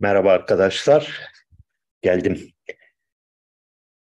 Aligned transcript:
Merhaba 0.00 0.32
arkadaşlar. 0.32 1.20
Geldim. 2.02 2.50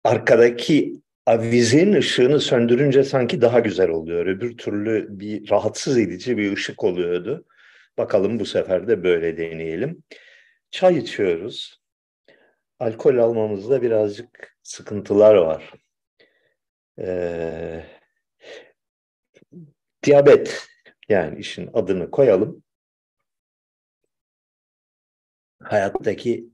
Arkadaki 0.03 1.01
avizenin 1.25 1.93
ışığını 1.93 2.39
söndürünce 2.39 3.03
sanki 3.03 3.41
daha 3.41 3.59
güzel 3.59 3.89
oluyor. 3.89 4.25
Öbür 4.25 4.57
türlü 4.57 5.07
bir 5.09 5.49
rahatsız 5.49 5.97
edici 5.97 6.37
bir 6.37 6.53
ışık 6.53 6.83
oluyordu. 6.83 7.45
Bakalım 7.97 8.39
bu 8.39 8.45
sefer 8.45 8.87
de 8.87 9.03
böyle 9.03 9.37
deneyelim. 9.37 10.03
Çay 10.71 10.97
içiyoruz. 10.97 11.81
Alkol 12.79 13.17
almamızda 13.17 13.81
birazcık 13.81 14.57
sıkıntılar 14.63 15.35
var. 15.35 15.73
Ee, 16.99 17.85
diyabet 20.03 20.67
yani 21.09 21.39
işin 21.39 21.69
adını 21.73 22.11
koyalım. 22.11 22.64
Hayattaki 25.65 26.49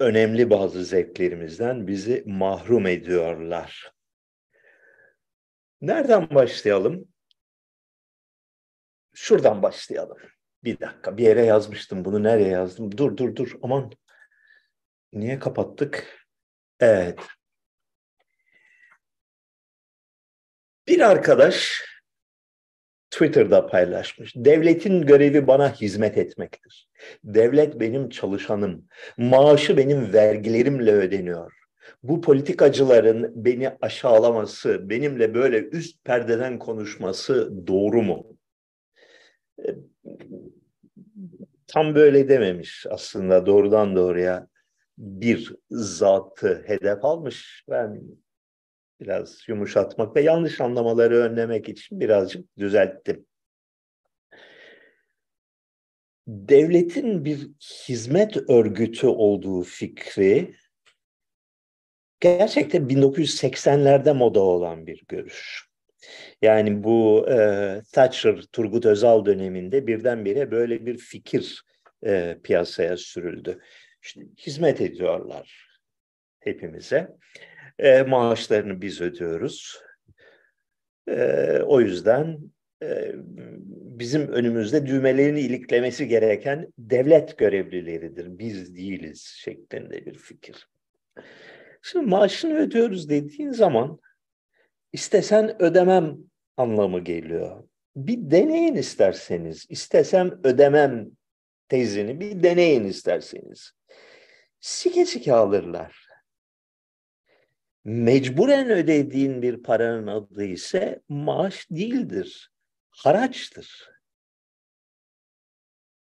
önemli 0.00 0.50
bazı 0.50 0.84
zevklerimizden 0.84 1.86
bizi 1.86 2.24
mahrum 2.26 2.86
ediyorlar. 2.86 3.92
Nereden 5.80 6.30
başlayalım? 6.30 7.08
Şuradan 9.14 9.62
başlayalım. 9.62 10.18
Bir 10.64 10.80
dakika, 10.80 11.16
bir 11.16 11.24
yere 11.24 11.44
yazmıştım. 11.44 12.04
Bunu 12.04 12.22
nereye 12.22 12.48
yazdım? 12.48 12.98
Dur, 12.98 13.16
dur, 13.16 13.36
dur. 13.36 13.52
Aman. 13.62 13.92
Niye 15.12 15.38
kapattık? 15.38 16.26
Evet. 16.80 17.20
Bir 20.88 21.00
arkadaş 21.00 21.82
Twitter'da 23.14 23.66
paylaşmış. 23.66 24.32
Devletin 24.36 25.06
görevi 25.06 25.46
bana 25.46 25.74
hizmet 25.74 26.18
etmektir. 26.18 26.88
Devlet 27.24 27.80
benim 27.80 28.08
çalışanım. 28.08 28.84
Maaşı 29.18 29.76
benim 29.76 30.12
vergilerimle 30.12 30.92
ödeniyor. 30.92 31.52
Bu 32.02 32.20
politikacıların 32.20 33.32
beni 33.44 33.70
aşağılaması, 33.80 34.90
benimle 34.90 35.34
böyle 35.34 35.68
üst 35.68 36.04
perdeden 36.04 36.58
konuşması 36.58 37.66
doğru 37.66 38.02
mu? 38.02 38.36
E, 39.58 39.68
tam 41.66 41.94
böyle 41.94 42.28
dememiş 42.28 42.86
aslında 42.90 43.46
doğrudan 43.46 43.96
doğruya 43.96 44.48
bir 44.98 45.54
zatı 45.70 46.62
hedef 46.66 47.04
almış. 47.04 47.64
Ben 47.70 48.00
biraz 49.04 49.48
yumuşatmak 49.48 50.16
ve 50.16 50.20
yanlış 50.20 50.60
anlamaları 50.60 51.16
önlemek 51.16 51.68
için 51.68 52.00
birazcık 52.00 52.58
düzelttim. 52.58 53.26
Devletin 56.26 57.24
bir 57.24 57.48
hizmet 57.88 58.50
örgütü 58.50 59.06
olduğu 59.06 59.62
fikri 59.62 60.54
gerçekten 62.20 62.88
1980'lerde 62.88 64.12
moda 64.12 64.40
olan 64.40 64.86
bir 64.86 65.04
görüş. 65.08 65.64
Yani 66.42 66.84
bu 66.84 67.26
e, 67.30 67.36
Thatcher, 67.92 68.42
Turgut 68.52 68.86
Özal 68.86 69.24
döneminde 69.24 69.86
birdenbire 69.86 70.50
böyle 70.50 70.86
bir 70.86 70.98
fikir 70.98 71.64
e, 72.06 72.38
piyasaya 72.42 72.96
sürüldü. 72.96 73.60
İşte 74.02 74.20
hizmet 74.38 74.80
ediyorlar 74.80 75.68
hepimize. 76.40 77.08
E, 77.78 78.02
maaşlarını 78.02 78.82
biz 78.82 79.00
ödüyoruz. 79.00 79.80
E, 81.08 81.58
o 81.66 81.80
yüzden 81.80 82.38
e, 82.82 83.12
bizim 83.98 84.28
önümüzde 84.28 84.86
düğmelerini 84.86 85.40
iliklemesi 85.40 86.08
gereken 86.08 86.72
devlet 86.78 87.38
görevlileridir. 87.38 88.38
Biz 88.38 88.76
değiliz 88.76 89.34
şeklinde 89.38 90.06
bir 90.06 90.18
fikir. 90.18 90.68
Şimdi 91.82 92.06
maaşını 92.06 92.54
ödüyoruz 92.54 93.08
dediğin 93.08 93.50
zaman 93.50 93.98
istesen 94.92 95.62
ödemem 95.62 96.18
anlamı 96.56 97.00
geliyor. 97.00 97.64
Bir 97.96 98.30
deneyin 98.30 98.74
isterseniz. 98.74 99.66
İstesem 99.68 100.40
ödemem 100.44 101.10
tezini 101.68 102.20
bir 102.20 102.42
deneyin 102.42 102.84
isterseniz. 102.84 103.72
Sike 104.60 105.04
sike 105.04 105.32
alırlar 105.32 106.03
mecburen 107.84 108.70
ödediğin 108.70 109.42
bir 109.42 109.62
paranın 109.62 110.06
adı 110.06 110.44
ise 110.44 111.02
maaş 111.08 111.70
değildir, 111.70 112.52
haraçtır. 112.90 113.90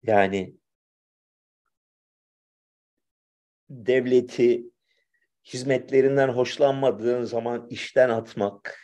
Yani 0.03 0.55
devleti 3.69 4.63
hizmetlerinden 5.45 6.27
hoşlanmadığın 6.27 7.23
zaman 7.23 7.67
işten 7.69 8.09
atmak 8.09 8.79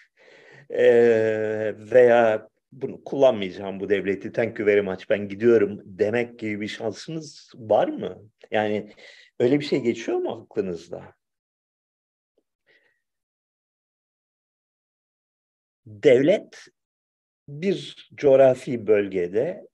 e, 0.69 0.83
veya 1.77 2.49
bunu 2.71 3.03
kullanmayacağım 3.03 3.79
bu 3.79 3.89
devleti 3.89 4.31
thank 4.31 4.59
you 4.59 4.67
very 4.67 4.81
much 4.81 5.09
ben 5.09 5.27
gidiyorum 5.27 5.81
demek 5.85 6.39
gibi 6.39 6.61
bir 6.61 6.67
şansınız 6.67 7.51
var 7.55 7.87
mı? 7.87 8.29
Yani 8.51 8.93
öyle 9.39 9.59
bir 9.59 9.65
şey 9.65 9.79
geçiyor 9.79 10.17
mu 10.17 10.31
aklınızda? 10.31 11.18
Devlet 15.89 16.67
bir 17.47 18.09
coğrafi 18.15 18.87
bölgede 18.87 19.67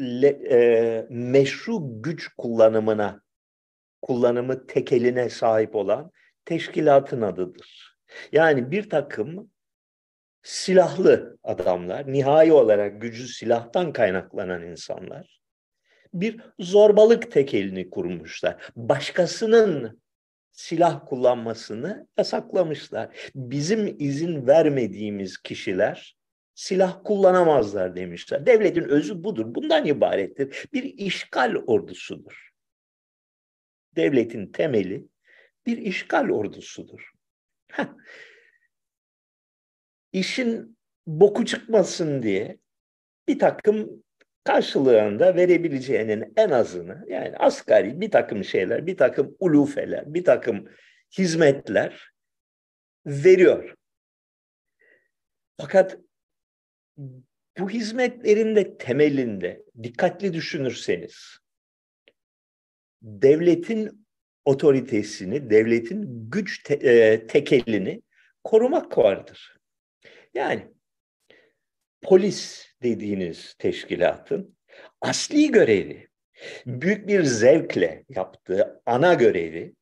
le, 0.00 0.28
e, 0.28 1.06
meşru 1.10 2.02
güç 2.02 2.28
kullanımına, 2.38 3.22
kullanımı 4.02 4.66
tekeline 4.66 5.30
sahip 5.30 5.74
olan 5.74 6.10
teşkilatın 6.44 7.22
adıdır. 7.22 7.98
Yani 8.32 8.70
bir 8.70 8.90
takım 8.90 9.50
silahlı 10.42 11.38
adamlar, 11.42 12.12
nihai 12.12 12.52
olarak 12.52 13.02
gücü 13.02 13.28
silahtan 13.28 13.92
kaynaklanan 13.92 14.62
insanlar, 14.62 15.40
bir 16.14 16.40
zorbalık 16.58 17.32
tekelini 17.32 17.90
kurmuşlar. 17.90 18.70
Başkasının 18.76 20.00
silah 20.58 21.06
kullanmasını 21.06 22.08
yasaklamışlar. 22.18 23.30
Bizim 23.34 23.96
izin 23.98 24.46
vermediğimiz 24.46 25.38
kişiler 25.38 26.16
silah 26.54 27.04
kullanamazlar 27.04 27.96
demişler. 27.96 28.46
Devletin 28.46 28.84
özü 28.84 29.24
budur. 29.24 29.54
Bundan 29.54 29.86
ibarettir. 29.86 30.68
Bir 30.72 30.82
işgal 30.82 31.54
ordusudur. 31.66 32.50
Devletin 33.96 34.52
temeli 34.52 35.08
bir 35.66 35.78
işgal 35.78 36.28
ordusudur. 36.28 37.12
Heh. 37.72 37.86
İşin 40.12 40.78
boku 41.06 41.44
çıkmasın 41.44 42.22
diye 42.22 42.58
bir 43.28 43.38
takım 43.38 44.04
karşılığında 44.48 45.36
verebileceğinin 45.36 46.32
en 46.36 46.50
azını 46.50 47.04
yani 47.08 47.36
asgari 47.36 48.00
bir 48.00 48.10
takım 48.10 48.44
şeyler, 48.44 48.86
bir 48.86 48.96
takım 48.96 49.36
ulufeler, 49.40 50.14
bir 50.14 50.24
takım 50.24 50.68
hizmetler 51.18 52.12
veriyor. 53.06 53.74
Fakat 55.60 55.98
bu 57.58 57.70
hizmetlerin 57.70 58.56
de 58.56 58.78
temelinde 58.78 59.64
dikkatli 59.82 60.32
düşünürseniz 60.32 61.38
devletin 63.02 64.06
otoritesini, 64.44 65.50
devletin 65.50 66.30
güç 66.30 66.62
te, 66.62 66.74
e, 66.74 67.26
tekelini 67.26 68.02
korumak 68.44 68.98
vardır. 68.98 69.56
Yani 70.34 70.68
polis 72.02 72.66
dediğiniz 72.82 73.54
teşkilatın 73.58 74.56
asli 75.00 75.50
görevi, 75.50 76.08
büyük 76.66 77.08
bir 77.08 77.22
zevkle 77.22 78.04
yaptığı 78.08 78.82
ana 78.86 79.14
görevi, 79.14 79.74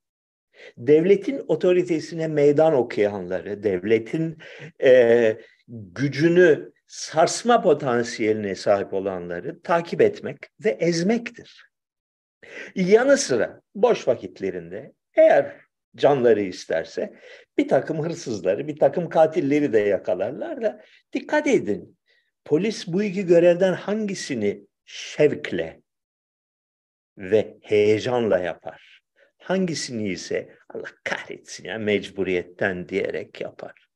devletin 0.77 1.45
otoritesine 1.49 2.29
meydan 2.29 2.75
okuyanları, 2.75 3.63
devletin 3.63 4.39
e, 4.83 5.37
gücünü 5.69 6.73
sarsma 6.87 7.63
potansiyeline 7.63 8.55
sahip 8.55 8.95
olanları 8.95 9.63
takip 9.63 10.01
etmek 10.01 10.39
ve 10.65 10.71
ezmektir. 10.71 11.71
Yanı 12.75 13.17
sıra 13.17 13.61
boş 13.75 14.09
vakitlerinde 14.09 14.93
eğer 15.15 15.57
canları 15.97 16.41
isterse 16.41 17.15
bir 17.59 17.69
takım 17.69 18.05
hırsızları, 18.05 18.69
bir 18.69 18.79
takım 18.79 19.09
katilleri 19.09 19.73
de 19.73 19.79
yakalarlar 19.79 20.63
da 20.63 20.85
dikkat 21.13 21.47
edin 21.47 21.96
Polis 22.47 22.87
bu 22.87 23.03
iki 23.03 23.27
görevden 23.27 23.73
hangisini 23.73 24.67
şevkle 24.85 25.83
ve 27.19 27.59
heyecanla 27.63 28.39
yapar? 28.39 29.01
Hangisini 29.39 30.09
ise 30.09 30.57
Allah 30.69 30.91
kahretsin 31.05 31.65
ya 31.65 31.79
mecburiyetten 31.79 32.89
diyerek 32.89 33.41
yapar. 33.41 33.89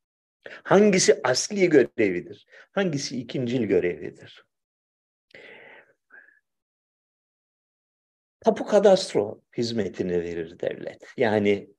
Hangisi 0.63 1.21
asli 1.25 1.69
görevidir? 1.69 2.47
Hangisi 2.73 3.21
ikincil 3.21 3.63
görevidir? 3.63 4.45
tapu 8.41 8.67
kadastro 8.67 9.41
hizmetini 9.57 10.23
verir 10.23 10.59
devlet. 10.61 11.07
Yani 11.17 11.71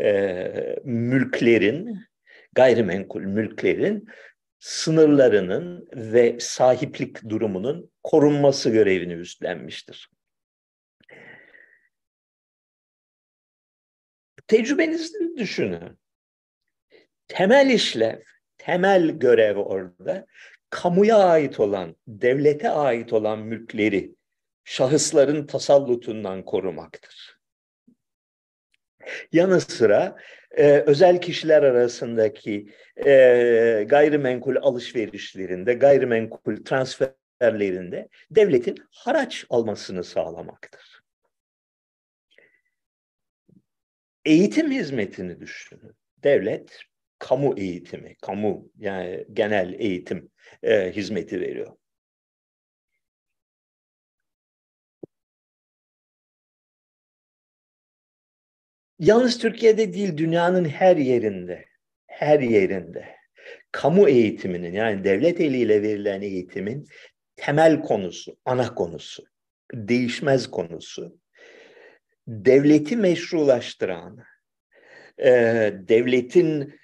e, 0.00 0.76
mülklerin, 0.84 1.98
gayrimenkul 2.52 3.20
mülklerin 3.20 4.08
sınırlarının 4.60 5.88
ve 5.92 6.40
sahiplik 6.40 7.28
durumunun 7.28 7.90
korunması 8.02 8.70
görevini 8.70 9.12
üstlenmiştir. 9.12 10.10
Tecrübenizi 14.46 15.36
düşünün. 15.36 15.98
Temel 17.28 17.70
işlev, 17.70 18.20
temel 18.58 19.10
görev 19.10 19.56
orada 19.56 20.26
kamuya 20.70 21.18
ait 21.18 21.60
olan, 21.60 21.96
devlete 22.08 22.70
ait 22.70 23.12
olan 23.12 23.38
mülkleri 23.38 24.14
şahısların 24.64 25.46
tasallutundan 25.46 26.44
korumaktır. 26.44 27.39
Yanı 29.32 29.60
sıra 29.60 30.16
e, 30.50 30.70
özel 30.70 31.20
kişiler 31.20 31.62
arasındaki 31.62 32.68
e, 33.06 33.84
gayrimenkul 33.88 34.56
alışverişlerinde, 34.56 35.74
gayrimenkul 35.74 36.56
transferlerinde 36.64 38.08
devletin 38.30 38.76
haraç 38.90 39.46
almasını 39.50 40.04
sağlamaktır. 40.04 41.00
Eğitim 44.24 44.70
hizmetini 44.70 45.40
düşünün. 45.40 45.92
Devlet 46.22 46.82
kamu 47.18 47.54
eğitimi, 47.58 48.16
kamu 48.22 48.70
yani 48.78 49.26
genel 49.32 49.72
eğitim 49.78 50.30
e, 50.62 50.92
hizmeti 50.92 51.40
veriyor. 51.40 51.72
Yalnız 59.00 59.38
Türkiye'de 59.38 59.92
değil, 59.92 60.16
dünyanın 60.16 60.64
her 60.64 60.96
yerinde, 60.96 61.64
her 62.06 62.40
yerinde 62.40 63.16
kamu 63.72 64.08
eğitiminin 64.08 64.72
yani 64.72 65.04
devlet 65.04 65.40
eliyle 65.40 65.82
verilen 65.82 66.22
eğitimin 66.22 66.86
temel 67.36 67.80
konusu, 67.80 68.36
ana 68.44 68.74
konusu, 68.74 69.24
değişmez 69.74 70.50
konusu, 70.50 71.18
devleti 72.28 72.96
meşrulaştıran, 72.96 74.18
e, 75.18 75.30
devletin 75.88 76.74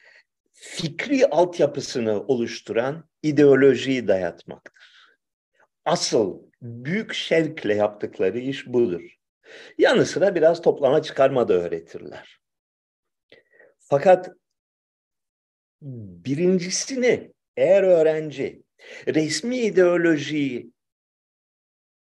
fikri 0.52 1.26
altyapısını 1.26 2.20
oluşturan 2.20 3.08
ideolojiyi 3.22 4.08
dayatmaktır. 4.08 5.16
Asıl 5.84 6.42
büyük 6.62 7.14
şevkle 7.14 7.74
yaptıkları 7.74 8.38
iş 8.38 8.66
budur. 8.66 9.15
Yanı 9.78 10.06
sıra 10.06 10.34
biraz 10.34 10.62
toplama 10.62 11.02
çıkarma 11.02 11.48
da 11.48 11.54
öğretirler. 11.54 12.40
Fakat 13.78 14.30
birincisini 15.82 17.32
eğer 17.56 17.82
öğrenci 17.82 18.62
resmi 19.06 19.58
ideolojiyi 19.58 20.70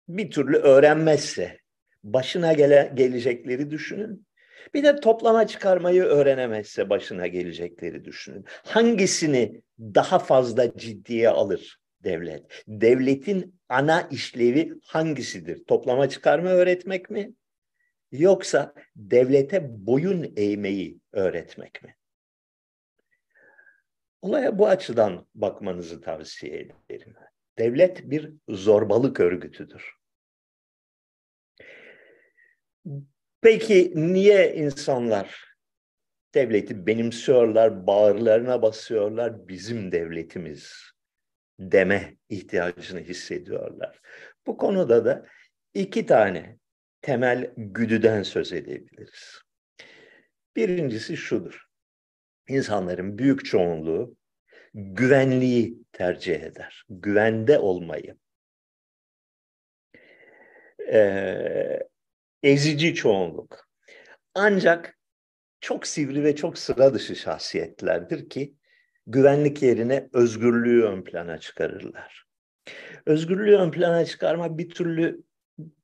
bir 0.09 0.31
türlü 0.31 0.57
öğrenmezse 0.57 1.61
başına 2.05 2.53
gele, 2.53 2.93
gelecekleri 2.95 3.71
düşünün. 3.71 4.27
Bir 4.75 4.85
de 4.85 4.97
toplama 4.97 5.47
çıkarmayı 5.47 6.03
öğrenemezse 6.03 6.91
başına 6.91 7.27
gelecekleri 7.27 8.05
düşünün. 8.05 8.45
Hangisini 8.65 9.63
daha 9.79 10.19
fazla 10.19 10.77
ciddiye 10.77 11.29
alır 11.29 11.79
devlet? 12.05 12.65
Devletin 12.69 13.61
ana 13.69 14.03
işlevi 14.03 14.73
hangisidir? 14.85 15.65
Toplama 15.65 16.09
çıkarma 16.09 16.49
öğretmek 16.49 17.11
mi? 17.11 17.33
Yoksa 18.13 18.75
devlete 18.97 19.87
boyun 19.87 20.33
eğmeyi 20.37 21.01
öğretmek 21.13 21.83
mi? 21.83 21.97
Olaya 24.23 24.59
bu 24.59 24.69
açıdan 24.69 25.27
bakmanızı 25.35 26.01
tavsiye 26.01 26.59
ederim. 26.89 27.15
Devlet 27.59 28.11
bir 28.11 28.33
zorbalık 28.49 29.21
örgütüdür. 29.21 29.95
Peki 33.41 33.93
niye 33.95 34.55
insanlar 34.55 35.45
devleti 36.35 36.87
benimsiyorlar, 36.87 37.87
bağırlarına 37.87 38.63
basıyorlar, 38.63 39.49
bizim 39.49 39.93
devletimiz 39.93 40.96
deme 41.59 42.17
ihtiyacını 42.29 43.01
hissediyorlar. 43.01 44.01
Bu 44.47 44.57
konuda 44.57 45.05
da 45.05 45.27
iki 45.75 46.07
tane 46.07 46.59
temel 47.03 47.53
güdüden 47.57 48.23
söz 48.23 48.53
edebiliriz. 48.53 49.41
Birincisi 50.57 51.17
şudur. 51.17 51.67
İnsanların 52.49 53.19
büyük 53.19 53.45
çoğunluğu 53.45 54.17
güvenliği 54.75 55.79
tercih 55.93 56.43
eder. 56.43 56.85
Güvende 56.89 57.59
olmayı. 57.59 58.17
Ee, 60.93 61.81
ezici 62.43 62.95
çoğunluk. 62.95 63.69
Ancak 64.35 64.99
çok 65.61 65.87
sivri 65.87 66.25
ve 66.25 66.37
çok 66.37 66.59
sıra 66.59 66.95
dışı 66.95 67.17
şahsiyetlerdir 67.17 68.29
ki 68.29 68.56
güvenlik 69.07 69.63
yerine 69.63 70.09
özgürlüğü 70.13 70.85
ön 70.85 71.03
plana 71.03 71.39
çıkarırlar. 71.39 72.27
Özgürlüğü 73.07 73.57
ön 73.57 73.71
plana 73.71 74.05
çıkarma 74.05 74.59
bir 74.59 74.71
türlü 74.71 75.23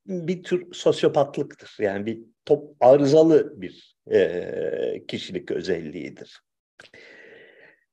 bir 0.06 0.42
tür 0.42 0.72
sosyopatlıktır. 0.72 1.76
Yani 1.78 2.06
bir 2.06 2.20
top 2.44 2.76
arızalı 2.80 3.60
bir 3.60 3.96
e, 4.10 5.06
kişilik 5.08 5.50
özelliğidir. 5.50 6.42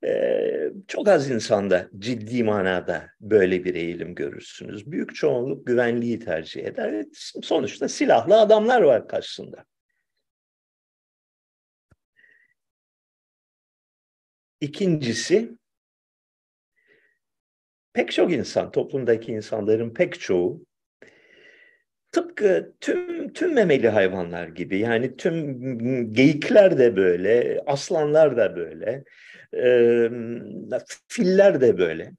Ee, 0.06 0.72
çok 0.88 1.08
az 1.08 1.30
insanda 1.30 1.90
ciddi 2.00 2.44
manada 2.44 3.10
böyle 3.22 3.64
bir 3.64 3.76
eğilim 3.76 4.16
görürsünüz. 4.16 4.92
Büyük 4.92 5.16
çoğunluk 5.16 5.68
güvenliği 5.68 6.20
tercih 6.20 6.66
eder. 6.66 7.06
Sonuçta 7.44 7.90
silahlı 7.90 8.40
adamlar 8.40 8.82
var 8.82 9.08
karşısında. 9.08 9.66
İkincisi, 14.62 15.58
pek 17.94 18.12
çok 18.12 18.32
insan, 18.32 18.72
toplumdaki 18.72 19.32
insanların 19.32 19.94
pek 19.94 20.20
çoğu 20.20 20.66
tıpkı 22.12 22.74
tüm 22.82 23.34
tüm 23.34 23.54
memeli 23.54 23.90
hayvanlar 23.90 24.48
gibi 24.48 24.80
yani 24.80 25.18
tüm 25.18 26.14
geyikler 26.14 26.78
de 26.78 26.96
böyle, 26.96 27.62
aslanlar 27.66 28.38
da 28.38 28.56
böyle, 28.56 29.04
e, 29.54 30.10
filler 31.08 31.62
de 31.62 31.78
böyle. 31.78 32.12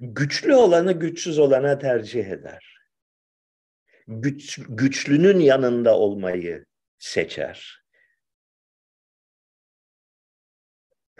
Güçlü 0.00 0.54
olanı 0.54 0.92
güçsüz 0.92 1.38
olana 1.38 1.78
tercih 1.78 2.26
eder. 2.26 2.78
Güç, 4.08 4.60
güçlünün 4.68 5.38
yanında 5.40 5.98
olmayı 5.98 6.64
seçer. 6.98 7.84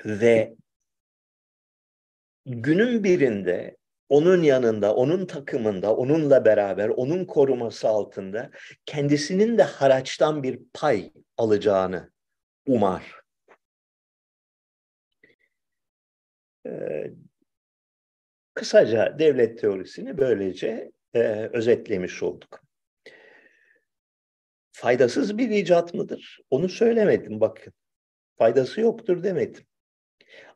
Ve 0.04 0.54
günün 2.47 3.05
birinde 3.05 3.77
onun 4.09 4.43
yanında, 4.43 4.95
onun 4.95 5.27
takımında, 5.27 5.97
onunla 5.97 6.45
beraber, 6.45 6.89
onun 6.89 7.25
koruması 7.25 7.89
altında 7.89 8.51
kendisinin 8.87 9.59
de 9.59 9.63
haraçtan 9.63 10.43
bir 10.43 10.61
pay 10.75 11.13
alacağını 11.37 12.13
umar. 12.67 13.21
Ee, 16.67 17.11
kısaca 18.55 19.19
devlet 19.19 19.59
teorisini 19.61 20.19
böylece 20.19 20.93
e, 21.15 21.21
özetlemiş 21.53 22.23
olduk. 22.23 22.65
Faydasız 24.73 25.39
bir 25.39 25.51
icat 25.51 25.95
mıdır? 25.95 26.41
Onu 26.51 26.69
söylemedim 26.69 27.41
bakın. 27.41 27.73
Faydası 28.39 28.81
yoktur 28.81 29.23
demedim. 29.23 29.65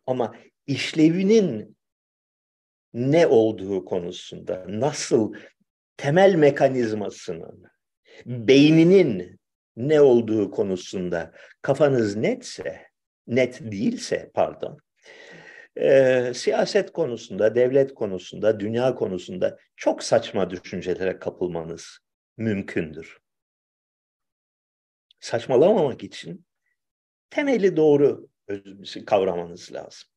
Ama 0.06 0.34
işlevinin 0.66 1.77
ne 2.94 3.26
olduğu 3.26 3.84
konusunda, 3.84 4.64
nasıl 4.68 5.34
temel 5.96 6.34
mekanizmasının, 6.34 7.62
beyninin 8.26 9.40
ne 9.76 10.00
olduğu 10.00 10.50
konusunda 10.50 11.32
kafanız 11.62 12.16
netse, 12.16 12.86
net 13.26 13.60
değilse 13.60 14.30
pardon, 14.34 14.78
e, 15.80 16.32
siyaset 16.34 16.92
konusunda, 16.92 17.54
devlet 17.54 17.94
konusunda, 17.94 18.60
dünya 18.60 18.94
konusunda 18.94 19.58
çok 19.76 20.02
saçma 20.02 20.50
düşüncelere 20.50 21.18
kapılmanız 21.18 21.98
mümkündür. 22.36 23.18
Saçmalamamak 25.20 26.04
için 26.04 26.46
temeli 27.30 27.76
doğru 27.76 28.28
kavramanız 29.06 29.72
lazım. 29.72 30.08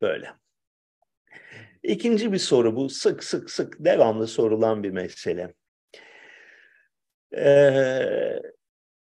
Böyle. 0.00 0.39
İkinci 1.82 2.32
bir 2.32 2.38
soru 2.38 2.76
bu 2.76 2.88
sık 2.88 3.24
sık 3.24 3.50
sık 3.50 3.76
devamlı 3.84 4.26
sorulan 4.26 4.82
bir 4.82 4.90
mesele. 4.90 5.54
Ee, 7.36 8.42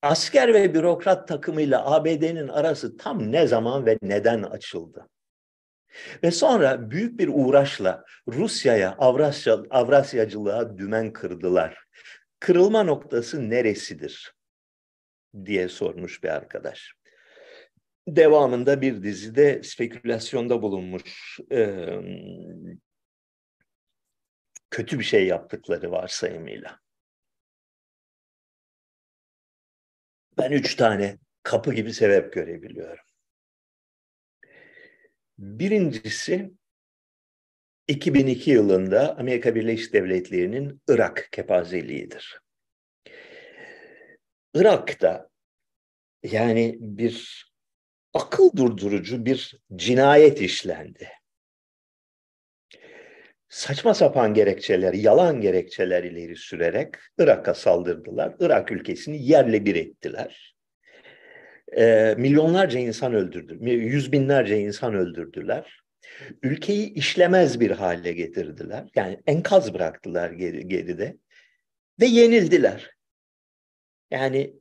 asker 0.02 0.54
ve 0.54 0.75
bürokrat 0.75 1.28
takımıyla 1.28 1.94
ABD'nin 1.94 2.49
arası 2.49 2.96
tam 2.96 3.32
ne 3.32 3.46
zaman 3.46 3.87
ve 3.87 3.99
neden 4.02 4.42
açıldı? 4.42 5.08
Ve 6.23 6.30
sonra 6.30 6.90
büyük 6.90 7.18
bir 7.18 7.28
uğraşla 7.32 8.04
Rusya'ya, 8.28 8.94
Avrasya, 8.99 9.58
Avrasyacılığa 9.70 10.78
dümen 10.78 11.12
kırdılar. 11.12 11.85
Kırılma 12.40 12.82
noktası 12.82 13.50
neresidir? 13.50 14.37
diye 15.44 15.68
sormuş 15.68 16.23
bir 16.23 16.28
arkadaş. 16.28 16.95
Devamında 18.06 18.80
bir 18.80 19.02
dizide 19.02 19.62
spekülasyonda 19.62 20.62
bulunmuş 20.62 21.38
e, 21.52 21.86
kötü 24.70 24.98
bir 24.98 25.04
şey 25.04 25.26
yaptıkları 25.26 25.90
varsayımıyla. 25.90 26.80
Ben 30.38 30.52
üç 30.52 30.75
tane 30.75 31.18
kapı 31.42 31.75
gibi 31.75 31.92
sebep 31.92 32.32
görebiliyorum. 32.32 33.04
Birincisi 35.38 36.50
2002 37.88 38.50
yılında 38.50 39.16
Amerika 39.18 39.54
Birleşik 39.54 39.92
Devletleri'nin 39.92 40.82
Irak 40.88 41.28
kepazeliğidir. 41.32 42.40
Irak'ta 44.54 45.28
yani 46.22 46.76
bir 46.80 47.45
akıl 48.16 48.56
durdurucu 48.56 49.25
bir 49.25 49.58
cinayet 49.76 50.40
işlendi. 50.40 51.08
Saçma 53.49 53.94
sapan 53.94 54.35
gerekçeler, 54.35 54.92
yalan 54.94 55.40
gerekçeler 55.40 56.04
ileri 56.04 56.37
sürerek 56.37 56.94
Irak'a 57.18 57.54
saldırdılar. 57.54 58.35
Irak 58.40 58.73
ülkesini 58.73 59.26
yerle 59.26 59.64
bir 59.64 59.75
ettiler 59.75 60.56
e, 61.76 62.14
milyonlarca 62.18 62.78
insan 62.78 63.14
öldürdü, 63.14 63.58
yüz 63.70 64.12
binlerce 64.12 64.58
insan 64.58 64.94
öldürdüler. 64.94 65.80
Ülkeyi 66.42 66.92
işlemez 66.92 67.61
bir 67.61 67.70
hale 67.70 68.12
getirdiler. 68.12 68.85
Yani 68.94 69.20
enkaz 69.26 69.75
bıraktılar 69.75 70.30
geri, 70.30 70.68
geride 70.68 71.16
ve 72.00 72.06
yenildiler. 72.06 72.90
Yani 74.11 74.54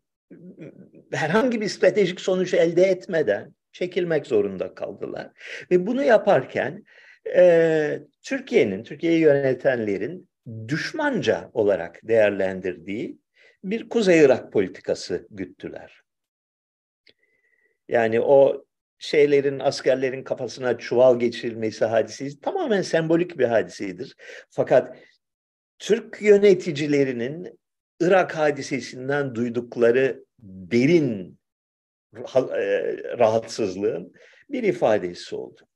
herhangi 1.11 1.61
bir 1.61 1.67
stratejik 1.67 2.21
sonuç 2.21 2.53
elde 2.53 2.83
etmeden 2.83 3.53
çekilmek 3.71 4.27
zorunda 4.27 4.75
kaldılar. 4.75 5.31
Ve 5.71 5.87
bunu 5.87 6.03
yaparken 6.03 6.83
e, 7.35 7.99
Türkiye'nin, 8.21 8.83
Türkiye'yi 8.83 9.19
yönetenlerin 9.19 10.29
düşmanca 10.67 11.49
olarak 11.53 11.99
değerlendirdiği 12.03 13.17
bir 13.63 13.89
Kuzey 13.89 14.19
Irak 14.19 14.53
politikası 14.53 15.27
güttüler. 15.31 16.01
Yani 17.87 18.21
o 18.21 18.65
şeylerin, 18.99 19.59
askerlerin 19.59 20.23
kafasına 20.23 20.77
çuval 20.77 21.19
geçirilmesi 21.19 21.85
hadisesi 21.85 22.41
tamamen 22.41 22.81
sembolik 22.81 23.39
bir 23.39 23.45
hadisedir. 23.45 24.15
Fakat 24.49 24.97
Türk 25.79 26.21
yöneticilerinin 26.21 27.59
Irak 28.05 28.35
hadisesinden 28.35 29.35
duydukları 29.35 30.25
derin 30.39 31.39
e, 32.35 32.97
rahatsızlığın 33.17 34.13
bir 34.49 34.63
ifadesi 34.63 35.35
oldu. 35.35 35.67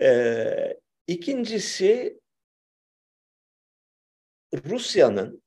Ee, 0.00 0.80
ikincisi 1.06 2.20
Rusya'nın 4.64 5.42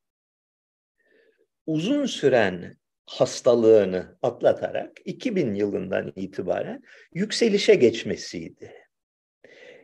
uzun 1.66 2.06
süren 2.06 2.78
hastalığını 3.06 4.18
atlatarak 4.22 4.98
2000 5.06 5.54
yılından 5.54 6.14
itibaren 6.16 6.84
yükselişe 7.14 7.76
geçmesiydi. 7.76 8.74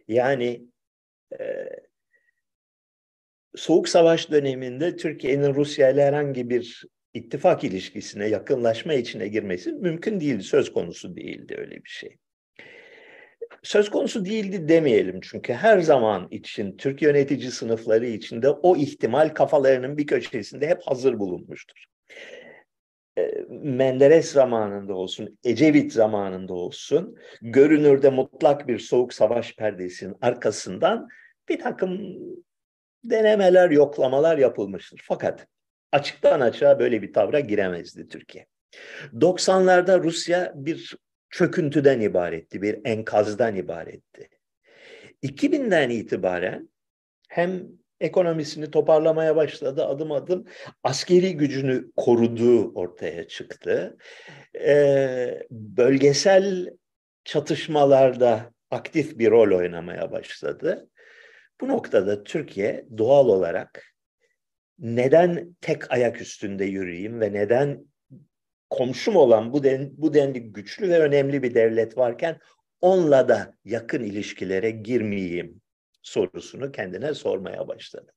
Yani 0.07 0.65
e, 1.39 1.69
Soğuk 3.55 3.89
Savaş 3.89 4.31
döneminde 4.31 4.95
Türkiye'nin 4.95 5.55
Rusya 5.55 5.89
ile 5.89 6.03
herhangi 6.05 6.50
bir 6.50 6.83
ittifak 7.13 7.63
ilişkisine, 7.63 8.27
yakınlaşma 8.27 8.93
içine 8.93 9.27
girmesi 9.27 9.72
mümkün 9.72 10.19
değildi, 10.19 10.43
söz 10.43 10.74
konusu 10.74 11.15
değildi 11.15 11.55
öyle 11.57 11.75
bir 11.75 11.89
şey. 11.89 12.17
Söz 13.63 13.89
konusu 13.89 14.25
değildi 14.25 14.67
demeyelim 14.67 15.19
çünkü 15.22 15.53
her 15.53 15.79
zaman 15.79 16.27
için 16.31 16.77
Türk 16.77 17.01
yönetici 17.01 17.51
sınıfları 17.51 18.05
içinde 18.05 18.50
o 18.50 18.75
ihtimal 18.75 19.29
kafalarının 19.29 19.98
bir 19.98 20.07
köşesinde 20.07 20.67
hep 20.67 20.81
hazır 20.86 21.19
bulunmuştur. 21.19 21.86
E, 23.17 23.31
Menderes 23.50 24.31
zamanında 24.31 24.93
olsun, 24.93 25.38
Ecevit 25.43 25.93
zamanında 25.93 26.53
olsun, 26.53 27.17
görünürde 27.41 28.10
mutlak 28.10 28.67
bir 28.67 28.79
soğuk 28.79 29.13
savaş 29.13 29.55
perdesinin 29.55 30.15
arkasından 30.22 31.07
bir 31.50 31.60
takım 31.60 32.17
denemeler, 33.03 33.72
yoklamalar 33.72 34.38
yapılmıştır. 34.38 35.01
Fakat 35.03 35.48
açıktan 35.91 36.39
açığa 36.39 36.79
böyle 36.79 37.01
bir 37.01 37.13
tavra 37.13 37.39
giremezdi 37.39 38.07
Türkiye. 38.07 38.45
90'larda 39.13 40.03
Rusya 40.03 40.51
bir 40.55 40.98
çöküntüden 41.29 42.00
ibaretti, 42.00 42.62
bir 42.62 42.79
enkazdan 42.86 43.55
ibaretti. 43.55 44.29
2000'den 45.24 45.89
itibaren 45.89 46.69
hem 47.29 47.67
ekonomisini 48.00 48.72
toparlamaya 48.72 49.36
başladı 49.36 49.86
adım 49.86 50.12
adım. 50.12 50.45
Askeri 50.83 51.38
gücünü 51.38 51.91
koruduğu 51.95 52.74
ortaya 52.74 53.27
çıktı. 53.27 53.98
Ee, 54.60 55.43
bölgesel 55.51 56.69
çatışmalarda 57.24 58.53
aktif 58.72 59.19
bir 59.19 59.31
rol 59.31 59.57
oynamaya 59.57 60.12
başladı. 60.12 60.89
Bu 61.62 61.67
noktada 61.67 62.24
Türkiye 62.24 62.86
doğal 62.98 63.27
olarak 63.27 63.93
neden 64.79 65.55
tek 65.62 65.91
ayak 65.91 66.22
üstünde 66.22 66.65
yürüyeyim 66.65 67.22
ve 67.22 67.33
neden 67.33 67.86
komşum 68.69 69.15
olan 69.15 69.53
bu, 69.53 69.63
den, 69.63 69.91
bu 69.98 70.13
denli 70.13 70.51
güçlü 70.51 70.89
ve 70.89 71.00
önemli 71.00 71.43
bir 71.43 71.53
devlet 71.53 71.98
varken 71.98 72.39
onunla 72.81 73.29
da 73.29 73.53
yakın 73.65 74.03
ilişkilere 74.03 74.72
girmeyeyim 74.72 75.62
sorusunu 76.01 76.72
kendine 76.72 77.13
sormaya 77.13 77.67
başladı. 77.67 78.13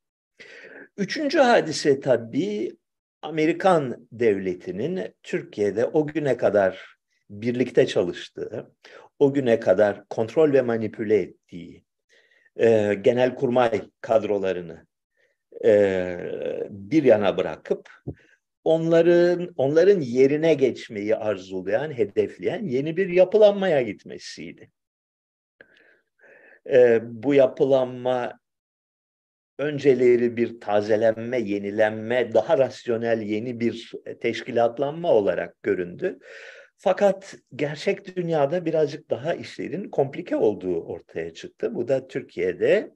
Üçüncü 0.97 1.39
hadise 1.39 2.01
tabii 2.01 2.77
Amerikan 3.23 4.09
devletinin 4.13 5.15
Türkiye'de 5.23 5.87
o 5.87 6.07
güne 6.07 6.37
kadar 6.37 6.97
birlikte 7.31 7.87
çalıştığı, 7.87 8.75
o 9.19 9.35
güne 9.35 9.61
kadar 9.61 10.09
kontrol 10.09 10.53
ve 10.53 10.63
manipüle 10.63 11.21
ettiği 11.21 11.86
e, 12.61 12.95
genel 13.01 13.35
kurmay 13.35 13.83
kadrolarını 14.01 14.87
e, 15.65 16.19
bir 16.71 17.05
yana 17.05 17.37
bırakıp 17.37 17.91
onların 18.65 19.53
onların 19.57 20.01
yerine 20.01 20.55
geçmeyi 20.55 21.17
arzulayan, 21.17 21.99
hedefleyen 21.99 22.65
yeni 22.65 22.97
bir 22.97 23.09
yapılanmaya 23.09 23.83
gitmesiydi 23.83 24.71
e, 26.71 27.01
bu 27.03 27.35
yapılanma 27.35 28.39
önceleri 29.59 30.37
bir 30.37 30.61
tazelenme, 30.61 31.39
yenilenme, 31.39 32.35
daha 32.35 32.59
rasyonel 32.59 33.23
yeni 33.23 33.61
bir 33.61 33.93
teşkilatlanma 34.21 35.13
olarak 35.13 35.63
göründü. 35.63 36.19
Fakat 36.79 37.35
gerçek 37.55 38.17
dünyada 38.17 38.65
birazcık 38.65 39.11
daha 39.11 39.35
işlerin 39.35 39.91
komplike 39.91 40.37
olduğu 40.37 40.85
ortaya 40.85 41.35
çıktı. 41.35 41.75
Bu 41.75 41.89
da 41.89 42.07
Türkiye'de 42.07 42.95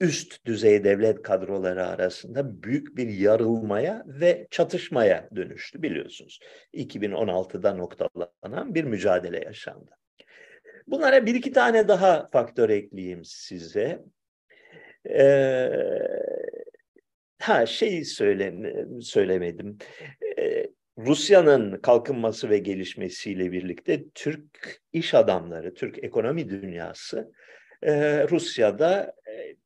üst 0.00 0.46
düzey 0.46 0.84
devlet 0.84 1.22
kadroları 1.22 1.86
arasında 1.86 2.62
büyük 2.62 2.96
bir 2.96 3.08
yarılmaya 3.08 4.04
ve 4.06 4.46
çatışmaya 4.50 5.28
dönüştü 5.36 5.82
biliyorsunuz. 5.82 6.40
2016'da 6.74 7.74
noktalanan 7.74 8.74
bir 8.74 8.84
mücadele 8.84 9.44
yaşandı. 9.44 9.90
Bunlara 10.86 11.26
bir 11.26 11.34
iki 11.34 11.52
tane 11.52 11.88
daha 11.88 12.28
faktör 12.32 12.70
ekleyeyim 12.70 13.24
size. 13.24 14.02
Ee, 15.10 15.70
ha 17.38 17.66
şey 17.66 18.04
söyle, 18.04 18.74
söylemedim. 19.00 19.78
Rusya'nın 21.06 21.78
kalkınması 21.78 22.50
ve 22.50 22.58
gelişmesiyle 22.58 23.52
birlikte 23.52 24.04
Türk 24.14 24.80
iş 24.92 25.14
adamları, 25.14 25.74
Türk 25.74 26.04
ekonomi 26.04 26.48
dünyası 26.48 27.32
e, 27.82 28.24
Rusya'da 28.28 29.14
e, 29.26 29.56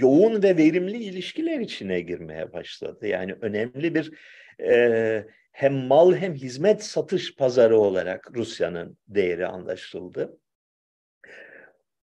yoğun 0.00 0.42
ve 0.42 0.56
verimli 0.56 1.04
ilişkiler 1.04 1.60
içine 1.60 2.00
girmeye 2.00 2.52
başladı. 2.52 3.06
Yani 3.06 3.36
önemli 3.40 3.94
bir 3.94 4.12
e, 4.60 5.26
hem 5.52 5.74
mal 5.74 6.14
hem 6.14 6.34
hizmet 6.34 6.84
satış 6.84 7.36
pazarı 7.36 7.78
olarak 7.78 8.36
Rusya'nın 8.36 8.98
değeri 9.08 9.46
anlaşıldı. 9.46 10.38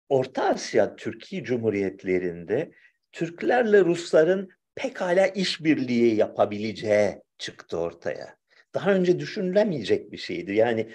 Orta 0.08 0.44
Asya 0.44 0.96
Türkiye 0.96 1.44
Cumhuriyetlerinde 1.44 2.70
Türklerle 3.12 3.84
Rusların 3.84 4.48
pekala 4.74 5.26
işbirliği 5.26 6.14
yapabileceği 6.14 7.25
çıktı 7.38 7.78
ortaya. 7.78 8.36
Daha 8.74 8.94
önce 8.94 9.20
düşünülemeyecek 9.20 10.12
bir 10.12 10.16
şeydi. 10.16 10.54
Yani 10.54 10.92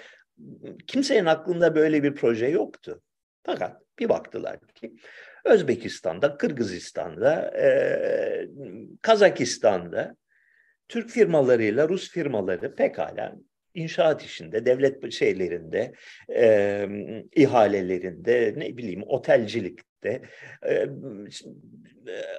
kimsenin 0.86 1.26
aklında 1.26 1.74
böyle 1.74 2.02
bir 2.02 2.14
proje 2.14 2.46
yoktu. 2.46 3.02
Fakat 3.42 3.82
bir 3.98 4.08
baktılar 4.08 4.60
ki 4.60 4.94
Özbekistan'da, 5.44 6.36
Kırgızistan'da, 6.36 7.58
e, 7.58 8.48
Kazakistan'da 9.02 10.16
Türk 10.88 11.10
firmalarıyla 11.10 11.88
Rus 11.88 12.10
firmaları 12.10 12.74
pekala 12.74 13.34
inşaat 13.74 14.22
işinde, 14.22 14.66
devlet 14.66 15.12
şeylerinde, 15.12 15.92
e, 16.34 16.86
ihalelerinde, 17.32 18.54
ne 18.56 18.76
bileyim 18.76 19.02
otelcilikte, 19.06 20.22
e, 20.66 20.88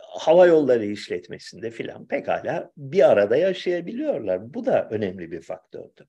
hava 0.02 0.48
yolları 0.48 0.86
işletmesinde 0.86 1.72
filan 1.72 2.08
pekala 2.08 2.72
bir 2.78 3.12
arada 3.12 3.38
yaşayabiliyorlar. 3.38 4.54
Bu 4.54 4.66
da 4.66 4.90
önemli 4.90 5.32
bir 5.32 5.42
faktördü. 5.42 6.08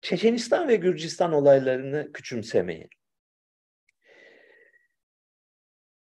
Çeçenistan 0.00 0.68
ve 0.68 0.76
Gürcistan 0.76 1.32
olaylarını 1.32 2.12
küçümsemeyin. 2.12 2.90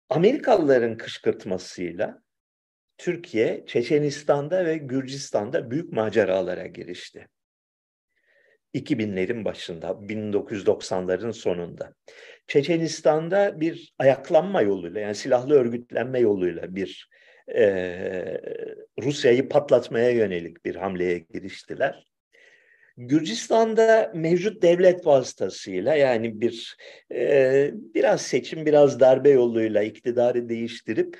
Amerikalıların 0.09 0.97
kışkırtmasıyla 0.97 2.21
Türkiye, 2.97 3.63
Çeçenistan'da 3.67 4.65
ve 4.65 4.77
Gürcistan'da 4.77 5.71
büyük 5.71 5.93
maceralara 5.93 6.67
girişti. 6.67 7.27
2000'lerin 8.73 9.45
başında, 9.45 9.87
1990'ların 9.87 11.33
sonunda. 11.33 11.93
Çeçenistan'da 12.47 13.61
bir 13.61 13.93
ayaklanma 13.99 14.61
yoluyla, 14.61 15.01
yani 15.01 15.15
silahlı 15.15 15.53
örgütlenme 15.53 16.19
yoluyla 16.19 16.75
bir 16.75 17.09
e, 17.55 18.41
Rusya'yı 19.01 19.49
patlatmaya 19.49 20.09
yönelik 20.09 20.65
bir 20.65 20.75
hamleye 20.75 21.19
giriştiler. 21.19 22.07
Gürcistan'da 22.97 24.11
mevcut 24.15 24.61
devlet 24.61 25.05
vasıtasıyla 25.05 25.95
yani 25.95 26.41
bir 26.41 26.77
e, 27.11 27.71
biraz 27.73 28.21
seçim 28.21 28.65
biraz 28.65 28.99
darbe 28.99 29.29
yoluyla 29.29 29.83
iktidarı 29.83 30.49
değiştirip 30.49 31.17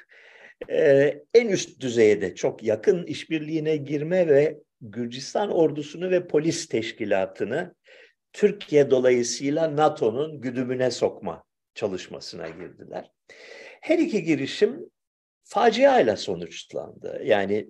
en 1.34 1.48
üst 1.48 1.80
düzeyde 1.80 2.36
çok 2.36 2.64
yakın 2.64 3.06
işbirliğine 3.06 3.78
girme 3.78 4.28
ve 4.28 4.60
Gürcistan 4.82 5.52
ordusunu 5.52 6.12
ve 6.12 6.28
polis 6.28 6.68
teşkilatını 6.68 7.76
Türkiye 8.34 8.92
dolayısıyla 8.92 9.76
NATO'nun 9.76 10.42
güdümüne 10.42 10.92
sokma 10.92 11.44
çalışmasına 11.76 12.50
girdiler. 12.50 13.12
Her 13.82 14.00
iki 14.00 14.24
girişim 14.24 14.90
faciayla 15.44 16.18
sonuçlandı. 16.18 17.22
Yani 17.24 17.68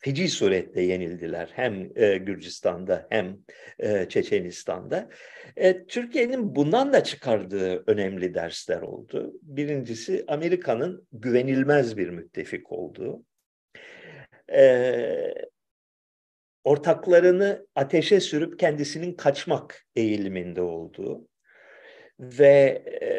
feci 0.00 0.28
surette 0.28 0.82
yenildiler 0.82 1.50
hem 1.52 1.90
e, 1.96 2.18
Gürcistan'da 2.18 3.06
hem 3.10 3.38
e, 3.78 4.08
Çeçenistan'da. 4.08 5.08
E, 5.56 5.86
Türkiye'nin 5.86 6.54
bundan 6.56 6.92
da 6.92 7.04
çıkardığı 7.04 7.84
önemli 7.86 8.34
dersler 8.34 8.82
oldu. 8.82 9.32
Birincisi 9.42 10.24
Amerika'nın 10.28 11.06
güvenilmez 11.12 11.96
bir 11.96 12.08
müttefik 12.08 12.72
olduğu. 12.72 13.24
E, 14.52 15.34
ortaklarını 16.64 17.66
ateşe 17.74 18.20
sürüp 18.20 18.58
kendisinin 18.58 19.12
kaçmak 19.12 19.86
eğiliminde 19.96 20.62
olduğu 20.62 21.28
ve 22.20 22.82
e, 23.02 23.10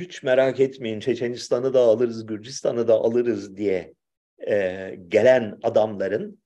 hiç 0.00 0.22
merak 0.22 0.60
etmeyin 0.60 1.00
Çeçenistan'ı 1.00 1.74
da 1.74 1.80
alırız, 1.80 2.26
Gürcistan'ı 2.26 2.88
da 2.88 2.94
alırız 2.94 3.56
diye 3.56 3.94
e, 4.48 4.94
gelen 5.08 5.58
adamların 5.62 6.42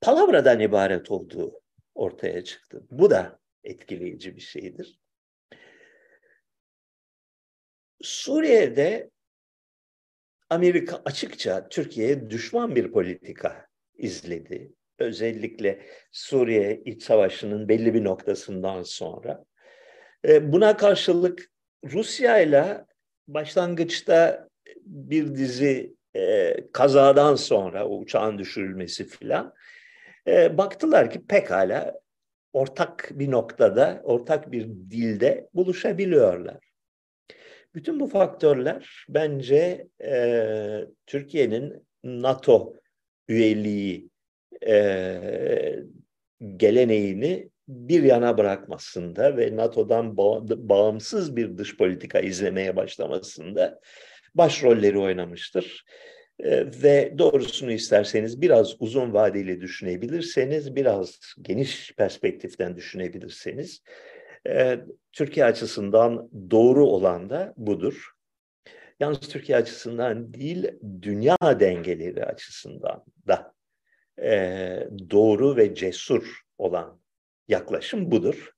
palavradan 0.00 0.60
ibaret 0.60 1.10
olduğu 1.10 1.60
ortaya 1.94 2.44
çıktı. 2.44 2.82
Bu 2.90 3.10
da 3.10 3.40
etkileyici 3.64 4.36
bir 4.36 4.40
şeydir. 4.40 5.00
Suriye'de 8.02 9.10
Amerika 10.50 11.02
açıkça 11.04 11.68
Türkiye'ye 11.68 12.30
düşman 12.30 12.76
bir 12.76 12.92
politika 12.92 13.66
izledi. 13.94 14.72
Özellikle 14.98 15.86
Suriye 16.12 16.82
iç 16.84 17.02
savaşının 17.02 17.68
belli 17.68 17.94
bir 17.94 18.04
noktasından 18.04 18.82
sonra. 18.82 19.44
E, 20.28 20.52
buna 20.52 20.76
karşılık 20.76 21.50
Rusya 21.84 22.38
ile 22.40 22.84
başlangıçta 23.28 24.49
bir 24.84 25.34
dizi 25.34 25.94
e, 26.16 26.56
kazadan 26.72 27.34
sonra 27.34 27.88
o 27.88 27.98
uçağın 27.98 28.38
düşürülmesi 28.38 29.04
filan 29.04 29.54
e, 30.26 30.58
baktılar 30.58 31.10
ki 31.10 31.26
pekala 31.26 32.00
ortak 32.52 33.10
bir 33.14 33.30
noktada, 33.30 34.00
ortak 34.04 34.52
bir 34.52 34.66
dilde 34.66 35.48
buluşabiliyorlar. 35.54 36.70
Bütün 37.74 38.00
bu 38.00 38.06
faktörler 38.06 39.04
bence 39.08 39.88
e, 40.02 40.84
Türkiye'nin 41.06 41.86
NATO 42.04 42.74
üyeliği 43.28 44.10
e, 44.66 45.84
geleneğini 46.56 47.50
bir 47.68 48.02
yana 48.02 48.38
bırakmasında 48.38 49.36
ve 49.36 49.56
NATO'dan 49.56 50.16
bağımsız 50.68 51.36
bir 51.36 51.58
dış 51.58 51.76
politika 51.76 52.20
izlemeye 52.20 52.76
başlamasında 52.76 53.80
başrolleri 54.34 54.98
oynamıştır. 54.98 55.84
Ve 56.82 57.14
doğrusunu 57.18 57.72
isterseniz 57.72 58.40
biraz 58.42 58.82
uzun 58.82 59.12
vadeli 59.12 59.60
düşünebilirseniz, 59.60 60.76
biraz 60.76 61.20
geniş 61.42 61.94
perspektiften 61.96 62.76
düşünebilirseniz, 62.76 63.82
Türkiye 65.12 65.46
açısından 65.46 66.30
doğru 66.50 66.86
olan 66.86 67.30
da 67.30 67.54
budur. 67.56 68.10
Yalnız 69.00 69.20
Türkiye 69.20 69.58
açısından 69.58 70.34
değil, 70.34 70.70
dünya 71.02 71.36
dengeleri 71.42 72.24
açısından 72.24 73.04
da 73.26 73.54
doğru 75.10 75.56
ve 75.56 75.74
cesur 75.74 76.40
olan 76.58 77.00
yaklaşım 77.48 78.10
budur 78.10 78.50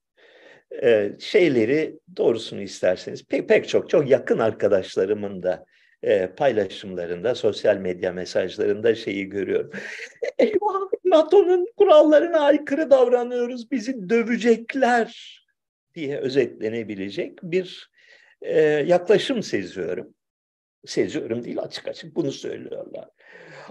e, 0.83 1.13
şeyleri 1.19 1.99
doğrusunu 2.17 2.61
isterseniz 2.61 3.25
pek, 3.25 3.49
pek 3.49 3.69
çok 3.69 3.91
çok 3.91 4.11
yakın 4.11 4.39
arkadaşlarımın 4.39 5.43
da 5.43 5.67
e, 6.03 6.27
paylaşımlarında, 6.27 7.35
sosyal 7.35 7.77
medya 7.77 8.13
mesajlarında 8.13 8.95
şeyi 8.95 9.29
görüyorum. 9.29 9.71
Eyvah 10.39 10.91
NATO'nun 11.05 11.67
kurallarına 11.77 12.41
aykırı 12.41 12.91
davranıyoruz, 12.91 13.71
bizi 13.71 14.09
dövecekler 14.09 15.39
diye 15.95 16.19
özetlenebilecek 16.19 17.39
bir 17.43 17.91
e, 18.43 18.61
yaklaşım 18.63 19.43
seziyorum. 19.43 20.15
Seziyorum 20.87 21.45
değil 21.45 21.59
açık 21.61 21.89
açık 21.89 22.17
bunu 22.17 22.33
söylüyorlar. 22.33 23.09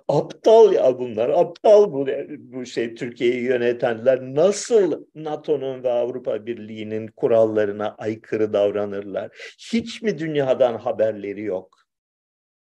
Aptal 0.08 0.74
ya 0.74 1.00
bunlar, 1.00 1.30
aptal 1.30 1.94
bu, 1.94 2.08
bu 2.40 2.66
şey 2.66 2.96
Türkiye'yi 2.96 3.44
yönetenler 3.44 4.22
nasıl 4.22 5.06
NATO'nun 5.16 5.84
ve 5.84 5.92
Avrupa 5.92 6.46
Birliği'nin 6.46 7.08
kurallarına 7.08 7.96
aykırı 7.96 8.54
davranırlar? 8.54 9.56
Hiç 9.74 10.02
mi 10.02 10.20
dünyadan 10.20 10.78
haberleri 10.78 11.42
yok? 11.42 11.78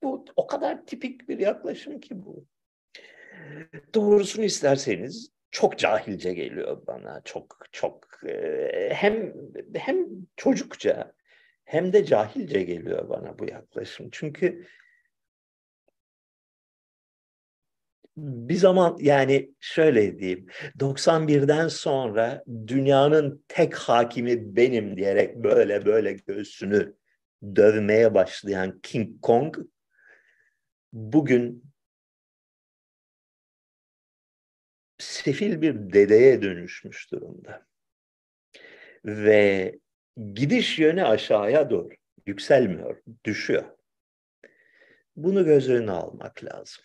Bu 0.03 0.25
o 0.37 0.47
kadar 0.47 0.87
tipik 0.87 1.29
bir 1.29 1.39
yaklaşım 1.39 2.01
ki 2.01 2.25
bu. 2.25 2.47
Doğrusunu 3.95 4.45
isterseniz 4.45 5.31
çok 5.51 5.79
cahilce 5.79 6.35
geliyor 6.35 6.87
bana. 6.87 7.21
Çok 7.25 7.67
çok 7.73 8.09
hem 8.91 9.35
hem 9.75 10.07
çocukça 10.37 11.13
hem 11.65 11.93
de 11.93 12.05
cahilce 12.05 12.63
geliyor 12.63 13.09
bana 13.09 13.39
bu 13.39 13.45
yaklaşım. 13.45 14.09
Çünkü 14.13 14.67
bir 18.19 18.55
zaman 18.55 18.97
yani 19.01 19.51
şöyle 19.61 20.19
diyeyim 20.19 20.47
91'den 20.79 21.69
sonra 21.69 22.45
dünyanın 22.67 23.45
tek 23.49 23.75
hakimi 23.75 24.57
benim 24.57 24.97
diyerek 24.97 25.37
böyle 25.37 25.87
böyle 25.87 26.13
göğsünü 26.13 26.95
dövmeye 27.57 28.15
başlayan 28.15 28.81
King 28.81 29.21
Kong 29.23 29.57
bugün 30.93 31.65
sefil 34.99 35.63
bir 35.63 35.75
dedeye 35.75 36.43
dönüşmüş 36.43 37.13
durumda. 37.13 37.67
Ve 39.05 39.75
gidiş 40.33 40.79
yönü 40.79 41.05
aşağıya 41.05 41.71
doğru 41.71 41.89
yükselmiyor, 42.27 43.03
düşüyor. 43.25 43.65
Bunu 45.17 45.45
göz 45.45 45.71
önüne 45.71 45.91
almak 45.91 46.45
lazım. 46.45 46.85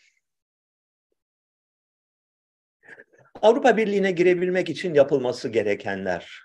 Avrupa 3.43 3.77
Birliği'ne 3.77 4.11
girebilmek 4.11 4.69
için 4.69 4.93
yapılması 4.93 5.49
gerekenler 5.49 6.39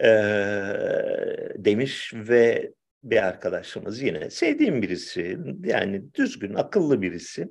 e, 0.00 0.08
demiş 1.56 2.12
ve 2.14 2.72
bir 3.04 3.26
arkadaşımız 3.26 4.02
yine 4.02 4.30
sevdiğim 4.30 4.82
birisi 4.82 5.38
yani 5.64 6.14
düzgün 6.14 6.54
akıllı 6.54 7.02
birisi 7.02 7.48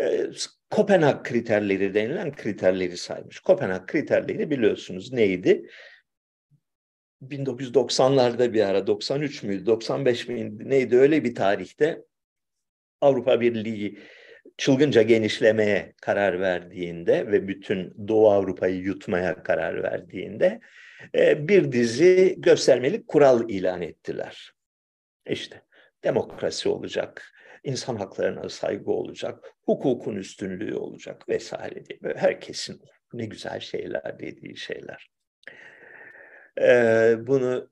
e, 0.00 0.30
Kopenhag 0.70 1.24
kriterleri 1.24 1.94
denilen 1.94 2.36
kriterleri 2.36 2.96
saymış. 2.96 3.40
Kopenhag 3.40 3.86
kriterleri 3.86 4.50
biliyorsunuz 4.50 5.12
neydi? 5.12 5.70
1990'larda 7.22 8.52
bir 8.52 8.62
ara 8.62 8.86
93 8.86 9.42
müydü 9.42 9.66
95 9.66 10.28
miydi 10.28 10.68
neydi 10.70 10.96
öyle 10.96 11.24
bir 11.24 11.34
tarihte 11.34 12.04
Avrupa 13.00 13.40
Birliği 13.40 13.98
çılgınca 14.58 15.02
genişlemeye 15.02 15.94
karar 16.02 16.40
verdiğinde 16.40 17.26
ve 17.26 17.48
bütün 17.48 18.08
Doğu 18.08 18.30
Avrupa'yı 18.30 18.76
yutmaya 18.76 19.42
karar 19.42 19.82
verdiğinde 19.82 20.60
e, 21.14 21.48
bir 21.48 21.72
dizi 21.72 22.34
göstermelik 22.38 23.08
kural 23.08 23.50
ilan 23.50 23.82
ettiler. 23.82 24.52
İşte 25.26 25.62
demokrasi 26.04 26.68
olacak, 26.68 27.32
insan 27.64 27.96
haklarına 27.96 28.48
saygı 28.48 28.90
olacak, 28.90 29.54
hukukun 29.62 30.16
üstünlüğü 30.16 30.74
olacak 30.74 31.28
vesaire 31.28 31.86
diye. 31.86 31.98
Böyle 32.02 32.18
herkesin 32.18 32.82
ne 33.12 33.26
güzel 33.26 33.60
şeyler 33.60 34.18
dediği 34.18 34.56
şeyler. 34.56 35.10
Ee, 36.60 37.14
bunu 37.18 37.70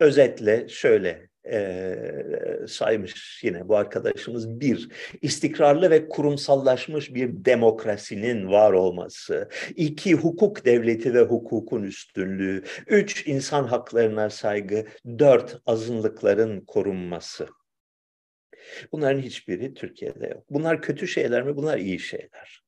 özetle 0.00 0.68
şöyle 0.68 1.28
e, 1.52 2.66
saymış 2.68 3.44
yine 3.44 3.68
bu 3.68 3.76
arkadaşımız. 3.76 4.60
Bir, 4.60 4.88
istikrarlı 5.22 5.90
ve 5.90 6.08
kurumsallaşmış 6.08 7.14
bir 7.14 7.30
demokrasinin 7.32 8.50
var 8.50 8.72
olması. 8.72 9.48
İki, 9.76 10.14
hukuk 10.14 10.64
devleti 10.64 11.14
ve 11.14 11.22
hukukun 11.22 11.82
üstünlüğü. 11.82 12.62
Üç, 12.86 13.26
insan 13.26 13.64
haklarına 13.64 14.30
saygı. 14.30 14.86
Dört, 15.18 15.60
azınlıkların 15.66 16.60
korunması. 16.60 17.48
Bunların 18.92 19.20
hiçbiri 19.20 19.74
Türkiye'de 19.74 20.26
yok. 20.26 20.44
Bunlar 20.50 20.82
kötü 20.82 21.08
şeyler 21.08 21.42
mi? 21.42 21.56
Bunlar 21.56 21.78
iyi 21.78 21.98
şeyler. 21.98 22.62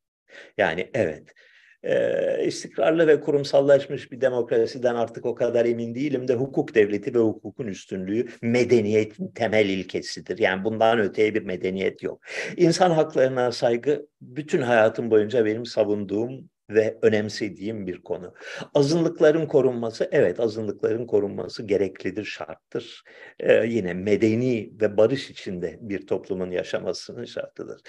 Yani 0.59 0.91
evet 0.95 1.35
e, 1.83 2.45
istikrarlı 2.47 3.07
ve 3.07 3.21
kurumsallaşmış 3.21 4.13
bir 4.13 4.21
demokrasiden 4.21 4.95
artık 4.95 5.27
o 5.27 5.35
kadar 5.35 5.65
emin 5.65 5.95
değilim 5.95 6.29
de 6.29 6.35
hukuk 6.35 6.75
devleti 6.75 7.15
ve 7.15 7.19
hukukun 7.19 7.67
üstünlüğü 7.67 8.27
medeniyetin 8.43 9.29
temel 9.29 9.69
ilkesidir. 9.69 10.39
Yani 10.39 10.65
bundan 10.65 10.99
öteye 10.99 11.35
bir 11.35 11.43
medeniyet 11.43 12.03
yok. 12.03 12.21
İnsan 12.57 12.91
haklarına 12.91 13.53
saygı 13.53 14.07
bütün 14.21 14.63
hayatım 14.63 15.11
boyunca 15.11 15.45
benim 15.45 15.67
savunduğum 15.67 16.51
ve 16.71 16.99
önemsediğim 17.03 17.87
bir 17.87 18.03
konu. 18.03 18.35
Azınlıkların 18.75 19.47
korunması, 19.47 20.09
evet 20.13 20.41
azınlıkların 20.41 21.07
korunması 21.07 21.63
gereklidir, 21.63 22.25
şarttır. 22.25 23.05
Ee, 23.41 23.67
yine 23.67 23.95
medeni 23.95 24.73
ve 24.81 24.97
barış 24.97 25.31
içinde 25.31 25.79
bir 25.81 26.07
toplumun 26.07 26.51
yaşamasının 26.51 27.25
şartıdır. 27.25 27.81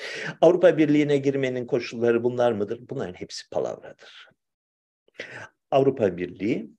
Avrupa 0.41 0.77
Birliği'ne 0.77 1.17
girmenin 1.17 1.65
koşulları 1.65 2.23
bunlar 2.23 2.51
mıdır? 2.51 2.79
Bunların 2.89 3.13
hepsi 3.13 3.49
palavradır. 3.49 4.29
Avrupa 5.71 6.17
Birliği 6.17 6.71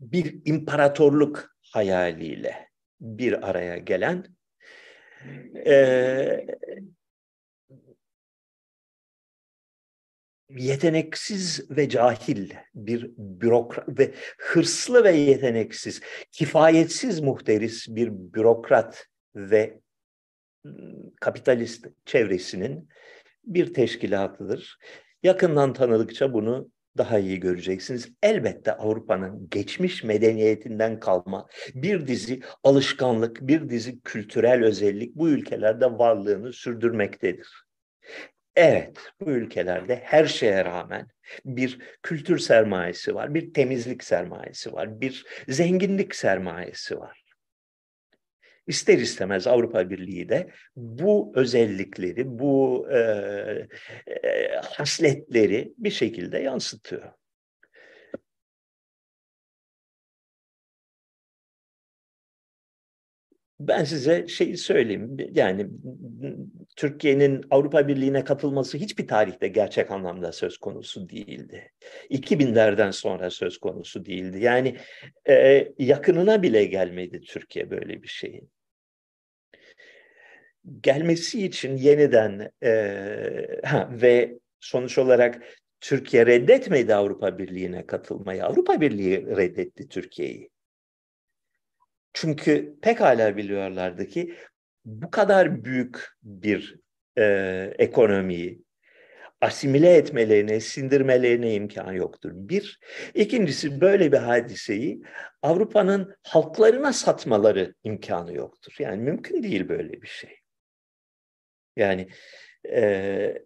bir 0.00 0.40
imparatorluk 0.44 1.56
hayaliyle 1.72 2.68
bir 3.00 3.50
araya 3.50 3.78
gelen 3.78 4.36
e, 5.66 6.46
yeteneksiz 10.50 11.70
ve 11.70 11.88
cahil 11.88 12.50
bir 12.74 13.10
bürokrat 13.18 13.98
ve 13.98 14.14
hırslı 14.38 15.04
ve 15.04 15.12
yeteneksiz, 15.12 16.00
kifayetsiz 16.32 17.20
muhteris 17.20 17.88
bir 17.88 18.10
bürokrat 18.12 19.06
ve 19.34 19.80
kapitalist 21.20 21.86
çevresinin 22.04 22.88
bir 23.44 23.74
teşkilatıdır. 23.74 24.78
Yakından 25.22 25.72
tanıdıkça 25.72 26.32
bunu 26.32 26.70
daha 26.98 27.18
iyi 27.18 27.40
göreceksiniz. 27.40 28.08
Elbette 28.22 28.72
Avrupa'nın 28.72 29.48
geçmiş 29.50 30.04
medeniyetinden 30.04 31.00
kalma 31.00 31.46
bir 31.74 32.06
dizi 32.06 32.40
alışkanlık, 32.64 33.40
bir 33.40 33.68
dizi 33.68 34.00
kültürel 34.00 34.64
özellik 34.64 35.14
bu 35.16 35.28
ülkelerde 35.28 35.86
varlığını 35.98 36.52
sürdürmektedir. 36.52 37.65
Evet, 38.56 38.98
bu 39.20 39.30
ülkelerde 39.30 40.00
her 40.04 40.24
şeye 40.26 40.64
rağmen 40.64 41.08
bir 41.44 41.78
kültür 42.02 42.38
sermayesi 42.38 43.14
var, 43.14 43.34
bir 43.34 43.54
temizlik 43.54 44.04
sermayesi 44.04 44.72
var, 44.72 45.00
bir 45.00 45.26
zenginlik 45.48 46.14
sermayesi 46.14 46.98
var. 46.98 47.22
İster 48.66 48.98
istemez 48.98 49.46
Avrupa 49.46 49.90
Birliği 49.90 50.28
de 50.28 50.50
bu 50.76 51.32
özellikleri, 51.36 52.38
bu 52.38 52.86
e, 52.90 52.98
e, 54.24 54.48
hasletleri 54.64 55.72
bir 55.78 55.90
şekilde 55.90 56.38
yansıtıyor. 56.38 57.12
Ben 63.60 63.84
size 63.84 64.28
şeyi 64.28 64.56
söyleyeyim. 64.56 65.16
Yani 65.32 65.66
Türkiye'nin 66.76 67.44
Avrupa 67.50 67.88
Birliği'ne 67.88 68.24
katılması 68.24 68.78
hiçbir 68.78 69.06
tarihte 69.08 69.48
gerçek 69.48 69.90
anlamda 69.90 70.32
söz 70.32 70.58
konusu 70.58 71.08
değildi. 71.08 71.72
2000'lerden 72.10 72.90
sonra 72.90 73.30
söz 73.30 73.58
konusu 73.58 74.04
değildi. 74.04 74.38
Yani 74.40 74.76
e, 75.28 75.68
yakınına 75.78 76.42
bile 76.42 76.64
gelmedi 76.64 77.20
Türkiye 77.20 77.70
böyle 77.70 78.02
bir 78.02 78.08
şeyin. 78.08 78.50
Gelmesi 80.80 81.46
için 81.46 81.76
yeniden 81.76 82.50
e, 82.62 83.60
ha, 83.64 83.90
ve 83.92 84.38
sonuç 84.60 84.98
olarak 84.98 85.42
Türkiye 85.80 86.26
reddetmedi 86.26 86.94
Avrupa 86.94 87.38
Birliği'ne 87.38 87.86
katılmayı. 87.86 88.44
Avrupa 88.44 88.80
Birliği 88.80 89.26
reddetti 89.26 89.88
Türkiye'yi. 89.88 90.50
Çünkü 92.16 92.76
pekala 92.82 93.36
biliyorlardı 93.36 94.06
ki 94.06 94.34
bu 94.84 95.10
kadar 95.10 95.64
büyük 95.64 96.08
bir 96.22 96.76
e, 97.18 97.24
ekonomiyi 97.78 98.62
asimile 99.40 99.94
etmelerine, 99.94 100.60
sindirmelerine 100.60 101.54
imkan 101.54 101.92
yoktur. 101.92 102.30
Bir. 102.34 102.80
ikincisi 103.14 103.80
böyle 103.80 104.12
bir 104.12 104.16
hadiseyi 104.16 105.02
Avrupa'nın 105.42 106.14
halklarına 106.22 106.92
satmaları 106.92 107.74
imkanı 107.84 108.34
yoktur. 108.34 108.76
Yani 108.78 109.02
mümkün 109.02 109.42
değil 109.42 109.68
böyle 109.68 110.02
bir 110.02 110.08
şey. 110.08 110.38
Yani 111.76 112.08
e, 112.68 113.42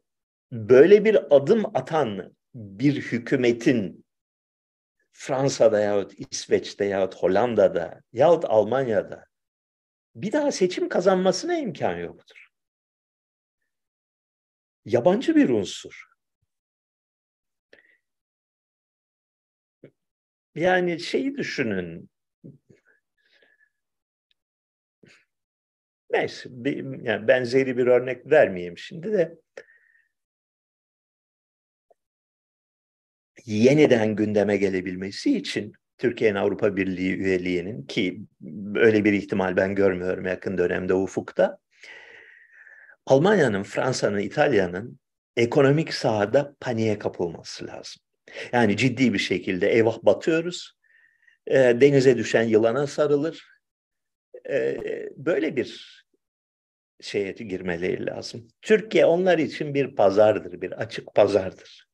böyle 0.53 1.05
bir 1.05 1.37
adım 1.37 1.65
atan 1.75 2.35
bir 2.55 2.95
hükümetin 2.95 4.05
Fransa'da 5.13 5.81
yahut 5.81 6.13
İsveç'te 6.31 6.85
yahut 6.85 7.15
Hollanda'da 7.15 8.01
yahut 8.13 8.45
Almanya'da 8.45 9.27
bir 10.15 10.33
daha 10.33 10.53
seçim 10.53 10.89
kazanmasına 10.89 11.59
imkan 11.59 11.97
yoktur. 11.97 12.49
Yabancı 14.85 15.37
bir 15.37 15.49
unsur. 15.49 16.05
Yani 20.55 21.01
şeyi 21.01 21.37
düşünün. 21.37 22.11
Neyse, 26.11 26.51
yani 27.03 27.29
benzeri 27.29 27.77
bir 27.77 27.87
örnek 27.87 28.31
vermeyeyim 28.31 28.79
şimdi 28.79 29.13
de. 29.13 29.39
Yeniden 33.55 34.17
gündeme 34.17 34.57
gelebilmesi 34.57 35.37
için 35.37 35.73
Türkiye'nin 35.99 36.37
Avrupa 36.37 36.77
Birliği 36.77 37.15
üyeliğinin 37.15 37.83
ki 37.83 38.21
öyle 38.75 39.05
bir 39.05 39.13
ihtimal 39.13 39.57
ben 39.57 39.75
görmüyorum 39.75 40.27
yakın 40.27 40.59
dönemde 40.59 40.95
ufukta. 40.95 41.59
Almanya'nın, 43.07 43.63
Fransa'nın, 43.63 44.19
İtalya'nın 44.19 44.99
ekonomik 45.37 45.95
sahada 45.95 46.55
paniğe 46.61 46.99
kapılması 46.99 47.67
lazım. 47.67 48.03
Yani 48.53 48.77
ciddi 48.77 49.13
bir 49.13 49.19
şekilde 49.19 49.73
eyvah 49.73 49.99
batıyoruz, 50.03 50.73
e, 51.47 51.57
denize 51.57 52.19
düşen 52.19 52.43
yılana 52.43 52.87
sarılır. 52.87 53.49
E, 54.51 54.79
böyle 55.17 55.57
bir 55.57 56.01
şeye 57.01 57.33
girmeleri 57.33 58.07
lazım. 58.07 58.49
Türkiye 58.63 59.05
onlar 59.07 59.39
için 59.39 59.75
bir 59.75 59.95
pazardır, 59.97 60.61
bir 60.61 60.73
açık 60.73 61.15
pazardır. 61.15 61.90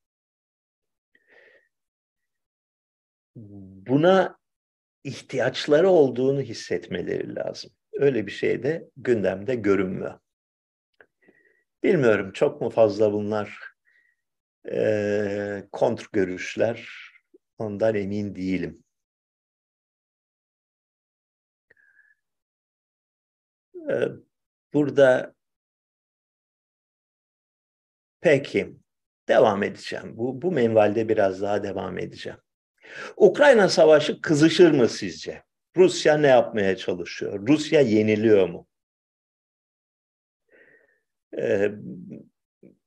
buna 3.37 4.39
ihtiyaçları 5.05 5.89
olduğunu 5.89 6.41
hissetmeleri 6.41 7.35
lazım. 7.35 7.71
Öyle 7.93 8.27
bir 8.27 8.33
şey 8.33 8.63
de 8.63 8.89
gündemde 8.97 9.55
görünmüyor. 9.55 10.19
Bilmiyorum 11.83 12.33
çok 12.33 12.61
mu 12.61 12.71
fazla 12.71 13.13
bunlar 13.13 13.59
e, 14.71 15.69
kontr 15.73 16.07
görüşler 16.13 16.89
ondan 17.59 17.95
emin 17.95 18.35
değilim. 18.35 18.85
Burada 24.73 25.35
peki 28.21 28.77
devam 29.29 29.63
edeceğim. 29.63 30.19
Bu, 30.19 30.43
bu 30.43 30.53
menvalde 30.53 31.09
biraz 31.09 31.43
daha 31.43 31.63
devam 31.63 31.99
edeceğim. 31.99 32.39
Ukrayna 33.17 33.69
Savaşı 33.69 34.21
kızışır 34.21 34.71
mı 34.71 34.89
sizce? 34.89 35.43
Rusya 35.77 36.19
ne 36.19 36.27
yapmaya 36.27 36.77
çalışıyor? 36.77 37.47
Rusya 37.49 37.81
yeniliyor 37.81 38.49
mu? 38.49 38.67
Ee, 41.39 41.71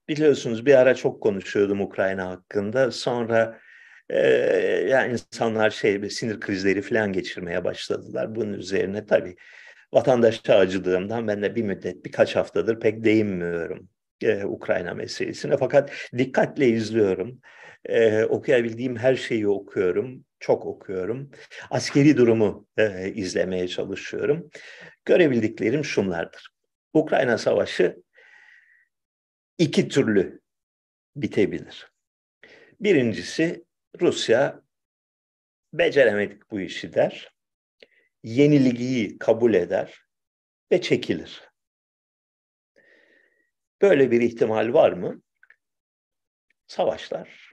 biliyorsunuz 0.09 0.65
bir 0.65 0.75
ara 0.75 0.95
çok 0.95 1.23
konuşuyordum 1.23 1.81
Ukrayna 1.81 2.29
hakkında. 2.29 2.91
Sonra 2.91 3.59
e, 4.09 4.19
yani 4.89 5.11
insanlar 5.11 5.69
şey 5.69 6.09
sinir 6.09 6.39
krizleri 6.39 6.81
falan 6.81 7.13
geçirmeye 7.13 7.63
başladılar. 7.63 8.35
Bunun 8.35 8.53
üzerine 8.53 9.05
tabii 9.05 9.35
vatandaşa 9.93 10.55
acıdığımdan 10.55 11.27
ben 11.27 11.43
de 11.43 11.55
bir 11.55 11.63
müddet 11.63 12.05
birkaç 12.05 12.35
haftadır 12.35 12.79
pek 12.79 13.03
değinmiyorum 13.03 13.89
e, 14.21 14.45
Ukrayna 14.45 14.93
meselesine. 14.93 15.57
Fakat 15.57 15.91
dikkatle 16.17 16.67
izliyorum. 16.67 17.41
E, 17.85 18.23
okuyabildiğim 18.23 18.95
her 18.95 19.15
şeyi 19.15 19.47
okuyorum. 19.47 20.25
Çok 20.39 20.65
okuyorum. 20.65 21.31
Askeri 21.69 22.17
durumu 22.17 22.67
e, 22.77 23.11
izlemeye 23.11 23.67
çalışıyorum. 23.67 24.49
Görebildiklerim 25.05 25.85
şunlardır. 25.85 26.49
Ukrayna 26.93 27.37
Savaşı 27.37 28.03
iki 29.57 29.87
türlü 29.87 30.41
bitebilir. 31.15 31.91
Birincisi 32.79 33.65
Rusya 34.01 34.61
beceremedik 35.73 36.51
bu 36.51 36.59
işi 36.59 36.93
der. 36.93 37.33
Yenilgiyi 38.23 39.17
kabul 39.17 39.53
eder 39.53 40.01
ve 40.71 40.81
çekilir. 40.81 41.49
Böyle 43.81 44.11
bir 44.11 44.21
ihtimal 44.21 44.73
var 44.73 44.91
mı? 44.91 45.21
Savaşlar 46.67 47.51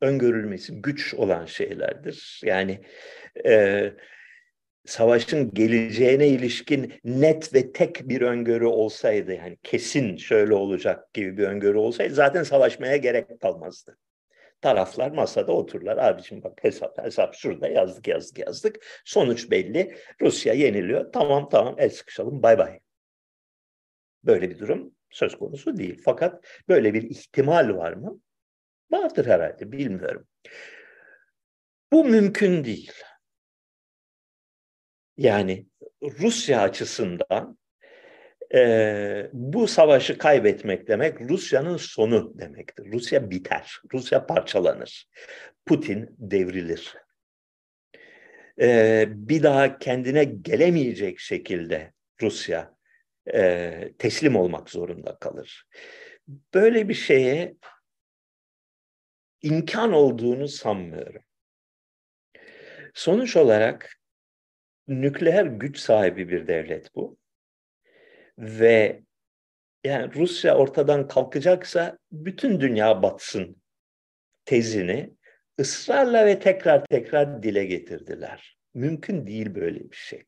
öngörülmesi 0.00 0.72
güç 0.82 1.14
olan 1.14 1.46
şeylerdir. 1.46 2.40
Yani 2.44 2.80
e, 3.46 3.92
savaşın 4.86 5.54
geleceğine 5.54 6.28
ilişkin 6.28 6.94
net 7.04 7.54
ve 7.54 7.72
tek 7.72 8.08
bir 8.08 8.20
öngörü 8.20 8.66
olsaydı 8.66 9.32
yani 9.32 9.58
kesin 9.62 10.16
şöyle 10.16 10.54
olacak 10.54 11.14
gibi 11.14 11.36
bir 11.36 11.44
öngörü 11.44 11.78
olsaydı 11.78 12.14
zaten 12.14 12.42
savaşmaya 12.42 12.96
gerek 12.96 13.40
kalmazdı. 13.40 13.98
Taraflar 14.60 15.10
masada 15.10 15.52
otururlar. 15.52 15.96
Abiciğim 15.96 16.44
bak 16.44 16.64
hesap 16.64 17.04
hesap 17.04 17.34
şurada 17.34 17.68
yazdık 17.68 18.08
yazdık 18.08 18.38
yazdık. 18.38 18.76
Sonuç 19.04 19.50
belli. 19.50 19.96
Rusya 20.20 20.54
yeniliyor. 20.54 21.12
Tamam 21.12 21.48
tamam 21.48 21.74
el 21.78 21.90
sıkışalım 21.90 22.42
bay 22.42 22.58
bay. 22.58 22.80
Böyle 24.24 24.50
bir 24.50 24.58
durum 24.58 24.94
söz 25.10 25.38
konusu 25.38 25.76
değil. 25.76 26.02
Fakat 26.04 26.44
böyle 26.68 26.94
bir 26.94 27.02
ihtimal 27.02 27.76
var 27.76 27.92
mı? 27.92 28.20
Vardır 28.90 29.26
herhalde 29.26 29.72
bilmiyorum. 29.72 30.26
Bu 31.92 32.04
mümkün 32.04 32.64
değil. 32.64 32.92
Yani 35.16 35.66
Rusya 36.02 36.60
açısından 36.60 37.58
e, 38.54 39.30
bu 39.32 39.68
savaşı 39.68 40.18
kaybetmek 40.18 40.88
demek 40.88 41.20
Rusya'nın 41.20 41.76
sonu 41.76 42.38
demektir. 42.38 42.92
Rusya 42.92 43.30
biter, 43.30 43.80
Rusya 43.92 44.26
parçalanır, 44.26 45.08
Putin 45.66 46.16
devrilir. 46.18 46.94
E, 48.60 49.04
bir 49.08 49.42
daha 49.42 49.78
kendine 49.78 50.24
gelemeyecek 50.24 51.20
şekilde 51.20 51.92
Rusya 52.22 52.74
e, 53.34 53.92
teslim 53.98 54.36
olmak 54.36 54.70
zorunda 54.70 55.16
kalır. 55.20 55.66
Böyle 56.54 56.88
bir 56.88 56.94
şeye 56.94 57.56
imkan 59.42 59.92
olduğunu 59.92 60.48
sanmıyorum. 60.48 61.22
Sonuç 62.94 63.36
olarak 63.36 64.00
nükleer 64.88 65.46
güç 65.46 65.78
sahibi 65.78 66.28
bir 66.28 66.46
devlet 66.46 66.94
bu. 66.94 67.18
Ve 68.38 69.02
yani 69.84 70.14
Rusya 70.14 70.56
ortadan 70.56 71.08
kalkacaksa 71.08 71.98
bütün 72.12 72.60
dünya 72.60 73.02
batsın 73.02 73.62
tezini 74.44 75.10
ısrarla 75.60 76.26
ve 76.26 76.38
tekrar 76.38 76.84
tekrar 76.84 77.42
dile 77.42 77.64
getirdiler. 77.64 78.58
Mümkün 78.74 79.26
değil 79.26 79.54
böyle 79.54 79.90
bir 79.90 79.96
şey. 79.96 80.24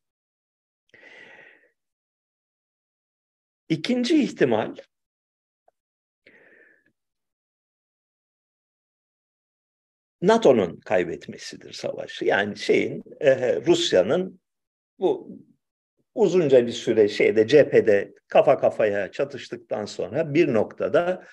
İkinci 3.69 4.23
ihtimal 4.23 4.77
NATO'nun 10.23 10.81
kaybetmesidir 10.81 11.73
savaşı. 11.73 12.25
Yani 12.25 12.57
şeyin 12.57 13.05
e, 13.21 13.57
Rusya'nın 13.57 14.41
bu 14.99 15.39
uzunca 16.15 16.67
bir 16.67 16.73
süre 16.73 17.09
şeyde 17.09 17.47
cephede 17.47 18.15
kafa 18.29 18.59
kafaya 18.59 19.13
çatıştıktan 19.13 19.85
sonra 19.85 20.35
bir 20.35 20.55
noktada 20.55 21.25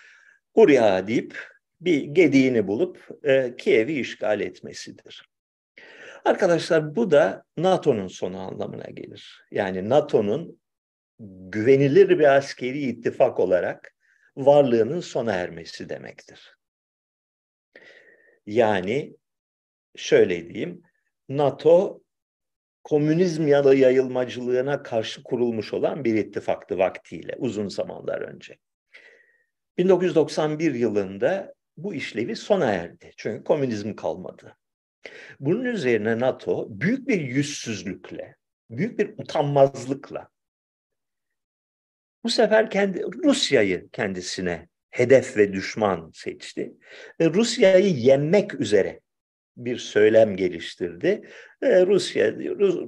Hurya 0.53 1.07
deyip 1.07 1.37
bir 1.81 2.01
gediğini 2.01 2.67
bulup 2.67 3.09
e, 3.23 3.55
Kiev'i 3.57 3.99
işgal 3.99 4.41
etmesidir. 4.41 5.29
Arkadaşlar 6.25 6.95
bu 6.95 7.11
da 7.11 7.43
NATO'nun 7.57 8.07
sonu 8.07 8.39
anlamına 8.39 8.89
gelir. 8.89 9.45
Yani 9.51 9.89
NATO'nun 9.89 10.59
güvenilir 11.19 12.09
bir 12.09 12.35
askeri 12.35 12.79
ittifak 12.79 13.39
olarak 13.39 13.95
varlığının 14.37 14.99
sona 14.99 15.33
ermesi 15.33 15.89
demektir. 15.89 16.55
Yani 18.45 19.15
şöyle 19.95 20.49
diyeyim, 20.49 20.81
NATO 21.29 22.01
komünizm 22.83 23.47
ya 23.47 23.63
da 23.63 23.73
yayılmacılığına 23.73 24.83
karşı 24.83 25.23
kurulmuş 25.23 25.73
olan 25.73 26.03
bir 26.03 26.15
ittifaktı 26.15 26.77
vaktiyle 26.77 27.35
uzun 27.37 27.67
zamanlar 27.67 28.21
önce. 28.21 28.57
1991 29.77 30.73
yılında 30.73 31.53
bu 31.77 31.93
işlevi 31.93 32.35
sona 32.35 32.65
erdi. 32.65 33.11
Çünkü 33.17 33.43
komünizm 33.43 33.95
kalmadı. 33.95 34.57
Bunun 35.39 35.65
üzerine 35.65 36.19
NATO 36.19 36.67
büyük 36.69 37.07
bir 37.07 37.21
yüzsüzlükle, 37.21 38.35
büyük 38.69 38.99
bir 38.99 39.13
utanmazlıkla 39.17 40.29
bu 42.25 42.29
sefer 42.29 42.69
kendi 42.69 43.03
Rusya'yı 43.03 43.89
kendisine 43.89 44.67
hedef 44.95 45.37
ve 45.37 45.53
düşman 45.53 46.11
seçti. 46.13 46.73
Ve 47.19 47.29
Rusya'yı 47.33 47.93
yenmek 47.93 48.59
üzere 48.59 49.01
bir 49.57 49.77
söylem 49.77 50.35
geliştirdi. 50.35 51.29
Ee, 51.61 51.85
Rusya 51.85 52.35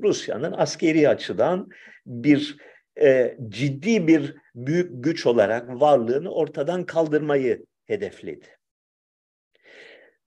Rusya'nın 0.04 0.52
askeri 0.52 1.10
açıdan 1.10 1.70
bir 2.06 2.58
e, 3.02 3.38
ciddi 3.50 4.08
bir 4.08 4.36
büyük 4.56 5.04
güç 5.04 5.26
olarak 5.26 5.70
varlığını 5.70 6.32
ortadan 6.32 6.86
kaldırmayı 6.86 7.66
hedefledi. 7.86 8.48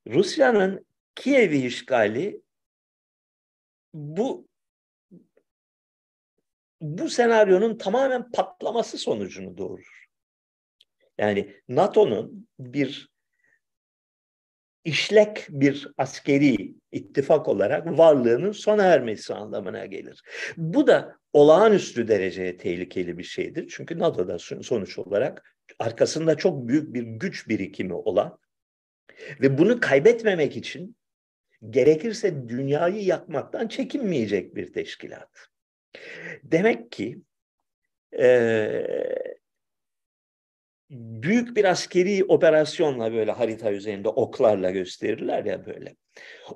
Rusya'nın 0.07 0.87
Kiev'i 1.15 1.67
işgali 1.67 2.41
bu 3.95 4.49
bu 6.81 7.09
senaryonun 7.09 7.79
tamamen 7.79 8.31
patlaması 8.31 8.99
sonucunu 8.99 9.59
doğurur. 9.59 10.00
Yani 11.21 11.55
NATO'nun 11.69 12.49
bir 12.59 13.11
işlek 14.85 15.47
bir 15.49 15.89
askeri 15.99 16.75
ittifak 16.93 17.49
olarak 17.49 17.99
varlığının 17.99 18.53
sona 18.53 18.85
ermesi 18.85 19.35
anlamına 19.35 19.87
gelir. 19.87 20.23
Bu 20.57 20.87
da 20.87 21.17
olağanüstü 21.33 22.09
dereceye 22.09 22.57
tehlikeli 22.57 23.19
bir 23.19 23.25
şeydir. 23.25 23.73
Çünkü 23.77 23.99
NATO'da 23.99 24.39
sonuç 24.39 24.99
olarak 24.99 25.57
arkasında 25.79 26.35
çok 26.35 26.69
büyük 26.69 26.95
bir 26.95 27.03
güç 27.03 27.49
birikimi 27.49 27.95
olan 27.95 28.39
ve 29.41 29.59
bunu 29.59 29.81
kaybetmemek 29.81 30.57
için 30.57 30.97
gerekirse 31.71 32.49
dünyayı 32.49 33.05
yakmaktan 33.05 33.69
çekinmeyecek 33.69 34.55
bir 34.57 34.73
teşkilat. 34.73 35.31
Demek 36.43 36.93
ki 36.93 37.23
e, 38.19 38.27
büyük 40.91 41.57
bir 41.57 41.65
askeri 41.65 42.25
operasyonla 42.25 43.13
böyle 43.13 43.33
harita 43.33 43.73
üzerinde 43.73 44.09
oklarla 44.09 44.71
gösterirler 44.71 45.45
ya 45.45 45.67
böyle. 45.67 45.97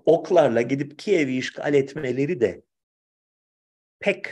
Oklarla 0.05 0.63
gidip 0.63 0.99
Kiev'i 0.99 1.37
işgal 1.37 1.75
etmeleri 1.75 2.41
de 2.41 2.63
pek 4.01 4.27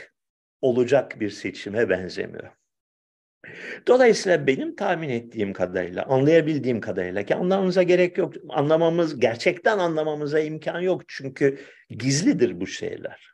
olacak 0.61 1.19
bir 1.19 1.29
seçime 1.29 1.89
benzemiyor. 1.89 2.51
Dolayısıyla 3.87 4.47
benim 4.47 4.75
tahmin 4.75 5.09
ettiğim 5.09 5.53
kadarıyla, 5.53 6.05
anlayabildiğim 6.05 6.81
kadarıyla 6.81 7.23
ki 7.23 7.35
anlamamıza 7.35 7.83
gerek 7.83 8.17
yok. 8.17 8.33
Anlamamız, 8.49 9.19
gerçekten 9.19 9.77
anlamamıza 9.77 10.39
imkan 10.39 10.79
yok. 10.79 11.01
Çünkü 11.07 11.59
gizlidir 11.89 12.61
bu 12.61 12.67
şeyler. 12.67 13.33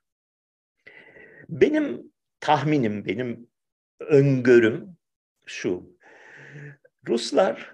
Benim 1.50 2.12
tahminim, 2.40 3.06
benim 3.06 3.48
öngörüm 4.00 4.98
şu. 5.46 5.99
Ruslar 7.08 7.74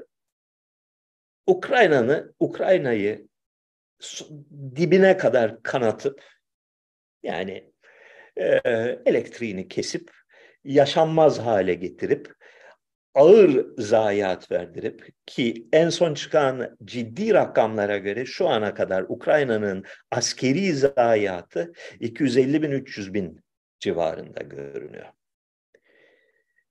Ukrayna'nı, 1.48 2.34
Ukrayna'yı 2.40 3.28
dibine 4.76 5.18
kadar 5.18 5.64
kanatıp 5.64 6.24
yani 7.24 7.72
e, 8.38 8.46
elektriğini 9.06 9.68
kesip 9.68 10.12
yaşanmaz 10.64 11.40
hale 11.40 11.74
getirip 11.74 12.34
ağır 13.14 13.66
zayiat 13.78 14.52
verdirip 14.52 15.10
ki 15.26 15.68
en 15.74 15.90
son 15.90 16.14
çıkan 16.14 16.78
ciddi 16.86 17.34
rakamlara 17.34 17.98
göre 17.98 18.26
şu 18.26 18.48
ana 18.48 18.74
kadar 18.74 19.06
Ukrayna'nın 19.08 19.84
askeri 20.12 20.74
zayiatı 20.74 21.74
250 22.00 22.62
bin 22.62 22.72
300 22.72 23.14
bin 23.14 23.40
civarında 23.80 24.42
görünüyor. 24.42 25.06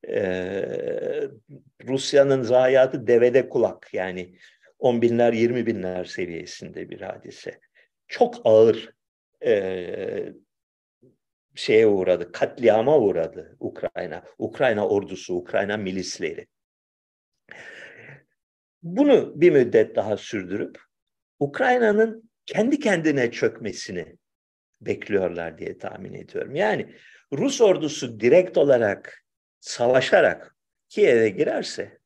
Ee, 0.08 1.28
Rusya'nın 1.86 2.42
zayiatı 2.42 3.06
devede 3.06 3.48
kulak 3.48 3.94
yani 3.94 4.34
10 4.78 5.02
binler 5.02 5.32
20 5.32 5.66
binler 5.66 6.04
seviyesinde 6.04 6.90
bir 6.90 7.00
hadise. 7.00 7.60
Çok 8.08 8.34
ağır 8.44 8.94
e, 9.44 10.32
şeye 11.54 11.86
uğradı, 11.86 12.32
katliama 12.32 12.98
uğradı 12.98 13.56
Ukrayna. 13.60 14.24
Ukrayna 14.38 14.88
ordusu, 14.88 15.34
Ukrayna 15.34 15.76
milisleri. 15.76 16.46
Bunu 18.82 19.40
bir 19.40 19.52
müddet 19.52 19.96
daha 19.96 20.16
sürdürüp 20.16 20.78
Ukrayna'nın 21.40 22.30
kendi 22.46 22.78
kendine 22.78 23.30
çökmesini 23.30 24.16
bekliyorlar 24.80 25.58
diye 25.58 25.78
tahmin 25.78 26.14
ediyorum. 26.14 26.54
Yani 26.54 26.94
Rus 27.32 27.60
ordusu 27.60 28.20
direkt 28.20 28.58
olarak 28.58 29.23
savaşarak 29.64 30.56
Kiev'e 30.88 31.28
girerse 31.28 31.98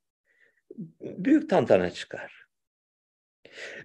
büyük 1.00 1.50
tantana 1.50 1.90
çıkar. 1.90 2.46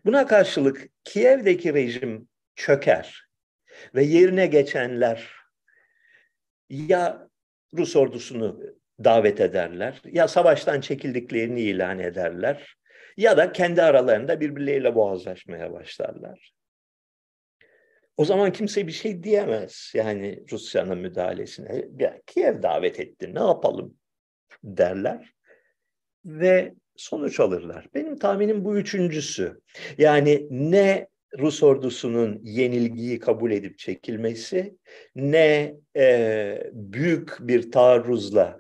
Buna 0.05 0.27
karşılık 0.27 0.87
Kiev'deki 1.03 1.73
rejim 1.73 2.27
çöker 2.55 3.27
ve 3.95 4.03
yerine 4.03 4.47
geçenler 4.47 5.31
ya 6.69 7.27
Rus 7.77 7.95
ordusunu 7.95 8.61
davet 9.03 9.41
ederler 9.41 10.01
ya 10.05 10.27
savaştan 10.27 10.81
çekildiklerini 10.81 11.61
ilan 11.61 11.99
ederler 11.99 12.75
ya 13.17 13.37
da 13.37 13.51
kendi 13.51 13.81
aralarında 13.81 14.39
birbirleriyle 14.39 14.95
boğazlaşmaya 14.95 15.73
başlarlar. 15.73 16.53
O 18.17 18.25
zaman 18.25 18.51
kimse 18.51 18.87
bir 18.87 18.91
şey 18.91 19.23
diyemez 19.23 19.91
yani 19.95 20.43
Rusya'nın 20.51 20.97
müdahalesine. 20.97 21.85
Ya, 21.99 22.21
Kiev 22.27 22.61
davet 22.61 22.99
etti 22.99 23.35
ne 23.35 23.39
yapalım 23.39 23.97
derler 24.63 25.33
ve 26.25 26.73
sonuç 26.95 27.39
alırlar. 27.39 27.87
Benim 27.95 28.19
tahminim 28.19 28.65
bu 28.65 28.77
üçüncüsü. 28.77 29.61
Yani 29.97 30.47
ne 30.49 31.07
Rus 31.39 31.63
ordusunun 31.63 32.39
yenilgiyi 32.43 33.19
kabul 33.19 33.51
edip 33.51 33.77
çekilmesi 33.77 34.77
ne 35.15 35.75
e, 35.97 36.71
büyük 36.73 37.37
bir 37.39 37.71
taarruzla 37.71 38.57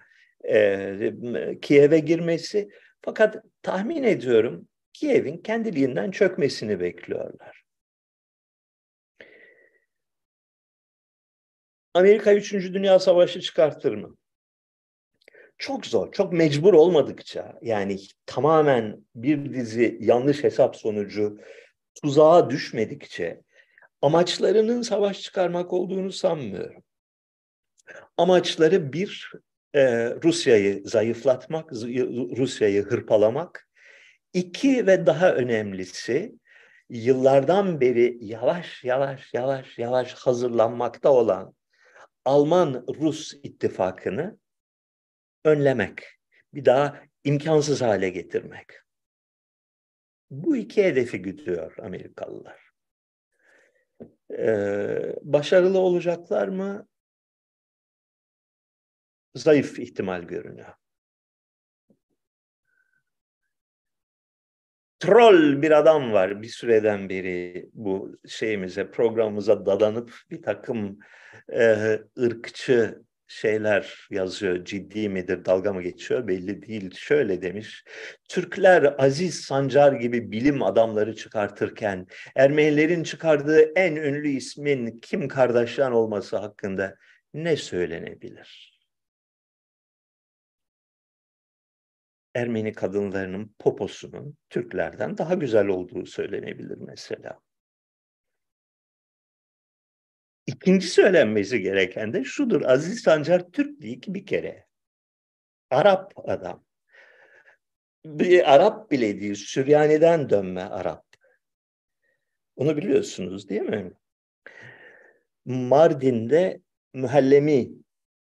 e, 0.49 1.13
Kiev'e 1.61 1.99
girmesi 1.99 2.69
fakat 3.01 3.43
tahmin 3.61 4.03
ediyorum 4.03 4.67
Kiev'in 4.93 5.37
kendiliğinden 5.37 6.11
çökmesini 6.11 6.79
bekliyorlar. 6.79 7.62
Amerika 11.93 12.33
3. 12.33 12.53
Dünya 12.53 12.99
Savaşı 12.99 13.41
çıkartır 13.41 13.95
mı? 13.95 14.17
Çok 15.57 15.85
zor, 15.85 16.11
çok 16.11 16.33
mecbur 16.33 16.73
olmadıkça 16.73 17.59
yani 17.61 17.99
tamamen 18.25 19.05
bir 19.15 19.53
dizi 19.53 19.97
yanlış 20.01 20.43
hesap 20.43 20.75
sonucu 20.75 21.39
tuzağa 22.01 22.49
düşmedikçe 22.49 23.41
amaçlarının 24.01 24.81
savaş 24.81 25.21
çıkarmak 25.21 25.73
olduğunu 25.73 26.11
sanmıyorum. 26.11 26.83
Amaçları 28.17 28.93
bir, 28.93 29.31
e, 29.73 30.09
Rusya'yı 30.23 30.81
zayıflatmak, 30.85 31.73
Rusya'yı 32.37 32.83
hırpalamak. 32.83 33.69
İki 34.33 34.87
ve 34.87 35.05
daha 35.05 35.33
önemlisi 35.33 36.35
yıllardan 36.89 37.81
beri 37.81 38.17
yavaş 38.21 38.83
yavaş 38.83 39.33
yavaş 39.33 39.79
yavaş 39.79 40.13
hazırlanmakta 40.13 41.11
olan 41.11 41.53
Alman-Rus 42.25 43.33
ittifakını 43.43 44.39
önlemek, 45.45 46.03
bir 46.53 46.65
daha 46.65 47.03
imkansız 47.23 47.81
hale 47.81 48.09
getirmek. 48.09 48.67
Bu 50.31 50.57
iki 50.57 50.83
hedefi 50.83 51.21
güdüyor 51.21 51.77
Amerikalılar. 51.77 52.69
Ee, 54.31 55.15
başarılı 55.21 55.79
olacaklar 55.79 56.47
mı? 56.47 56.87
Zayıf 59.35 59.79
ihtimal 59.79 60.21
görünüyor. 60.21 60.73
Troll 65.03 65.61
bir 65.61 65.71
adam 65.71 66.13
var 66.13 66.41
bir 66.41 66.47
süreden 66.47 67.09
beri 67.09 67.69
bu 67.73 68.17
şeyimize 68.27 68.91
programımıza 68.91 69.65
dadanıp 69.65 70.13
bir 70.31 70.41
takım 70.41 70.99
e, 71.53 71.99
ırkçı 72.19 73.01
şeyler 73.27 74.07
yazıyor. 74.11 74.65
Ciddi 74.65 75.09
midir, 75.09 75.45
dalga 75.45 75.73
mı 75.73 75.81
geçiyor 75.81 76.27
belli 76.27 76.67
değil. 76.67 76.95
Şöyle 76.95 77.41
demiş. 77.41 77.83
Türkler 78.29 78.95
Aziz 78.97 79.41
Sancar 79.41 79.93
gibi 79.93 80.31
bilim 80.31 80.63
adamları 80.63 81.15
çıkartırken 81.15 82.07
Ermenilerin 82.35 83.03
çıkardığı 83.03 83.61
en 83.75 83.95
ünlü 83.95 84.29
ismin 84.29 84.99
Kim 84.99 85.27
Kardashian 85.27 85.93
olması 85.93 86.37
hakkında 86.37 86.95
ne 87.33 87.55
söylenebilir? 87.55 88.72
Ermeni 92.35 92.73
kadınlarının 92.73 93.55
poposunun 93.59 94.37
Türklerden 94.49 95.17
daha 95.17 95.33
güzel 95.33 95.67
olduğu 95.67 96.05
söylenebilir 96.05 96.77
mesela. 96.77 97.39
İkinci 100.45 100.87
söylenmesi 100.87 101.61
gereken 101.61 102.13
de 102.13 102.23
şudur. 102.23 102.61
Aziz 102.61 103.01
Sancar 103.01 103.51
Türk 103.51 103.81
değil 103.81 104.01
ki 104.01 104.13
bir 104.13 104.25
kere. 104.25 104.65
Arap 105.69 106.13
adam. 106.29 106.65
Bir 108.05 108.53
Arap 108.53 108.91
bile 108.91 109.21
değil, 109.21 109.35
Süryani'den 109.35 110.29
dönme 110.29 110.61
Arap. 110.61 111.05
Onu 112.55 112.77
biliyorsunuz 112.77 113.49
değil 113.49 113.61
mi? 113.61 113.91
Mardin'de 115.45 116.61
mühellemi, 116.93 117.82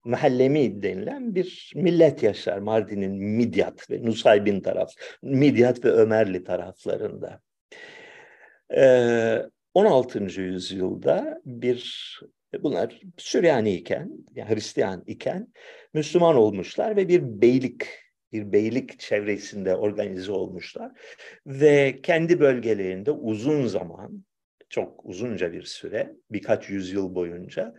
mühellemi 0.06 0.82
denilen 0.82 1.34
bir 1.34 1.72
millet 1.74 2.22
yaşar. 2.22 2.58
Mardin'in 2.58 3.12
Midyat 3.12 3.90
ve 3.90 4.06
Nusaybin 4.06 4.60
taraf, 4.60 4.92
Midyat 5.22 5.84
ve 5.84 5.90
Ömerli 5.90 6.44
taraflarında. 6.44 7.40
Ee, 8.76 9.42
16. 9.74 10.40
yüzyılda 10.40 11.40
bir 11.44 12.10
bunlar 12.62 13.00
Süryani 13.16 13.74
iken, 13.74 14.12
yani 14.34 14.54
Hristiyan 14.54 15.04
iken 15.06 15.52
Müslüman 15.94 16.36
olmuşlar 16.36 16.96
ve 16.96 17.08
bir 17.08 17.22
beylik 17.22 17.86
bir 18.32 18.52
beylik 18.52 19.00
çevresinde 19.00 19.76
organize 19.76 20.32
olmuşlar 20.32 20.92
ve 21.46 22.00
kendi 22.02 22.40
bölgelerinde 22.40 23.10
uzun 23.10 23.66
zaman 23.66 24.24
çok 24.68 25.04
uzunca 25.04 25.52
bir 25.52 25.62
süre 25.62 26.12
birkaç 26.30 26.70
yüzyıl 26.70 27.14
boyunca 27.14 27.74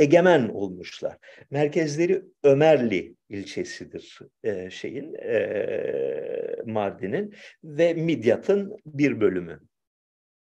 egemen 0.00 0.48
olmuşlar. 0.48 1.16
Merkezleri 1.50 2.22
Ömerli 2.42 3.14
ilçesidir 3.28 4.18
e, 4.44 4.70
şeyin 4.70 5.14
e, 5.14 6.56
Mardin'in 6.66 7.34
ve 7.64 7.94
Midyat'ın 7.94 8.76
bir 8.86 9.20
bölümü 9.20 9.60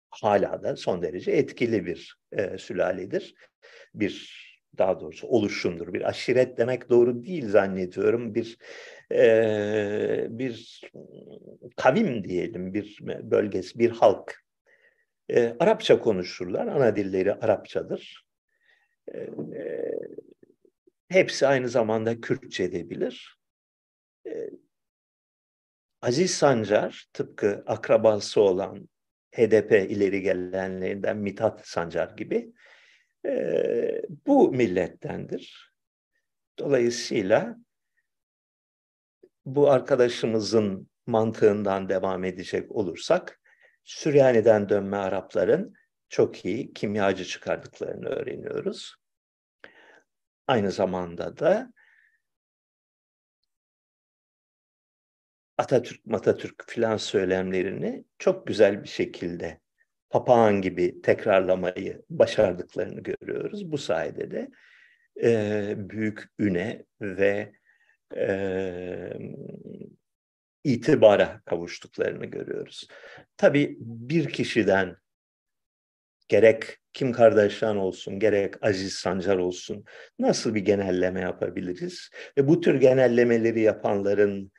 hala 0.09 0.63
da 0.63 0.75
son 0.75 1.01
derece 1.01 1.31
etkili 1.31 1.85
bir 1.85 2.17
e, 2.31 2.57
sülaledir. 2.57 3.35
Bir 3.95 4.41
daha 4.77 4.99
doğrusu 4.99 5.27
oluşumdur. 5.27 5.93
Bir 5.93 6.09
aşiret 6.09 6.57
demek 6.57 6.89
doğru 6.89 7.23
değil 7.23 7.49
zannediyorum. 7.49 8.35
Bir 8.35 8.57
e, 9.11 10.27
bir 10.29 10.81
kavim 11.75 12.23
diyelim, 12.23 12.73
bir 12.73 12.99
bölgesi, 13.01 13.79
bir 13.79 13.89
halk. 13.89 14.43
E, 15.29 15.55
Arapça 15.59 15.99
konuşurlar. 15.99 16.67
Ana 16.67 16.95
dilleri 16.95 17.33
Arapçadır. 17.33 18.30
E, 19.07 19.17
e, 19.17 19.91
hepsi 21.09 21.47
aynı 21.47 21.69
zamanda 21.69 22.21
Kürtçe 22.21 22.71
de 22.71 22.89
bilir. 22.89 23.37
E, 24.27 24.49
Aziz 26.01 26.33
Sancar 26.33 27.09
tıpkı 27.13 27.63
akrabası 27.67 28.41
olan 28.41 28.89
HDP 29.31 29.71
ileri 29.71 30.21
gelenlerinden 30.21 31.17
Mithat 31.17 31.67
Sancar 31.67 32.09
gibi 32.17 32.53
e, 33.25 34.01
bu 34.27 34.51
millettendir. 34.51 35.73
Dolayısıyla 36.59 37.57
bu 39.45 39.71
arkadaşımızın 39.71 40.89
mantığından 41.07 41.89
devam 41.89 42.23
edecek 42.23 42.71
olursak, 42.71 43.41
Süryani'den 43.83 44.69
dönme 44.69 44.97
Arapların 44.97 45.73
çok 46.11 46.45
iyi 46.45 46.73
kimyacı 46.73 47.25
çıkardıklarını 47.25 48.09
öğreniyoruz. 48.09 48.95
Aynı 50.47 50.71
zamanda 50.71 51.37
da 51.37 51.73
Atatürk, 55.57 56.05
Matatürk 56.05 56.63
filan 56.67 56.97
söylemlerini 56.97 58.05
çok 58.19 58.47
güzel 58.47 58.83
bir 58.83 58.87
şekilde 58.87 59.59
papağan 60.09 60.61
gibi 60.61 61.01
tekrarlamayı 61.01 62.01
başardıklarını 62.09 63.01
görüyoruz. 63.01 63.71
Bu 63.71 63.77
sayede 63.77 64.31
de 64.31 64.49
e, 65.23 65.73
büyük 65.77 66.23
üne 66.39 66.85
ve 67.01 67.51
e, 68.15 69.13
itibara 70.63 71.41
kavuştuklarını 71.45 72.25
görüyoruz. 72.25 72.87
Tabii 73.37 73.77
bir 73.79 74.29
kişiden 74.29 74.97
gerek 76.27 76.77
Kim 76.93 77.11
Kardashian 77.11 77.77
olsun, 77.77 78.19
gerek 78.19 78.63
Aziz 78.65 78.93
Sancar 78.93 79.37
olsun 79.37 79.85
nasıl 80.19 80.55
bir 80.55 80.59
genelleme 80.59 81.21
yapabiliriz? 81.21 82.09
Ve 82.37 82.47
bu 82.47 82.61
tür 82.61 82.75
genellemeleri 82.75 83.61
yapanların 83.61 84.51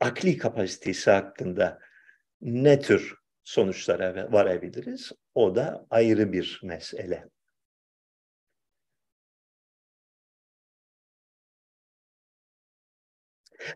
akli 0.00 0.38
kapasitesi 0.38 1.10
hakkında 1.10 1.78
ne 2.40 2.80
tür 2.80 3.14
sonuçlara 3.44 4.32
varabiliriz? 4.32 5.12
O 5.34 5.54
da 5.56 5.86
ayrı 5.90 6.32
bir 6.32 6.60
mesele. 6.62 7.28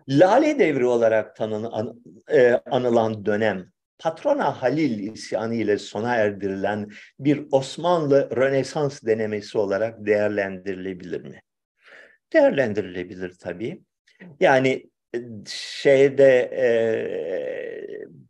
Lale 0.09 0.59
devri 0.59 0.87
olarak 0.87 1.37
tanın, 1.37 1.65
an, 1.65 2.03
e, 2.29 2.53
anılan 2.53 3.27
dönem 3.27 3.73
Patrona 4.01 4.63
Halil 4.63 5.13
isyanı 5.13 5.55
ile 5.55 5.79
sona 5.79 6.17
erdirilen 6.17 6.91
bir 7.19 7.47
Osmanlı 7.51 8.31
Rönesans 8.37 9.03
denemesi 9.03 9.59
olarak 9.59 10.07
değerlendirilebilir 10.07 11.21
mi? 11.21 11.43
Değerlendirilebilir 12.33 13.35
tabii. 13.39 13.83
Yani 14.41 14.91
e, 15.15 15.19
şeyde 15.47 16.51
e, 16.57 16.71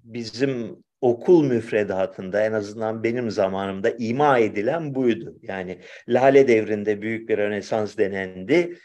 bizim 0.04 0.76
okul 1.00 1.44
müfredatında 1.44 2.44
en 2.44 2.52
azından 2.52 3.02
benim 3.02 3.30
zamanımda 3.30 3.90
ima 3.90 4.38
edilen 4.38 4.94
buydu. 4.94 5.38
Yani 5.42 5.78
Lale 6.08 6.48
devrinde 6.48 7.02
büyük 7.02 7.28
bir 7.28 7.38
Rönesans 7.38 7.98
denendi 7.98 8.76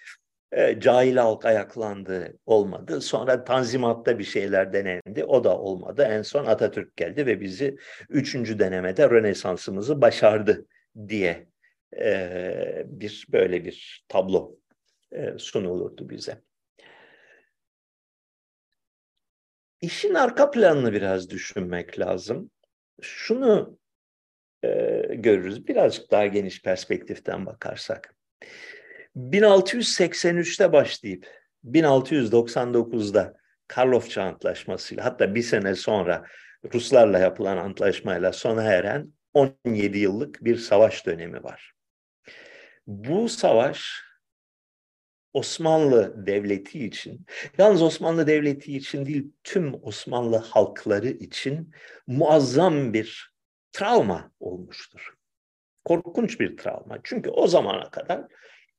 e, 0.55 0.79
cahil 0.79 1.17
halk 1.17 1.45
ayaklandı, 1.45 2.37
olmadı. 2.45 3.01
Sonra 3.01 3.43
Tanzimat'ta 3.43 4.19
bir 4.19 4.23
şeyler 4.23 4.73
denendi, 4.73 5.23
o 5.23 5.43
da 5.43 5.57
olmadı. 5.59 6.07
En 6.09 6.21
son 6.21 6.45
Atatürk 6.45 6.97
geldi 6.97 7.25
ve 7.25 7.41
bizi 7.41 7.77
üçüncü 8.09 8.59
denemede 8.59 9.09
Rönesansımızı 9.09 10.01
başardı 10.01 10.65
diye 11.07 11.47
e, 11.97 12.83
bir 12.85 13.27
böyle 13.31 13.65
bir 13.65 14.05
tablo 14.07 14.55
e, 15.11 15.37
sunulurdu 15.37 16.09
bize. 16.09 16.41
İşin 19.81 20.13
arka 20.13 20.51
planını 20.51 20.93
biraz 20.93 21.29
düşünmek 21.29 21.99
lazım. 21.99 22.51
Şunu 23.01 23.79
e, 24.63 24.69
görürüz, 25.15 25.67
birazcık 25.67 26.11
daha 26.11 26.25
geniş 26.25 26.61
perspektiften 26.61 27.45
bakarsak. 27.45 28.15
1683'te 29.15 30.73
başlayıp 30.73 31.27
1699'da 31.65 33.37
Karlofça 33.67 34.23
Antlaşması'yla 34.23 35.05
hatta 35.05 35.35
bir 35.35 35.41
sene 35.41 35.75
sonra 35.75 36.25
Ruslarla 36.73 37.19
yapılan 37.19 37.57
antlaşmayla 37.57 38.33
sona 38.33 38.63
eren 38.63 39.13
17 39.33 39.97
yıllık 39.97 40.45
bir 40.45 40.57
savaş 40.57 41.05
dönemi 41.05 41.43
var. 41.43 41.73
Bu 42.87 43.29
savaş 43.29 44.05
Osmanlı 45.33 46.25
Devleti 46.27 46.85
için, 46.85 47.25
yalnız 47.57 47.81
Osmanlı 47.81 48.27
Devleti 48.27 48.77
için 48.77 49.05
değil, 49.05 49.31
tüm 49.43 49.83
Osmanlı 49.83 50.37
halkları 50.37 51.09
için 51.09 51.71
muazzam 52.07 52.93
bir 52.93 53.33
travma 53.71 54.31
olmuştur. 54.39 55.13
Korkunç 55.85 56.39
bir 56.39 56.57
travma. 56.57 56.97
Çünkü 57.03 57.29
o 57.29 57.47
zamana 57.47 57.89
kadar 57.89 58.25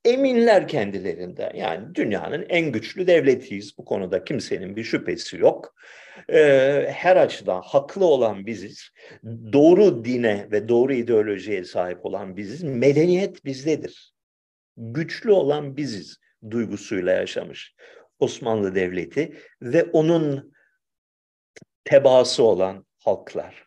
eminler 0.07 0.68
kendilerinde. 0.68 1.52
Yani 1.54 1.94
dünyanın 1.94 2.46
en 2.48 2.72
güçlü 2.72 3.07
devletiyiz. 3.07 3.78
Bu 3.78 3.84
konuda 3.84 4.24
kimsenin 4.24 4.76
bir 4.76 4.84
şüphesi 4.84 5.36
yok. 5.36 5.74
Ee, 6.32 6.86
her 6.92 7.16
açıdan 7.16 7.62
haklı 7.62 8.04
olan 8.04 8.46
biziz. 8.46 8.90
Doğru 9.52 10.04
dine 10.04 10.48
ve 10.52 10.68
doğru 10.68 10.94
ideolojiye 10.94 11.64
sahip 11.64 12.07
olan 12.07 12.36
biziz. 12.36 12.62
Medeniyet 12.62 13.44
bizdedir. 13.44 14.12
Güçlü 14.76 15.30
olan 15.30 15.76
biziz 15.76 16.16
duygusuyla 16.50 17.12
yaşamış 17.12 17.74
Osmanlı 18.18 18.74
Devleti 18.74 19.36
ve 19.62 19.84
onun 19.84 20.52
tebaası 21.84 22.42
olan 22.42 22.86
halklar. 22.98 23.66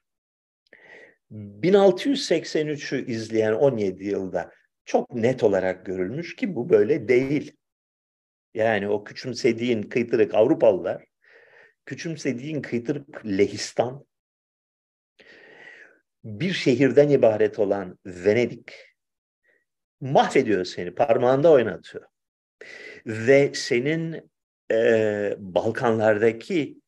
1683'ü 1.32 3.06
izleyen 3.06 3.54
17 3.54 4.06
yılda 4.06 4.52
çok 4.90 5.14
net 5.14 5.44
olarak 5.44 5.86
görülmüş 5.86 6.36
ki 6.36 6.56
bu 6.56 6.70
böyle 6.70 7.08
değil. 7.08 7.56
Yani 8.54 8.90
o 8.90 9.04
küçümsediğin 9.04 9.84
kıytırık 9.84 10.34
Avrupalılar, 10.34 11.06
küçümsediğin 11.86 12.62
kıytırık 12.62 13.26
Lehistan, 13.26 14.06
bir 16.24 16.54
şehirden 16.54 17.10
ibaret 17.10 17.60
olan 17.60 18.00
Venedik 18.06 18.74
mahvediyor 20.02 20.66
seni, 20.66 20.96
parmağında 20.96 21.52
oynatıyor. 21.52 22.06
Ve 23.06 23.52
senin 23.54 24.32
e, 24.72 25.36
Balkanlardaki 25.38 26.82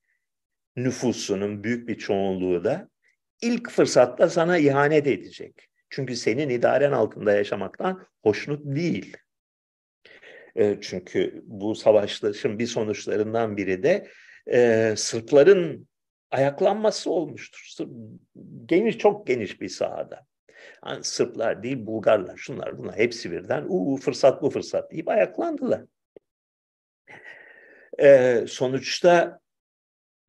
nüfusunun 0.75 1.63
büyük 1.63 1.87
bir 1.87 1.97
çoğunluğu 1.97 2.63
da 2.63 2.89
ilk 3.41 3.69
fırsatta 3.69 4.29
sana 4.29 4.57
ihanet 4.57 5.07
edecek. 5.07 5.70
Çünkü 5.91 6.15
senin 6.15 6.49
idaren 6.49 6.91
altında 6.91 7.33
yaşamaktan 7.33 8.07
hoşnut 8.23 8.61
değil. 8.65 9.17
E, 10.55 10.77
çünkü 10.81 11.43
bu 11.45 11.75
savaşların 11.75 12.59
bir 12.59 12.67
sonuçlarından 12.67 13.57
biri 13.57 13.83
de 13.83 14.07
e, 14.51 14.93
Sırpların 14.97 15.87
ayaklanması 16.31 17.11
olmuştur. 17.11 17.87
Geniş, 18.65 18.97
çok 18.97 19.27
geniş 19.27 19.61
bir 19.61 19.69
sahada. 19.69 20.25
Yani 20.85 21.03
Sırplar 21.03 21.63
değil, 21.63 21.85
Bulgarlar, 21.85 22.37
şunlar 22.37 22.77
bunlar 22.77 22.97
hepsi 22.97 23.31
birden 23.31 23.65
uu 23.67 23.97
fırsat 23.97 24.41
bu 24.41 24.49
fırsat 24.49 24.91
deyip 24.91 25.09
ayaklandılar. 25.09 25.81
Ee, 27.99 28.45
sonuçta 28.47 29.40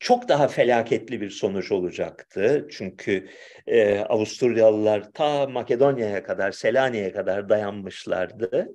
çok 0.03 0.29
daha 0.29 0.49
felaketli 0.49 1.21
bir 1.21 1.31
sonuç 1.31 1.73
olacaktı. 1.73 2.67
Çünkü 2.71 3.29
e, 3.67 3.99
Avusturyalılar 3.99 5.13
ta 5.13 5.47
Makedonya'ya 5.47 6.23
kadar, 6.23 6.53
Selanik'e 6.53 7.13
kadar 7.13 7.49
dayanmışlardı. 7.49 8.69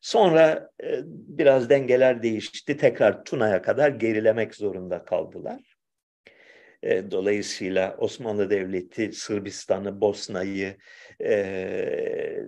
Sonra 0.00 0.70
e, 0.82 1.00
biraz 1.06 1.70
dengeler 1.70 2.22
değişti. 2.22 2.76
Tekrar 2.76 3.24
Tuna'ya 3.24 3.62
kadar 3.62 3.88
gerilemek 3.88 4.54
zorunda 4.54 5.04
kaldılar. 5.04 5.76
E, 6.82 7.10
dolayısıyla 7.10 7.96
Osmanlı 7.98 8.50
Devleti 8.50 9.12
Sırbistan'ı, 9.12 10.00
Bosna'yı, 10.00 10.76
e, 11.24 12.38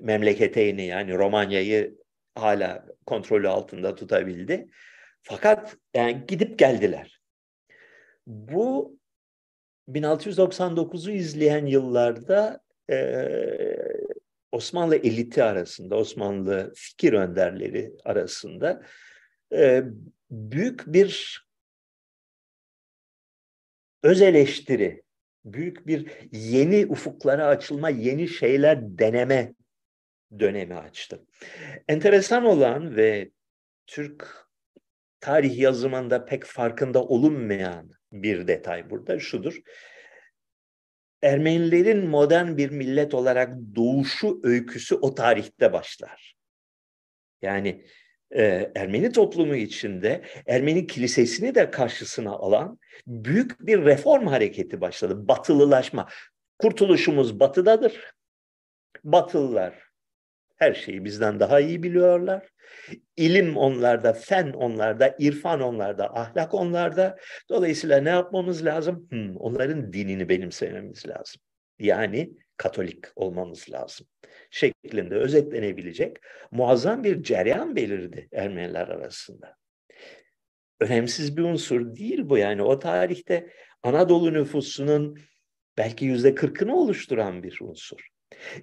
memleketeyni 0.00 0.86
yani 0.86 1.14
Romanya'yı 1.14 1.94
hala 2.34 2.86
kontrolü 3.06 3.48
altında 3.48 3.94
tutabildi. 3.94 4.66
Fakat 5.22 5.76
yani 5.94 6.24
gidip 6.28 6.58
geldiler. 6.58 7.17
Bu 8.28 8.98
1699'u 9.88 11.10
izleyen 11.10 11.66
yıllarda 11.66 12.60
e, 12.90 12.96
Osmanlı 14.52 14.96
eliti 14.96 15.42
arasında, 15.42 15.96
Osmanlı 15.96 16.72
fikir 16.76 17.12
önderleri 17.12 17.92
arasında 18.04 18.82
e, 19.52 19.84
büyük 20.30 20.86
bir 20.86 21.42
öz 24.02 24.22
eleştiri, 24.22 25.02
büyük 25.44 25.86
bir 25.86 26.12
yeni 26.32 26.86
ufuklara 26.86 27.46
açılma, 27.46 27.88
yeni 27.90 28.28
şeyler 28.28 28.98
deneme 28.98 29.54
dönemi 30.38 30.74
açtı. 30.74 31.26
Enteresan 31.88 32.44
olan 32.44 32.96
ve 32.96 33.30
Türk 33.86 34.48
tarih 35.20 35.58
yazımında 35.58 36.24
pek 36.24 36.44
farkında 36.44 37.04
olunmayan 37.04 37.97
bir 38.12 38.48
detay 38.48 38.90
burada 38.90 39.18
şudur. 39.20 39.60
Ermenilerin 41.22 42.08
modern 42.08 42.56
bir 42.56 42.70
millet 42.70 43.14
olarak 43.14 43.56
doğuşu 43.76 44.40
öyküsü 44.42 44.94
o 44.94 45.14
tarihte 45.14 45.72
başlar. 45.72 46.34
Yani 47.42 47.84
e, 48.30 48.72
Ermeni 48.74 49.12
toplumu 49.12 49.54
içinde 49.54 50.24
Ermeni 50.46 50.86
kilisesini 50.86 51.54
de 51.54 51.70
karşısına 51.70 52.30
alan 52.30 52.78
büyük 53.06 53.66
bir 53.66 53.84
reform 53.84 54.26
hareketi 54.26 54.80
başladı. 54.80 55.28
Batılılaşma. 55.28 56.08
Kurtuluşumuz 56.58 57.40
batıdadır. 57.40 58.14
Batılılar 59.04 59.87
her 60.58 60.74
şeyi 60.74 61.04
bizden 61.04 61.40
daha 61.40 61.60
iyi 61.60 61.82
biliyorlar. 61.82 62.48
İlim 63.16 63.56
onlarda, 63.56 64.12
fen 64.12 64.52
onlarda, 64.52 65.16
irfan 65.18 65.60
onlarda, 65.60 66.14
ahlak 66.14 66.54
onlarda. 66.54 67.16
Dolayısıyla 67.48 68.00
ne 68.00 68.08
yapmamız 68.08 68.64
lazım? 68.64 69.08
Hmm, 69.10 69.36
onların 69.36 69.92
dinini 69.92 70.28
benimsememiz 70.28 71.08
lazım. 71.08 71.42
Yani 71.78 72.32
Katolik 72.58 73.04
olmamız 73.16 73.70
lazım. 73.70 74.06
Şeklinde 74.50 75.14
özetlenebilecek 75.14 76.16
muazzam 76.50 77.04
bir 77.04 77.22
cereyan 77.22 77.76
belirdi 77.76 78.28
Ermeniler 78.32 78.88
arasında. 78.88 79.56
Önemsiz 80.80 81.36
bir 81.36 81.42
unsur 81.42 81.96
değil 81.96 82.28
bu 82.28 82.38
yani. 82.38 82.62
O 82.62 82.78
tarihte 82.78 83.50
Anadolu 83.82 84.32
nüfusunun 84.32 85.18
belki 85.76 86.04
yüzde 86.04 86.34
kırkını 86.34 86.76
oluşturan 86.76 87.42
bir 87.42 87.58
unsur. 87.60 88.08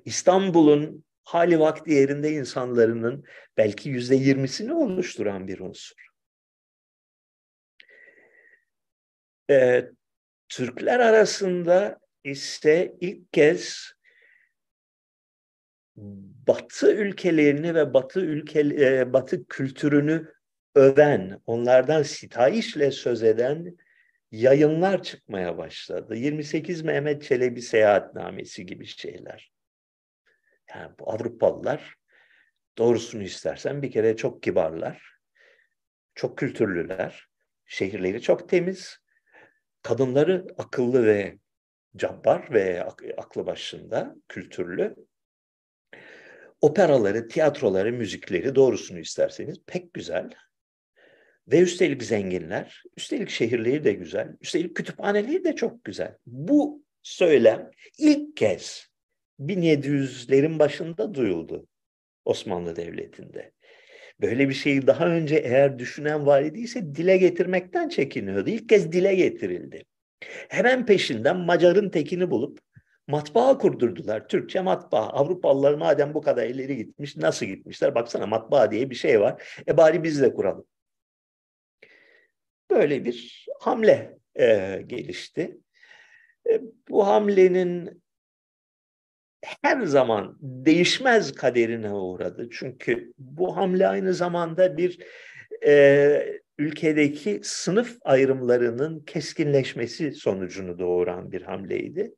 İstanbul'un 0.05 1.04
hali 1.25 1.59
vakti 1.59 1.91
yerinde 1.91 2.31
insanların 2.31 3.25
belki 3.57 3.89
yüzde 3.89 4.15
yirmisini 4.15 4.73
oluşturan 4.73 5.47
bir 5.47 5.59
unsur. 5.59 6.07
Ee, 9.49 9.89
Türkler 10.49 10.99
arasında 10.99 11.99
ise 12.23 12.95
ilk 13.01 13.33
kez 13.33 13.91
Batı 16.47 16.93
ülkelerini 16.95 17.75
ve 17.75 17.93
Batı 17.93 18.19
ülke 18.19 18.59
e, 18.59 19.13
Batı 19.13 19.47
kültürünü 19.47 20.33
öven, 20.75 21.41
onlardan 21.45 22.03
sitayişle 22.03 22.91
söz 22.91 23.23
eden 23.23 23.77
yayınlar 24.31 25.03
çıkmaya 25.03 25.57
başladı. 25.57 26.15
28 26.15 26.81
Mehmet 26.81 27.23
Çelebi 27.23 27.61
seyahatnamesi 27.61 28.65
gibi 28.65 28.85
şeyler. 28.85 29.54
Yani 30.69 30.91
bu 30.99 31.11
Avrupalılar 31.11 31.95
doğrusunu 32.77 33.23
istersen 33.23 33.81
bir 33.81 33.91
kere 33.91 34.15
çok 34.15 34.43
kibarlar, 34.43 35.15
çok 36.15 36.37
kültürlüler, 36.37 37.27
şehirleri 37.65 38.21
çok 38.21 38.49
temiz, 38.49 38.97
kadınları 39.81 40.47
akıllı 40.57 41.05
ve 41.05 41.37
cabbar 41.95 42.53
ve 42.53 42.83
aklı 43.17 43.45
başında, 43.45 44.15
kültürlü. 44.27 44.95
Operaları, 46.61 47.27
tiyatroları, 47.27 47.91
müzikleri 47.93 48.55
doğrusunu 48.55 48.99
isterseniz 48.99 49.57
pek 49.65 49.93
güzel. 49.93 50.29
Ve 51.47 51.59
üstelik 51.59 52.03
zenginler, 52.03 52.83
üstelik 52.97 53.29
şehirleri 53.29 53.83
de 53.83 53.93
güzel, 53.93 54.37
üstelik 54.41 54.75
kütüphaneleri 54.75 55.43
de 55.43 55.55
çok 55.55 55.83
güzel. 55.83 56.17
Bu 56.25 56.83
söylem 57.01 57.71
ilk 57.97 58.37
kez 58.37 58.94
1700'lerin 59.39 60.59
başında 60.59 61.13
duyuldu 61.13 61.67
Osmanlı 62.25 62.75
Devleti'nde. 62.75 63.51
Böyle 64.21 64.49
bir 64.49 64.53
şeyi 64.53 64.87
daha 64.87 65.07
önce 65.07 65.35
eğer 65.35 65.79
düşünen 65.79 66.25
var 66.25 66.41
idiyse 66.41 66.95
dile 66.95 67.17
getirmekten 67.17 67.89
çekiniyordu. 67.89 68.49
İlk 68.49 68.69
kez 68.69 68.91
dile 68.91 69.15
getirildi. 69.15 69.85
Hemen 70.49 70.85
peşinden 70.85 71.37
Macar'ın 71.37 71.89
tekini 71.89 72.31
bulup 72.31 72.59
matbaa 73.07 73.57
kurdurdular. 73.57 74.27
Türkçe 74.27 74.61
matbaa. 74.61 75.09
Avrupalılar 75.09 75.73
madem 75.73 76.13
bu 76.13 76.21
kadar 76.21 76.47
ileri 76.47 76.77
gitmiş 76.77 77.17
nasıl 77.17 77.45
gitmişler? 77.45 77.95
Baksana 77.95 78.27
matbaa 78.27 78.71
diye 78.71 78.89
bir 78.89 78.95
şey 78.95 79.21
var. 79.21 79.61
E 79.67 79.77
bari 79.77 80.03
biz 80.03 80.21
de 80.21 80.33
kuralım. 80.33 80.65
Böyle 82.69 83.05
bir 83.05 83.45
hamle 83.59 84.17
e, 84.39 84.81
gelişti. 84.87 85.57
E, 86.49 86.61
bu 86.89 87.07
hamlenin 87.07 88.03
her 89.61 89.81
zaman 89.81 90.37
değişmez 90.41 91.35
kaderine 91.35 91.93
uğradı. 91.93 92.49
Çünkü 92.51 93.13
bu 93.17 93.57
hamle 93.57 93.87
aynı 93.87 94.13
zamanda 94.13 94.77
bir 94.77 94.99
e, 95.65 96.41
ülkedeki 96.57 97.39
sınıf 97.43 97.97
ayrımlarının 98.01 98.99
keskinleşmesi 98.99 100.11
sonucunu 100.11 100.79
doğuran 100.79 101.31
bir 101.31 101.41
hamleydi. 101.41 102.15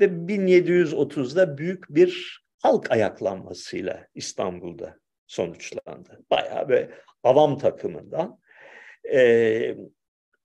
Ve 0.00 0.04
1730'da 0.04 1.58
büyük 1.58 1.94
bir 1.94 2.42
halk 2.62 2.90
ayaklanmasıyla 2.90 4.06
İstanbul'da 4.14 4.98
sonuçlandı. 5.26 6.20
Bayağı 6.30 6.68
böyle 6.68 6.90
avam 7.22 7.58
takımından 7.58 8.38
e, 9.12 9.76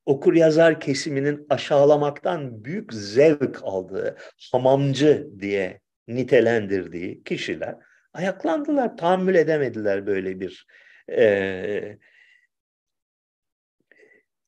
okur 0.07 0.33
yazar 0.33 0.79
kesiminin 0.79 1.45
aşağılamaktan 1.49 2.65
büyük 2.65 2.93
zevk 2.93 3.59
aldığı, 3.63 4.17
hamamcı 4.51 5.27
diye 5.39 5.81
nitelendirdiği 6.07 7.23
kişiler 7.23 7.75
ayaklandılar, 8.13 8.97
tahammül 8.97 9.35
edemediler 9.35 10.05
böyle 10.07 10.39
bir 10.39 10.67
e, 11.11 11.97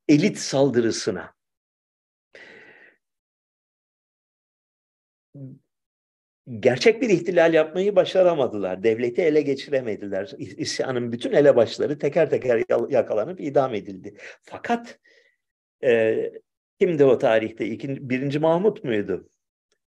elit 0.07 0.37
saldırısına. 0.37 1.33
Gerçek 6.59 7.01
bir 7.01 7.09
ihtilal 7.09 7.53
yapmayı 7.53 7.95
başaramadılar. 7.95 8.83
Devleti 8.83 9.21
ele 9.21 9.41
geçiremediler. 9.41 10.33
İsyanın 10.37 11.11
bütün 11.11 11.31
elebaşları 11.31 11.99
teker 11.99 12.29
teker 12.29 12.63
yakalanıp 12.89 13.41
idam 13.41 13.75
edildi. 13.75 14.13
Fakat 14.41 14.99
e, 15.83 16.31
kimdi 16.79 17.05
o 17.05 17.17
tarihte? 17.17 17.65
İkinci, 17.65 18.09
birinci 18.09 18.39
Mahmut 18.39 18.83
muydu? 18.83 19.29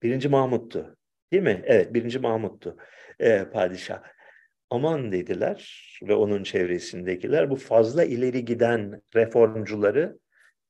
Birinci 0.02 0.28
Mahmut'tu. 0.28 0.96
Değil 1.32 1.42
mi? 1.42 1.62
Evet, 1.66 1.94
birinci 1.94 2.18
Mahmut'tu 2.18 2.76
e, 3.20 3.44
padişah. 3.52 4.02
Aman 4.70 5.12
dediler 5.12 5.82
ve 6.02 6.14
onun 6.14 6.42
çevresindekiler 6.42 7.50
bu 7.50 7.56
fazla 7.56 8.04
ileri 8.04 8.44
giden 8.44 9.02
reformcuları 9.14 10.18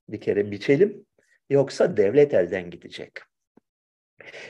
bir 0.09 0.21
kere 0.21 0.51
biçelim 0.51 1.07
yoksa 1.51 1.97
devlet 1.97 2.35
elden 2.35 2.71
gidecek. 2.71 3.13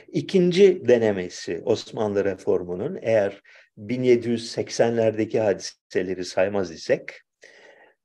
İkinci 0.07 0.87
denemesi 0.87 1.61
Osmanlı 1.65 2.25
reformunun 2.25 2.99
eğer 3.01 3.41
1780'lerdeki 3.77 5.39
hadiseleri 5.39 6.25
saymaz 6.25 6.71
isek 6.71 7.21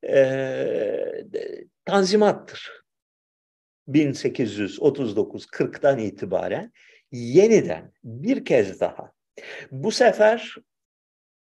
e, 0.07 1.25
tanzimattır. 1.85 2.79
1839-40'dan 3.87 5.99
itibaren 5.99 6.71
yeniden 7.11 7.93
bir 8.03 8.45
kez 8.45 8.79
daha 8.79 9.13
bu 9.71 9.91
sefer 9.91 10.55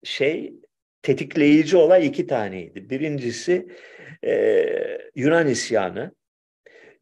şey 0.03 0.53
tetikleyici 1.01 1.78
olay 1.78 2.08
iki 2.08 2.28
taneydi. 2.28 2.89
Birincisi 2.89 3.68
e, 4.24 4.66
Yunan 5.16 5.47
isyanı. 5.47 6.12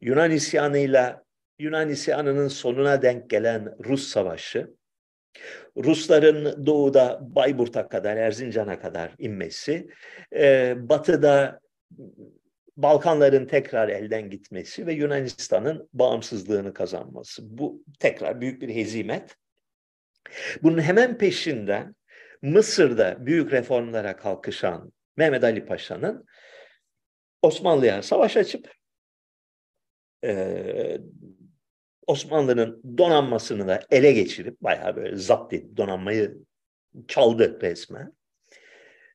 Yunan 0.00 0.30
isyanıyla 0.30 1.24
Yunan 1.58 1.88
isyanının 1.88 2.48
sonuna 2.48 3.02
denk 3.02 3.30
gelen 3.30 3.84
Rus 3.84 4.08
savaşı. 4.08 4.74
Rusların 5.76 6.66
doğuda 6.66 7.20
Bayburt'a 7.22 7.88
kadar, 7.88 8.16
Erzincan'a 8.16 8.80
kadar 8.80 9.14
inmesi, 9.18 9.88
e, 10.34 10.74
batıda 10.76 11.60
Balkanların 12.76 13.46
tekrar 13.46 13.88
elden 13.88 14.30
gitmesi 14.30 14.86
ve 14.86 14.92
Yunanistan'ın 14.92 15.88
bağımsızlığını 15.92 16.74
kazanması. 16.74 17.58
Bu 17.58 17.84
tekrar 18.00 18.40
büyük 18.40 18.62
bir 18.62 18.74
hezimet. 18.74 19.36
Bunun 20.62 20.82
hemen 20.82 21.18
peşinden 21.18 21.94
Mısır'da 22.42 23.26
büyük 23.26 23.52
reformlara 23.52 24.16
kalkışan 24.16 24.92
Mehmet 25.16 25.44
Ali 25.44 25.66
Paşa'nın 25.66 26.26
Osmanlı'ya 27.42 28.02
savaş 28.02 28.36
açıp 28.36 28.72
e, 30.24 30.98
Osmanlı'nın 32.06 32.82
donanmasını 32.98 33.68
da 33.68 33.80
ele 33.90 34.12
geçirip 34.12 34.60
bayağı 34.60 34.96
böyle 34.96 35.16
zapt 35.16 35.52
edip 35.52 35.76
donanmayı 35.76 36.38
çaldı 37.08 37.58
resmen. 37.62 38.12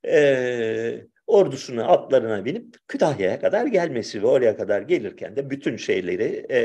E, 0.07 1.05
ordusunu 1.27 1.91
atlarına 1.91 2.45
binip 2.45 2.75
Kütahya'ya 2.87 3.39
kadar 3.39 3.65
gelmesi 3.65 4.23
ve 4.23 4.27
oraya 4.27 4.57
kadar 4.57 4.81
gelirken 4.81 5.35
de 5.35 5.49
bütün 5.49 5.77
şeyleri 5.77 6.45
e, 6.51 6.59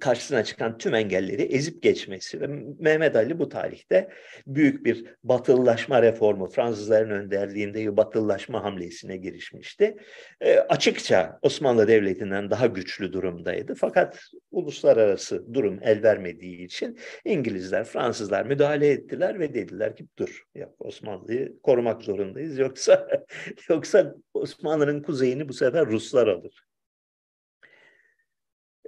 karşısına 0.00 0.44
çıkan 0.44 0.78
tüm 0.78 0.94
engelleri 0.94 1.42
ezip 1.42 1.82
geçmesi 1.82 2.40
ve 2.40 2.46
Mehmet 2.78 3.16
Ali 3.16 3.38
bu 3.38 3.48
tarihte 3.48 4.08
büyük 4.46 4.84
bir 4.84 5.04
batılılaşma 5.24 6.02
reformu, 6.02 6.48
Fransızların 6.48 7.10
önderliğinde 7.10 7.96
batılılaşma 7.96 8.64
hamlesine 8.64 9.16
girişmişti. 9.16 9.96
E, 10.40 10.58
açıkça 10.58 11.38
Osmanlı 11.42 11.88
Devleti'nden 11.88 12.50
daha 12.50 12.66
güçlü 12.66 13.12
durumdaydı. 13.12 13.74
Fakat 13.74 14.20
uluslararası 14.50 15.54
durum 15.54 15.78
el 15.82 16.02
vermediği 16.02 16.64
için 16.64 16.98
İngilizler, 17.24 17.84
Fransızlar 17.84 18.46
müdahale 18.46 18.88
ettiler 18.88 19.40
ve 19.40 19.54
dediler 19.54 19.96
ki 19.96 20.06
dur 20.18 20.42
ya 20.54 20.70
Osmanlı'yı 20.78 21.60
korumak 21.62 22.02
zorundayız 22.02 22.58
yoksa 22.58 23.08
yoksa 23.68 24.14
Osmanlı'nın 24.34 25.02
kuzeyini 25.02 25.48
bu 25.48 25.52
sefer 25.52 25.86
Ruslar 25.86 26.28
alır. 26.28 26.64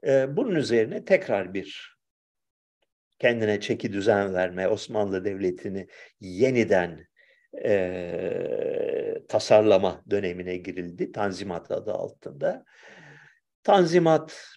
Ee, 0.04 0.36
bunun 0.36 0.54
üzerine 0.54 1.04
tekrar 1.04 1.54
bir 1.54 1.96
kendine 3.18 3.60
çeki 3.60 3.92
düzen 3.92 4.34
verme, 4.34 4.68
Osmanlı 4.68 5.24
Devleti'ni 5.24 5.88
yeniden 6.20 7.06
e, 7.64 9.22
tasarlama 9.28 10.02
dönemine 10.10 10.56
girildi. 10.56 11.12
Tanzimat 11.12 11.70
adı 11.70 11.92
altında. 11.92 12.64
Tanzimat 13.62 14.56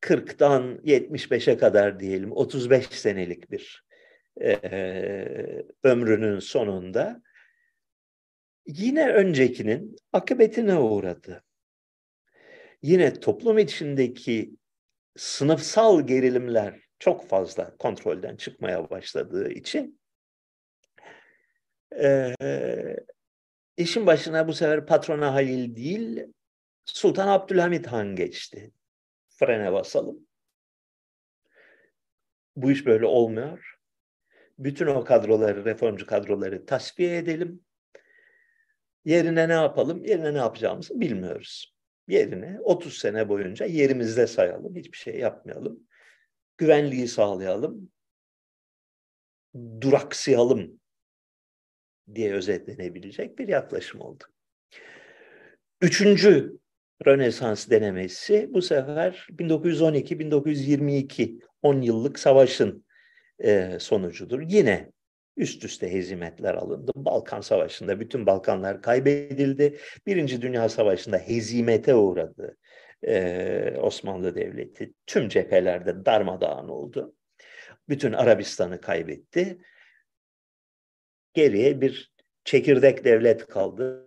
40'dan 0.00 0.80
75'e 0.84 1.58
kadar 1.58 2.00
diyelim 2.00 2.32
35 2.32 2.86
senelik 2.86 3.50
bir 3.50 3.84
e, 4.40 5.62
ömrünün 5.82 6.38
sonunda 6.38 7.22
yine 8.66 9.08
öncekinin 9.08 9.96
akıbetine 10.12 10.76
uğradı 10.78 11.45
yine 12.82 13.20
toplum 13.20 13.58
içindeki 13.58 14.56
sınıfsal 15.16 16.06
gerilimler 16.06 16.80
çok 16.98 17.28
fazla 17.28 17.76
kontrolden 17.76 18.36
çıkmaya 18.36 18.90
başladığı 18.90 19.50
için 19.50 20.00
e, 22.00 22.34
işin 23.76 24.06
başına 24.06 24.48
bu 24.48 24.52
sefer 24.52 24.86
patrona 24.86 25.34
Halil 25.34 25.76
değil 25.76 26.24
Sultan 26.84 27.28
Abdülhamit 27.28 27.86
Han 27.86 28.16
geçti. 28.16 28.72
Frene 29.28 29.72
basalım. 29.72 30.26
Bu 32.56 32.70
iş 32.70 32.86
böyle 32.86 33.06
olmuyor. 33.06 33.78
Bütün 34.58 34.86
o 34.86 35.04
kadroları, 35.04 35.64
reformcu 35.64 36.06
kadroları 36.06 36.66
tasfiye 36.66 37.18
edelim. 37.18 37.64
Yerine 39.04 39.48
ne 39.48 39.52
yapalım? 39.52 40.04
Yerine 40.04 40.34
ne 40.34 40.38
yapacağımızı 40.38 41.00
bilmiyoruz 41.00 41.75
yerine 42.08 42.58
30 42.62 42.98
sene 42.98 43.28
boyunca 43.28 43.66
yerimizde 43.66 44.26
sayalım, 44.26 44.76
hiçbir 44.76 44.98
şey 44.98 45.18
yapmayalım. 45.18 45.80
Güvenliği 46.58 47.08
sağlayalım, 47.08 47.90
duraksayalım 49.80 50.80
diye 52.14 52.32
özetlenebilecek 52.32 53.38
bir 53.38 53.48
yaklaşım 53.48 54.00
oldu. 54.00 54.24
Üçüncü 55.80 56.58
Rönesans 57.06 57.70
denemesi 57.70 58.48
bu 58.52 58.62
sefer 58.62 59.26
1912-1922 59.30 61.40
10 61.62 61.80
yıllık 61.80 62.18
savaşın 62.18 62.86
e, 63.38 63.78
sonucudur. 63.80 64.40
Yine 64.40 64.92
üst 65.36 65.64
üste 65.64 65.92
hezimetler 65.92 66.54
alındı. 66.54 66.92
Balkan 66.94 67.40
Savaşı'nda 67.40 68.00
bütün 68.00 68.26
Balkanlar 68.26 68.82
kaybedildi. 68.82 69.78
Birinci 70.06 70.42
Dünya 70.42 70.68
Savaşı'nda 70.68 71.18
hezimete 71.18 71.94
uğradı 71.94 72.56
ee, 73.06 73.76
Osmanlı 73.80 74.34
Devleti. 74.34 74.92
Tüm 75.06 75.28
cephelerde 75.28 76.04
darmadağın 76.04 76.68
oldu. 76.68 77.14
Bütün 77.88 78.12
Arabistan'ı 78.12 78.80
kaybetti. 78.80 79.58
Geriye 81.34 81.80
bir 81.80 82.12
çekirdek 82.44 83.04
devlet 83.04 83.46
kaldı. 83.46 84.06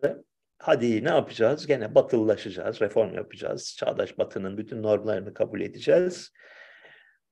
Hadi 0.58 1.04
ne 1.04 1.10
yapacağız? 1.10 1.68
Gene 1.68 1.96
batılılaşacağız, 1.96 2.82
reform 2.82 3.14
yapacağız. 3.14 3.76
Çağdaş 3.78 4.18
batının 4.18 4.58
bütün 4.58 4.84
normlarını 4.84 5.34
kabul 5.34 5.62
edeceğiz. 5.62 6.32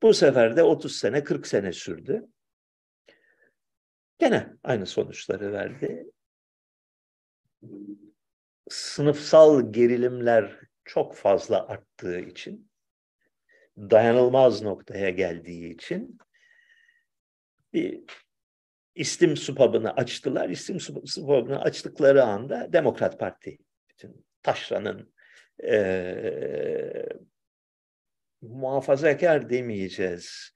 Bu 0.02 0.14
sefer 0.14 0.56
de 0.56 0.62
30 0.62 0.96
sene, 0.96 1.24
40 1.24 1.46
sene 1.46 1.72
sürdü. 1.72 2.26
Gene 4.18 4.56
aynı 4.64 4.86
sonuçları 4.86 5.52
verdi. 5.52 6.06
Sınıfsal 8.68 9.72
gerilimler 9.72 10.60
çok 10.84 11.14
fazla 11.16 11.68
arttığı 11.68 12.20
için, 12.20 12.70
dayanılmaz 13.78 14.62
noktaya 14.62 15.10
geldiği 15.10 15.74
için 15.74 16.18
bir 17.72 18.04
istim 18.94 19.36
supabını 19.36 19.92
açtılar. 19.92 20.48
İstim 20.48 20.80
supabını 20.80 21.60
açtıkları 21.60 22.24
anda 22.24 22.72
Demokrat 22.72 23.20
Parti, 23.20 23.58
bütün 23.90 24.26
taşranın 24.42 25.14
e, 25.64 27.06
muhafazakar 28.42 29.50
demeyeceğiz, 29.50 30.52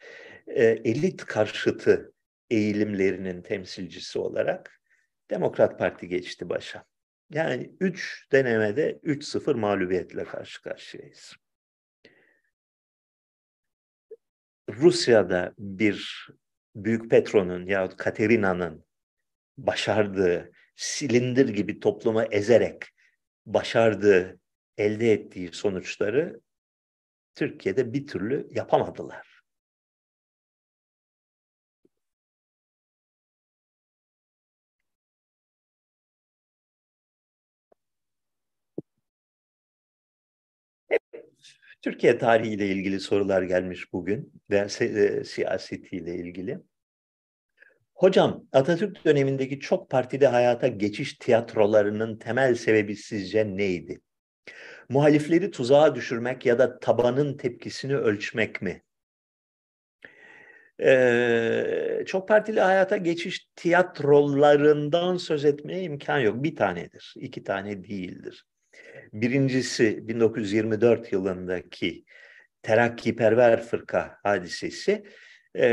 e, 0.46 0.64
elit 0.64 1.24
karşıtı 1.24 2.12
eğilimlerinin 2.52 3.42
temsilcisi 3.42 4.18
olarak 4.18 4.80
Demokrat 5.30 5.78
Parti 5.78 6.08
geçti 6.08 6.48
başa. 6.48 6.84
Yani 7.30 7.72
üç 7.80 8.26
denemede 8.32 9.00
3-0 9.04 9.54
mağlubiyetle 9.54 10.24
karşı 10.24 10.62
karşıyayız. 10.62 11.36
Rusya'da 14.70 15.54
bir 15.58 16.28
Büyük 16.74 17.10
Petro'nun 17.10 17.66
yahut 17.66 17.96
Katerina'nın 17.96 18.84
başardığı, 19.58 20.52
silindir 20.76 21.48
gibi 21.48 21.80
toplumu 21.80 22.22
ezerek 22.22 22.84
başardığı, 23.46 24.40
elde 24.78 25.12
ettiği 25.12 25.52
sonuçları 25.52 26.40
Türkiye'de 27.34 27.92
bir 27.92 28.06
türlü 28.06 28.48
yapamadılar. 28.50 29.31
Türkiye 41.82 42.18
tarihiyle 42.18 42.66
ilgili 42.66 43.00
sorular 43.00 43.42
gelmiş 43.42 43.92
bugün 43.92 44.32
ve 44.50 44.66
e, 44.80 45.24
siyasetiyle 45.24 46.14
ilgili. 46.14 46.58
Hocam 47.94 48.46
Atatürk 48.52 49.04
dönemindeki 49.04 49.60
çok 49.60 49.90
partide 49.90 50.26
hayata 50.26 50.68
geçiş 50.68 51.14
tiyatrolarının 51.14 52.18
temel 52.18 52.54
sebebi 52.54 52.96
sizce 52.96 53.56
neydi? 53.56 54.00
Muhalifleri 54.88 55.50
tuzağa 55.50 55.94
düşürmek 55.94 56.46
ya 56.46 56.58
da 56.58 56.78
tabanın 56.78 57.36
tepkisini 57.36 57.96
ölçmek 57.96 58.62
mi? 58.62 58.82
Ee, 60.80 62.04
çok 62.06 62.28
partili 62.28 62.60
hayata 62.60 62.96
geçiş 62.96 63.46
tiyatrolarından 63.56 65.16
söz 65.16 65.44
etmeye 65.44 65.82
imkan 65.82 66.18
yok. 66.18 66.42
Bir 66.42 66.56
tanedir, 66.56 67.14
iki 67.16 67.44
tane 67.44 67.84
değildir. 67.84 68.44
Birincisi 69.12 70.08
1924 70.08 71.12
yılındaki 71.12 72.04
terakkiperver 72.62 73.62
fırka 73.62 74.18
hadisesi 74.22 75.04
e, 75.58 75.66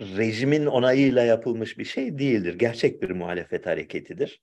rejimin 0.00 0.66
onayıyla 0.66 1.22
yapılmış 1.22 1.78
bir 1.78 1.84
şey 1.84 2.18
değildir. 2.18 2.54
Gerçek 2.54 3.02
bir 3.02 3.10
muhalefet 3.10 3.66
hareketidir. 3.66 4.42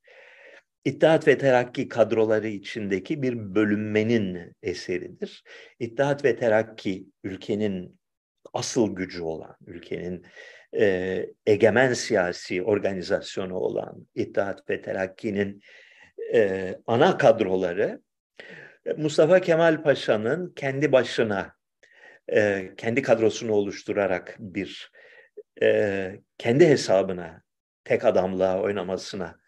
İttihat 0.86 1.28
ve 1.28 1.38
Terakki 1.38 1.88
kadroları 1.90 2.48
içindeki 2.48 3.22
bir 3.22 3.56
bölünmenin 3.56 4.54
eseridir. 4.64 5.44
İttihat 5.80 6.26
ve 6.26 6.36
Terakki 6.36 7.06
ülkenin 7.24 8.00
asıl 8.54 8.96
gücü 8.96 9.22
olan, 9.22 9.56
ülkenin 9.68 10.26
e, 10.80 11.26
egemen 11.46 11.94
siyasi 11.94 12.64
organizasyonu 12.64 13.56
olan 13.56 14.08
İttihat 14.16 14.70
ve 14.70 14.82
Terakki'nin 14.82 15.62
e, 16.34 16.76
ana 16.88 17.18
kadroları 17.18 18.02
e, 18.86 18.94
Mustafa 18.94 19.40
Kemal 19.40 19.84
Paşa'nın 19.84 20.54
kendi 20.56 20.92
başına 20.92 21.56
e, 22.34 22.72
kendi 22.78 23.02
kadrosunu 23.02 23.52
oluşturarak 23.52 24.36
bir 24.40 24.92
e, 25.62 26.20
kendi 26.38 26.68
hesabına 26.68 27.44
tek 27.84 28.06
adamlığa 28.06 28.62
oynamasına 28.62 29.40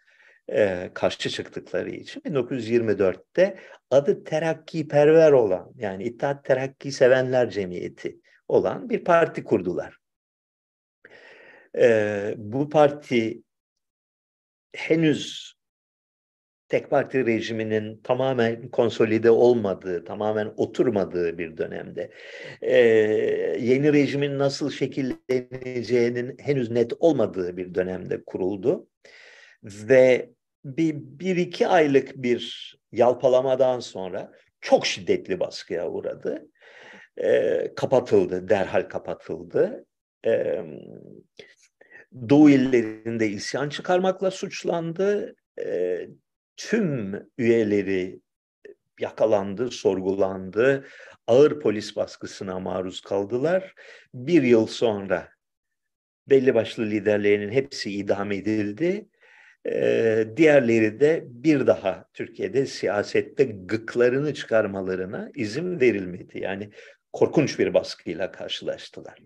e, 0.52 0.90
karşı 0.94 1.30
çıktıkları 1.30 1.90
için 1.90 2.20
1924'te 2.20 3.58
adı 3.90 4.24
Terakki 4.24 4.88
Perver 4.88 5.32
olan 5.32 5.72
yani 5.76 6.04
İttihat 6.04 6.44
Terakki 6.44 6.92
Sevenler 6.92 7.50
Cemiyeti 7.50 8.20
olan 8.48 8.90
bir 8.90 9.04
parti 9.04 9.44
kurdular. 9.44 9.96
E, 11.78 12.34
bu 12.36 12.68
parti 12.68 13.42
henüz 14.72 15.54
tek 16.68 16.90
parti 16.90 17.26
rejiminin 17.26 18.00
tamamen 18.04 18.68
konsolide 18.68 19.30
olmadığı, 19.30 20.04
tamamen 20.04 20.52
oturmadığı 20.56 21.38
bir 21.38 21.56
dönemde, 21.56 22.10
e, 22.62 22.78
yeni 23.60 23.92
rejimin 23.92 24.38
nasıl 24.38 24.70
şekilleneceğinin 24.70 26.36
henüz 26.38 26.70
net 26.70 26.92
olmadığı 27.00 27.56
bir 27.56 27.74
dönemde 27.74 28.24
kuruldu. 28.24 28.88
Ve 29.62 30.30
bir, 30.64 30.94
bir 30.96 31.36
iki 31.36 31.68
aylık 31.68 32.16
bir 32.16 32.74
yalpalamadan 32.92 33.80
sonra 33.80 34.32
çok 34.60 34.86
şiddetli 34.86 35.40
baskıya 35.40 35.90
uğradı. 35.90 36.48
E, 37.16 37.72
kapatıldı, 37.76 38.48
derhal 38.48 38.82
kapatıldı. 38.82 39.86
E, 40.26 40.64
Doğu 42.28 42.50
illerinde 42.50 43.28
isyan 43.28 43.68
çıkarmakla 43.68 44.30
suçlandı. 44.30 45.36
E, 45.60 45.98
tüm 46.58 47.26
üyeleri 47.38 48.20
yakalandı, 49.00 49.70
sorgulandı. 49.70 50.86
Ağır 51.26 51.60
polis 51.60 51.96
baskısına 51.96 52.60
maruz 52.60 53.00
kaldılar. 53.00 53.74
Bir 54.14 54.42
yıl 54.42 54.66
sonra 54.66 55.28
belli 56.28 56.54
başlı 56.54 56.86
liderlerinin 56.86 57.52
hepsi 57.52 57.90
idam 57.90 58.32
edildi. 58.32 59.08
Ee, 59.66 60.26
diğerleri 60.36 61.00
de 61.00 61.24
bir 61.26 61.66
daha 61.66 62.04
Türkiye'de 62.14 62.66
siyasette 62.66 63.44
gıklarını 63.44 64.34
çıkarmalarına 64.34 65.30
izin 65.34 65.80
verilmedi. 65.80 66.38
Yani 66.38 66.70
korkunç 67.12 67.58
bir 67.58 67.74
baskıyla 67.74 68.32
karşılaştılar. 68.32 69.18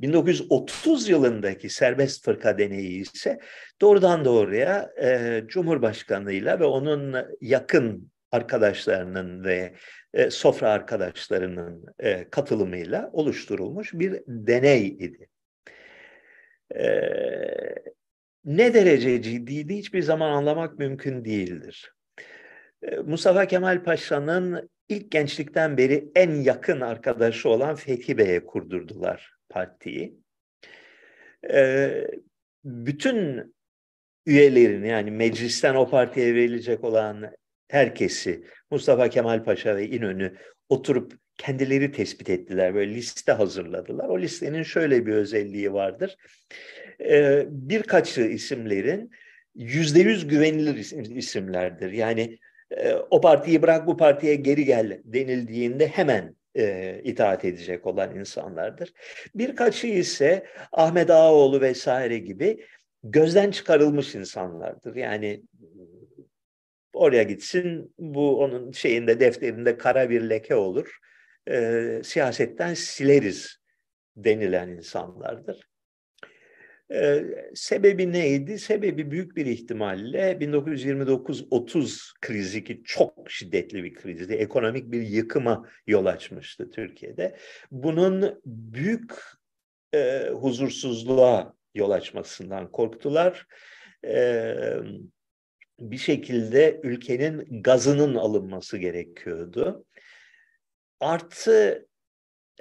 1930 0.00 1.08
yılındaki 1.08 1.68
serbest 1.68 2.24
fırka 2.24 2.58
deneyi 2.58 3.00
ise 3.02 3.38
doğrudan 3.80 4.24
doğruya 4.24 4.90
e, 5.02 5.42
Cumhurbaşkanı'yla 5.46 6.60
ve 6.60 6.64
onun 6.64 7.16
yakın 7.40 8.12
arkadaşlarının 8.32 9.44
ve 9.44 9.74
e, 10.14 10.30
sofra 10.30 10.70
arkadaşlarının 10.70 11.84
e, 11.98 12.30
katılımıyla 12.30 13.10
oluşturulmuş 13.12 13.94
bir 13.94 14.22
deney 14.26 14.86
idi. 14.88 15.28
E, 16.74 17.00
ne 18.44 18.74
derece 18.74 19.22
ciddiydi 19.22 19.76
hiçbir 19.76 20.02
zaman 20.02 20.30
anlamak 20.30 20.78
mümkün 20.78 21.24
değildir. 21.24 21.92
E, 22.82 22.96
Mustafa 22.96 23.46
Kemal 23.46 23.82
Paşa'nın 23.84 24.70
ilk 24.88 25.10
gençlikten 25.10 25.76
beri 25.76 26.10
en 26.14 26.30
yakın 26.30 26.80
arkadaşı 26.80 27.48
olan 27.48 27.74
Fethi 27.74 28.18
Bey'e 28.18 28.44
kurdurdular 28.44 29.32
partiyi. 29.52 30.16
E, 31.50 31.90
bütün 32.64 33.54
üyelerini 34.26 34.88
yani 34.88 35.10
meclisten 35.10 35.74
o 35.74 35.90
partiye 35.90 36.34
verilecek 36.34 36.84
olan 36.84 37.32
herkesi 37.68 38.44
Mustafa 38.70 39.08
Kemal 39.08 39.44
Paşa 39.44 39.76
ve 39.76 39.88
İnönü 39.88 40.36
oturup 40.68 41.12
kendileri 41.38 41.92
tespit 41.92 42.30
ettiler. 42.30 42.74
Böyle 42.74 42.94
liste 42.94 43.32
hazırladılar. 43.32 44.08
O 44.08 44.20
listenin 44.20 44.62
şöyle 44.62 45.06
bir 45.06 45.12
özelliği 45.12 45.72
vardır. 45.72 46.16
Ee, 47.00 47.46
birkaçı 47.48 48.20
isimlerin 48.20 49.10
yüzde 49.54 50.00
yüz 50.00 50.28
güvenilir 50.28 50.76
isimlerdir. 51.16 51.92
Yani 51.92 52.38
e, 52.70 52.94
o 52.94 53.20
partiyi 53.20 53.62
bırak 53.62 53.86
bu 53.86 53.96
partiye 53.96 54.34
geri 54.34 54.64
gel 54.64 55.00
denildiğinde 55.04 55.88
hemen 55.88 56.36
e, 56.56 57.00
itaat 57.04 57.44
edecek 57.44 57.86
olan 57.86 58.16
insanlardır. 58.16 58.92
Birkaçı 59.34 59.86
ise 59.86 60.46
Ahmet 60.72 61.10
Ağaoğlu 61.10 61.60
vesaire 61.60 62.18
gibi 62.18 62.66
gözden 63.04 63.50
çıkarılmış 63.50 64.14
insanlardır. 64.14 64.96
Yani 64.96 65.42
oraya 66.94 67.22
gitsin 67.22 67.94
bu 67.98 68.42
onun 68.42 68.72
şeyinde 68.72 69.20
defterinde 69.20 69.78
kara 69.78 70.10
bir 70.10 70.30
leke 70.30 70.54
olur. 70.54 70.98
E, 71.50 72.00
siyasetten 72.04 72.74
sileriz 72.74 73.56
denilen 74.16 74.68
insanlardır. 74.68 75.71
Ee, 76.94 77.24
sebebi 77.54 78.12
neydi? 78.12 78.58
Sebebi 78.58 79.10
büyük 79.10 79.36
bir 79.36 79.46
ihtimalle 79.46 80.32
1929-30 80.40 82.12
krizi 82.20 82.64
ki 82.64 82.82
çok 82.84 83.30
şiddetli 83.30 83.84
bir 83.84 83.94
krizdi. 83.94 84.32
Ekonomik 84.32 84.92
bir 84.92 85.02
yıkıma 85.02 85.68
yol 85.86 86.06
açmıştı 86.06 86.70
Türkiye'de. 86.70 87.36
Bunun 87.70 88.40
büyük 88.46 89.12
e, 89.94 90.28
huzursuzluğa 90.28 91.54
yol 91.74 91.90
açmasından 91.90 92.72
korktular. 92.72 93.46
E, 94.06 94.54
bir 95.80 95.98
şekilde 95.98 96.80
ülkenin 96.82 97.62
gazının 97.62 98.14
alınması 98.14 98.78
gerekiyordu. 98.78 99.84
Artı 101.00 101.86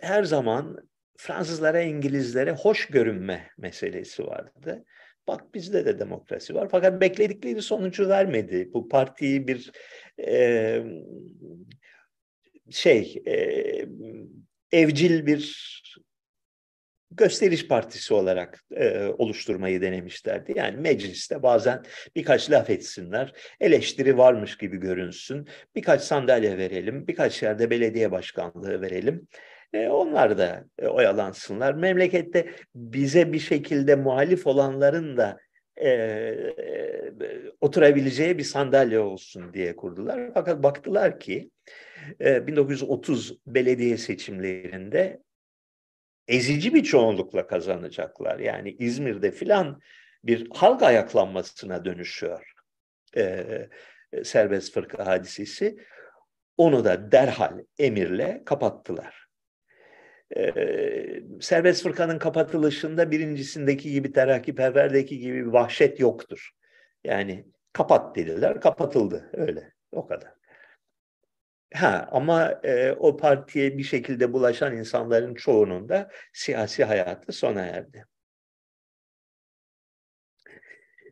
her 0.01 0.23
zaman 0.23 0.90
Fransızlara, 1.21 1.81
İngilizlere 1.81 2.51
hoş 2.51 2.87
görünme 2.87 3.49
meselesi 3.57 4.27
vardı. 4.27 4.85
Bak 5.27 5.53
bizde 5.53 5.85
de 5.85 5.99
demokrasi 5.99 6.55
var. 6.55 6.67
Fakat 6.71 7.01
bekledikleri 7.01 7.61
sonucu 7.61 8.09
vermedi. 8.09 8.69
Bu 8.73 8.89
partiyi 8.89 9.47
bir 9.47 9.71
e, 10.27 10.83
şey 12.69 13.23
e, 13.27 13.35
evcil 14.71 15.25
bir 15.25 15.71
gösteriş 17.11 17.67
partisi 17.67 18.13
olarak 18.13 18.63
e, 18.75 19.05
oluşturmayı 19.17 19.81
denemişlerdi. 19.81 20.53
Yani 20.55 20.77
mecliste 20.77 21.43
bazen 21.43 21.83
birkaç 22.15 22.51
laf 22.51 22.69
etsinler, 22.69 23.33
eleştiri 23.59 24.17
varmış 24.17 24.57
gibi 24.57 24.77
görünsün, 24.77 25.47
birkaç 25.75 26.01
sandalye 26.01 26.57
verelim, 26.57 27.07
birkaç 27.07 27.43
yerde 27.43 27.69
belediye 27.69 28.11
başkanlığı 28.11 28.81
verelim. 28.81 29.27
E, 29.73 29.87
onlar 29.87 30.37
da 30.37 30.65
e, 30.79 30.87
oyalansınlar. 30.87 31.73
Memlekette 31.73 32.49
bize 32.75 33.33
bir 33.33 33.39
şekilde 33.39 33.95
muhalif 33.95 34.47
olanların 34.47 35.17
da 35.17 35.39
e, 35.77 35.89
e, 35.89 37.01
oturabileceği 37.61 38.37
bir 38.37 38.43
sandalye 38.43 38.99
olsun 38.99 39.53
diye 39.53 39.75
kurdular. 39.75 40.31
Fakat 40.33 40.63
baktılar 40.63 41.19
ki 41.19 41.51
e, 42.21 42.47
1930 42.47 43.37
belediye 43.47 43.97
seçimlerinde 43.97 45.21
ezici 46.27 46.73
bir 46.73 46.83
çoğunlukla 46.83 47.47
kazanacaklar. 47.47 48.39
Yani 48.39 48.75
İzmir'de 48.79 49.31
filan 49.31 49.81
bir 50.23 50.47
halk 50.53 50.83
ayaklanmasına 50.83 51.85
dönüşüyor 51.85 52.53
e, 53.17 53.45
serbest 54.23 54.73
fırka 54.73 55.05
hadisesi. 55.07 55.77
Onu 56.57 56.85
da 56.85 57.11
derhal 57.11 57.59
emirle 57.79 58.41
kapattılar. 58.45 59.20
Ee, 60.37 61.23
serbest 61.41 61.83
fırkanın 61.83 62.19
kapatılışında 62.19 63.11
birincisindeki 63.11 63.91
gibi 63.91 64.11
terakkiperverdeki 64.11 65.19
gibi 65.19 65.35
bir 65.35 65.51
vahşet 65.51 65.99
yoktur. 65.99 66.49
Yani 67.03 67.45
kapat 67.73 68.15
dediler, 68.15 68.61
kapatıldı 68.61 69.29
öyle 69.33 69.73
o 69.91 70.07
kadar. 70.07 70.33
Ha 71.73 72.09
ama 72.11 72.59
e, 72.63 72.91
o 72.91 73.17
partiye 73.17 73.77
bir 73.77 73.83
şekilde 73.83 74.33
bulaşan 74.33 74.77
insanların 74.77 75.35
çoğunun 75.35 75.89
da 75.89 76.09
siyasi 76.33 76.83
hayatı 76.83 77.31
sona 77.31 77.61
erdi. 77.61 78.05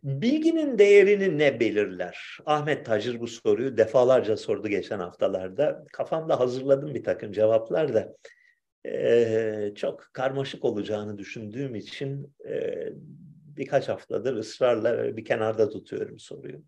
Bilginin 0.04 0.78
değerini 0.78 1.38
ne 1.38 1.60
belirler? 1.60 2.38
Ahmet 2.46 2.86
Tacir 2.86 3.20
bu 3.20 3.28
soruyu 3.28 3.78
defalarca 3.78 4.38
sordu 4.38 4.68
geçen 4.68 5.00
haftalarda. 5.00 5.86
Kafamda 5.94 6.40
hazırladım 6.40 6.94
bir 6.94 7.04
takım 7.04 7.32
cevaplar 7.32 7.94
da 7.94 8.16
çok 9.76 10.10
karmaşık 10.14 10.66
olacağını 10.66 11.18
düşündüğüm 11.18 11.76
için 11.76 12.36
birkaç 13.58 13.90
haftadır 13.90 14.36
ısrarla 14.36 15.18
bir 15.18 15.26
kenarda 15.26 15.70
tutuyorum 15.70 16.20
soruyu. 16.20 16.64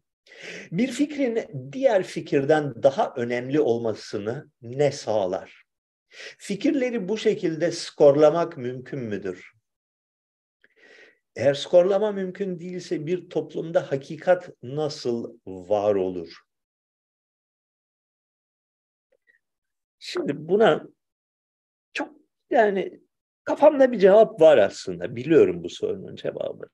Bir 0.71 0.87
fikrin 0.87 1.39
diğer 1.71 2.03
fikirden 2.03 2.83
daha 2.83 3.13
önemli 3.15 3.59
olmasını 3.59 4.51
ne 4.61 4.91
sağlar? 4.91 5.63
Fikirleri 6.37 7.09
bu 7.09 7.17
şekilde 7.17 7.71
skorlamak 7.71 8.57
mümkün 8.57 8.99
müdür? 8.99 9.51
Eğer 11.35 11.53
skorlama 11.53 12.11
mümkün 12.11 12.59
değilse 12.59 13.05
bir 13.05 13.29
toplumda 13.29 13.91
hakikat 13.91 14.49
nasıl 14.63 15.37
var 15.45 15.95
olur? 15.95 16.37
Şimdi 19.99 20.47
buna 20.47 20.87
yani 22.51 23.01
kafamda 23.43 23.91
bir 23.91 23.99
cevap 23.99 24.41
var 24.41 24.57
aslında. 24.57 25.15
Biliyorum 25.15 25.63
bu 25.63 25.69
sorunun 25.69 26.15
cevabını. 26.15 26.69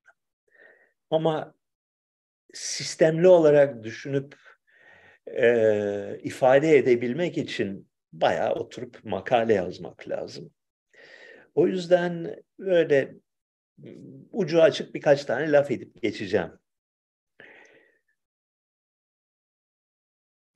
Ama 1.10 1.54
sistemli 2.54 3.28
olarak 3.28 3.84
düşünüp 3.84 4.36
e, 5.28 6.20
ifade 6.24 6.78
edebilmek 6.78 7.38
için 7.38 7.90
bayağı 8.14 8.54
oturup 8.54 9.04
makale 9.04 9.54
yazmak 9.54 10.10
lazım. 10.10 10.52
O 11.56 11.68
yüzden 11.68 12.44
böyle 12.60 13.16
ucu 14.32 14.62
açık 14.62 14.96
birkaç 14.96 15.26
tane 15.26 15.52
laf 15.52 15.72
edip 15.72 16.02
geçeceğim. 16.02 16.52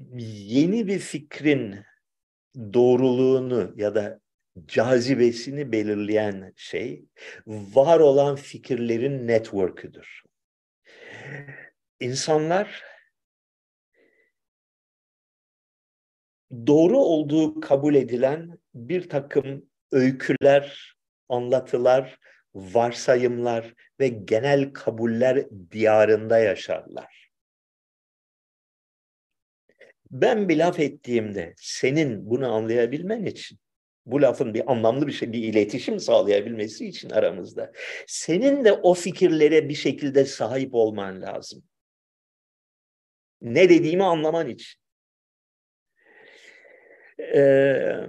yeni 0.10 0.88
bir 0.88 1.00
fikrin 1.00 1.76
doğruluğunu 2.56 3.74
ya 3.76 3.96
da 3.96 4.20
cazibesini 4.68 5.72
belirleyen 5.72 6.54
şey 6.56 7.06
var 7.48 8.00
olan 8.00 8.36
fikirlerin 8.36 9.28
network'üdür. 9.28 10.24
İnsanlar 12.00 12.84
doğru 16.68 16.98
olduğu 16.98 17.60
kabul 17.60 17.96
edilen 17.96 18.60
bir 18.74 19.10
takım 19.10 19.70
öyküler, 19.92 20.96
anlatılar, 21.30 22.20
varsayımlar 22.56 23.74
ve 24.00 24.08
genel 24.08 24.74
kabuller 24.74 25.48
diyarında 25.72 26.38
yaşarlar. 26.38 27.32
Ben 30.12 30.50
bir 30.50 30.58
laf 30.58 30.80
ettiğimde 30.80 31.54
senin 31.58 32.30
bunu 32.30 32.54
anlayabilmen 32.54 33.26
için 33.26 33.60
bu 34.12 34.22
lafın 34.22 34.54
bir 34.54 34.72
anlamlı 34.72 35.08
bir 35.08 35.12
şey, 35.12 35.32
bir 35.32 35.44
iletişim 35.44 36.00
sağlayabilmesi 36.00 36.88
için 36.88 37.10
aramızda. 37.10 37.72
Senin 38.08 38.66
de 38.66 38.74
o 38.74 38.94
fikirlere 38.94 39.70
bir 39.70 39.74
şekilde 39.74 40.26
sahip 40.26 40.76
olman 40.76 41.22
lazım. 41.22 41.64
Ne 43.42 43.70
dediğimi 43.70 44.04
anlaman 44.04 44.50
için. 44.50 44.82
Ee, 47.20 48.08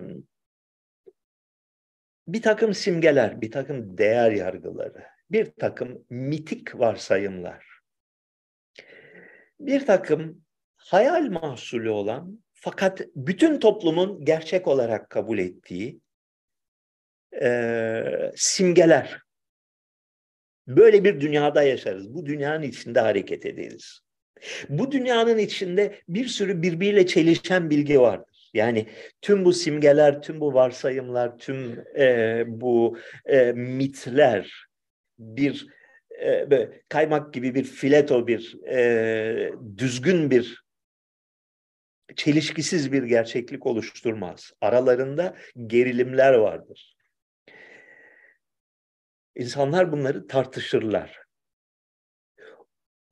bir 2.28 2.42
takım 2.42 2.74
simgeler, 2.74 3.40
bir 3.40 3.50
takım 3.50 3.98
değer 3.98 4.30
yargıları, 4.30 5.04
bir 5.30 5.50
takım 5.60 6.04
mitik 6.10 6.78
varsayımlar, 6.78 7.66
bir 9.60 9.86
takım 9.86 10.44
hayal 10.76 11.30
mahsulü 11.30 11.90
olan 11.90 12.41
fakat 12.62 13.00
bütün 13.16 13.58
toplumun 13.58 14.24
gerçek 14.24 14.68
olarak 14.68 15.10
kabul 15.10 15.38
ettiği 15.38 16.00
e, 17.42 18.32
simgeler. 18.36 19.20
Böyle 20.66 21.04
bir 21.04 21.20
dünyada 21.20 21.62
yaşarız. 21.62 22.14
Bu 22.14 22.26
dünyanın 22.26 22.62
içinde 22.62 23.00
hareket 23.00 23.46
ederiz. 23.46 24.00
Bu 24.68 24.92
dünyanın 24.92 25.38
içinde 25.38 25.98
bir 26.08 26.26
sürü 26.26 26.62
birbiriyle 26.62 27.06
çelişen 27.06 27.70
bilgi 27.70 28.00
vardır. 28.00 28.50
Yani 28.54 28.86
tüm 29.22 29.44
bu 29.44 29.52
simgeler, 29.52 30.22
tüm 30.22 30.40
bu 30.40 30.54
varsayımlar, 30.54 31.38
tüm 31.38 31.84
e, 31.98 32.44
bu 32.46 32.98
e, 33.26 33.52
mitler 33.52 34.66
bir 35.18 35.66
e, 36.22 36.68
kaymak 36.88 37.34
gibi 37.34 37.54
bir 37.54 37.64
fileto, 37.64 38.26
bir 38.26 38.64
e, 38.68 39.52
düzgün 39.78 40.30
bir 40.30 40.61
çelişkisiz 42.16 42.92
bir 42.92 43.02
gerçeklik 43.02 43.66
oluşturmaz. 43.66 44.52
Aralarında 44.60 45.36
gerilimler 45.66 46.32
vardır. 46.32 46.96
İnsanlar 49.36 49.92
bunları 49.92 50.26
tartışırlar. 50.26 51.22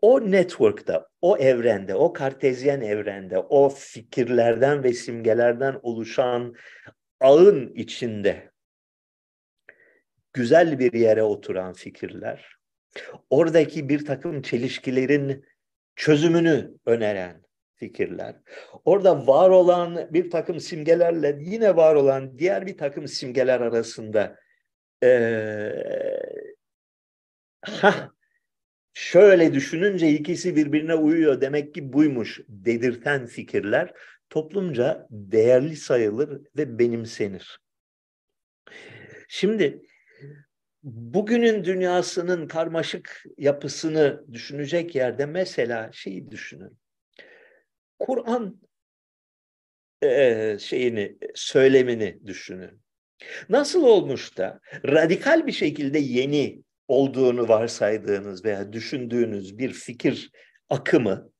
O 0.00 0.30
network'ta, 0.30 1.08
o 1.20 1.38
evrende, 1.38 1.94
o 1.94 2.12
kartezyen 2.12 2.80
evrende, 2.80 3.38
o 3.38 3.68
fikirlerden 3.68 4.84
ve 4.84 4.92
simgelerden 4.92 5.78
oluşan 5.82 6.54
ağın 7.20 7.74
içinde 7.74 8.50
güzel 10.32 10.78
bir 10.78 10.92
yere 10.92 11.22
oturan 11.22 11.72
fikirler, 11.72 12.56
oradaki 13.30 13.88
bir 13.88 14.04
takım 14.04 14.42
çelişkilerin 14.42 15.44
çözümünü 15.96 16.74
öneren 16.86 17.42
fikirler. 17.80 18.36
Orada 18.84 19.26
var 19.26 19.50
olan 19.50 20.08
bir 20.10 20.30
takım 20.30 20.60
simgelerle 20.60 21.38
yine 21.40 21.76
var 21.76 21.94
olan 21.94 22.38
diğer 22.38 22.66
bir 22.66 22.78
takım 22.78 23.08
simgeler 23.08 23.60
arasında 23.60 24.36
ee, 25.02 25.72
ha 27.62 28.10
şöyle 28.92 29.54
düşününce 29.54 30.10
ikisi 30.10 30.56
birbirine 30.56 30.94
uyuyor 30.94 31.40
demek 31.40 31.74
ki 31.74 31.92
buymuş 31.92 32.40
dedirten 32.48 33.26
fikirler 33.26 33.92
toplumca 34.30 35.06
değerli 35.10 35.76
sayılır 35.76 36.40
ve 36.56 36.78
benimsenir. 36.78 37.60
Şimdi 39.28 39.82
bugünün 40.82 41.64
dünyasının 41.64 42.48
karmaşık 42.48 43.24
yapısını 43.38 44.24
düşünecek 44.32 44.94
yerde 44.94 45.26
mesela 45.26 45.90
şeyi 45.92 46.30
düşünün. 46.30 46.79
Kur'an 48.00 48.60
e, 50.02 50.56
şeyini, 50.60 51.18
söylemini 51.34 52.20
düşünün. 52.26 52.82
Nasıl 53.48 53.84
olmuş 53.84 54.38
da 54.38 54.60
radikal 54.86 55.46
bir 55.46 55.52
şekilde 55.52 55.98
yeni 55.98 56.62
olduğunu 56.88 57.48
varsaydığınız 57.48 58.44
veya 58.44 58.72
düşündüğünüz 58.72 59.58
bir 59.58 59.72
fikir 59.72 60.30
akımı 60.68 61.30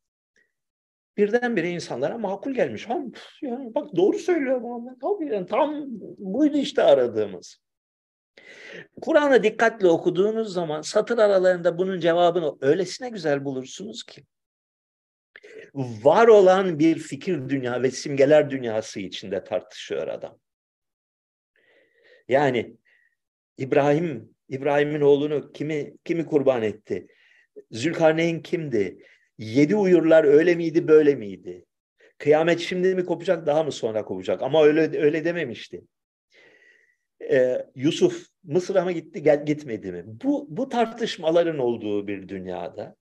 birdenbire 1.16 1.70
insanlara 1.70 2.18
makul 2.18 2.54
gelmiş. 2.54 2.88
Ha, 2.88 2.98
yani 3.42 3.74
bak 3.74 3.96
doğru 3.96 4.18
söylüyor 4.18 4.60
Muhammed. 4.60 5.00
Tabii 5.00 5.34
yani 5.34 5.46
tam 5.46 5.84
buydu 6.18 6.56
işte 6.56 6.82
aradığımız. 6.82 7.56
Kur'an'ı 9.00 9.42
dikkatli 9.42 9.88
okuduğunuz 9.88 10.52
zaman 10.52 10.82
satır 10.82 11.18
aralarında 11.18 11.78
bunun 11.78 12.00
cevabını 12.00 12.56
öylesine 12.60 13.08
güzel 13.08 13.44
bulursunuz 13.44 14.02
ki 14.02 14.24
var 15.74 16.28
olan 16.28 16.78
bir 16.78 16.98
fikir 16.98 17.48
dünya 17.48 17.82
ve 17.82 17.90
simgeler 17.90 18.50
dünyası 18.50 19.00
içinde 19.00 19.44
tartışıyor 19.44 20.08
adam. 20.08 20.38
Yani 22.28 22.76
İbrahim 23.58 24.34
İbrahim'in 24.48 25.00
oğlunu 25.00 25.52
kimi 25.52 25.96
kimi 26.04 26.26
kurban 26.26 26.62
etti? 26.62 27.06
Zülkarneyn 27.70 28.42
kimdi? 28.42 29.04
Yedi 29.38 29.76
uyurlar 29.76 30.24
öyle 30.24 30.54
miydi 30.54 30.88
böyle 30.88 31.14
miydi? 31.14 31.64
Kıyamet 32.18 32.60
şimdi 32.60 32.94
mi 32.94 33.04
kopacak 33.04 33.46
daha 33.46 33.62
mı 33.64 33.72
sonra 33.72 34.04
kopacak? 34.04 34.42
Ama 34.42 34.64
öyle 34.64 35.00
öyle 35.00 35.24
dememişti. 35.24 35.82
Ee, 37.30 37.66
Yusuf 37.74 38.26
Mısır'a 38.44 38.84
mı 38.84 38.92
gitti 38.92 39.22
gel, 39.22 39.46
gitmedi 39.46 39.92
mi? 39.92 40.02
Bu, 40.06 40.46
bu 40.50 40.68
tartışmaların 40.68 41.58
olduğu 41.58 42.06
bir 42.06 42.28
dünyada 42.28 42.96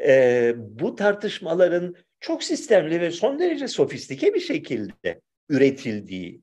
e, 0.00 0.54
bu 0.56 0.94
tartışmaların 0.94 1.96
çok 2.20 2.44
sistemli 2.44 3.00
ve 3.00 3.10
son 3.10 3.38
derece 3.38 3.68
sofistike 3.68 4.34
bir 4.34 4.40
şekilde 4.40 5.20
üretildiği 5.48 6.42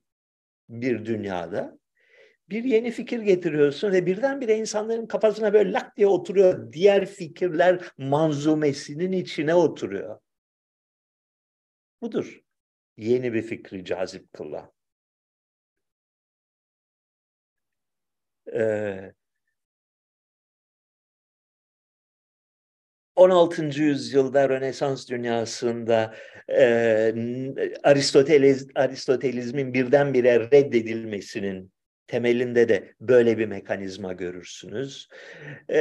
bir 0.70 1.06
dünyada 1.06 1.80
bir 2.50 2.64
yeni 2.64 2.92
fikir 2.92 3.20
getiriyorsun 3.20 3.92
ve 3.92 4.06
birdenbire 4.06 4.58
insanların 4.58 5.08
kafasına 5.08 5.54
böyle 5.54 5.72
lak 5.72 5.98
diye 5.98 6.08
oturuyor. 6.08 6.74
Diğer 6.74 7.06
fikirler 7.06 7.82
manzumesinin 7.98 9.12
içine 9.12 9.56
oturuyor. 9.56 10.20
Budur 12.02 12.42
yeni 13.00 13.34
bir 13.34 13.42
fikri 13.42 13.86
cazip 13.86 14.34
kılan. 14.34 14.72
Ee, 18.54 19.14
16. 23.20 23.82
yüzyılda 23.82 24.50
Rönesans 24.50 25.10
dünyasında 25.10 26.16
e, 26.50 27.14
Aristoteles, 27.84 28.68
Aristotelizmin 28.76 29.74
birdenbire 29.74 30.40
reddedilmesinin 30.40 31.72
temelinde 32.08 32.70
de 32.70 32.94
böyle 33.02 33.38
bir 33.38 33.46
mekanizma 33.46 34.14
görürsünüz. 34.14 35.08
E, 35.70 35.80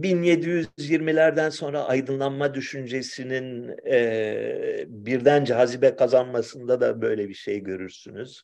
1720'lerden 0.00 1.50
sonra 1.50 1.84
aydınlanma 1.84 2.54
düşüncesinin 2.54 3.76
e, 3.86 4.84
birden 4.88 5.44
cazibe 5.44 5.96
kazanmasında 5.96 6.80
da 6.80 7.02
böyle 7.02 7.28
bir 7.28 7.34
şey 7.34 7.60
görürsünüz. 7.60 8.42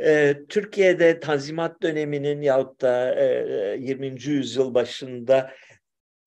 E, 0.00 0.36
Türkiye'de 0.48 1.20
Tanzimat 1.20 1.82
döneminin 1.82 2.42
yahut 2.42 2.80
da 2.80 3.14
e, 3.14 3.76
20. 3.80 4.06
yüzyıl 4.24 4.74
başında 4.74 5.50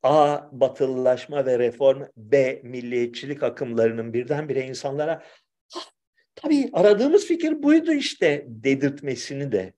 A. 0.03 0.49
Batılılaşma 0.51 1.45
ve 1.45 1.59
reform, 1.59 2.01
B. 2.17 2.61
Milliyetçilik 2.63 3.43
akımlarının 3.43 4.13
birdenbire 4.13 4.65
insanlara 4.65 5.23
tabii 6.35 6.69
aradığımız 6.73 7.25
fikir 7.25 7.63
buydu 7.63 7.91
işte 7.93 8.45
dedirtmesini 8.47 9.51
de 9.51 9.73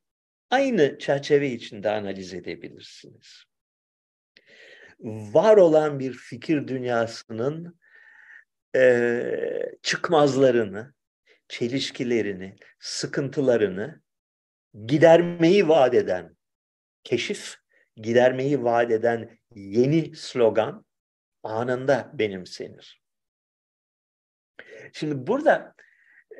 aynı 0.49 0.99
çerçeve 0.99 1.51
içinde 1.51 1.89
analiz 1.89 2.33
edebilirsiniz. 2.33 3.43
Var 5.33 5.57
olan 5.57 5.99
bir 5.99 6.13
fikir 6.13 6.67
dünyasının 6.67 7.79
e, 8.75 9.31
çıkmazlarını, 9.81 10.93
çelişkilerini, 11.47 12.55
sıkıntılarını 12.79 14.01
gidermeyi 14.85 15.67
vaat 15.67 15.93
eden 15.93 16.37
keşif, 17.03 17.55
gidermeyi 17.95 18.63
vaat 18.63 18.91
eden 18.91 19.39
yeni 19.55 20.15
slogan 20.15 20.85
anında 21.43 22.11
benimsenir. 22.13 23.01
Şimdi 24.93 25.27
burada 25.27 25.75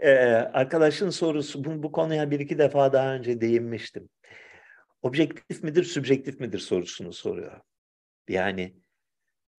e, 0.01 0.11
arkadaşın 0.53 1.09
sorusu, 1.09 1.63
bu, 1.63 1.83
bu 1.83 1.91
konuya 1.91 2.31
bir 2.31 2.39
iki 2.39 2.57
defa 2.57 2.93
daha 2.93 3.13
önce 3.13 3.41
değinmiştim. 3.41 4.09
Objektif 5.01 5.63
midir, 5.63 5.83
sübjektif 5.83 6.39
midir 6.39 6.59
sorusunu 6.59 7.13
soruyor. 7.13 7.61
Yani 8.29 8.75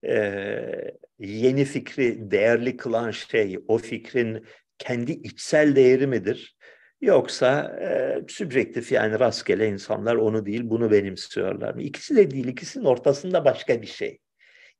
e, 0.05 0.97
yeni 1.19 1.65
fikri 1.65 2.31
değerli 2.31 2.77
kılan 2.77 3.11
şey 3.11 3.59
o 3.67 3.77
fikrin 3.77 4.45
kendi 4.77 5.11
içsel 5.11 5.75
değeri 5.75 6.07
midir? 6.07 6.56
Yoksa 7.01 7.79
e, 7.81 8.21
sübjektif 8.27 8.91
yani 8.91 9.19
rastgele 9.19 9.67
insanlar 9.67 10.15
onu 10.15 10.45
değil 10.45 10.61
bunu 10.63 10.91
benimsiyorlar 10.91 11.73
mı? 11.73 11.81
İkisi 11.81 12.15
de 12.15 12.31
değil, 12.31 12.47
ikisinin 12.47 12.85
ortasında 12.85 13.45
başka 13.45 13.81
bir 13.81 13.87
şey. 13.87 14.19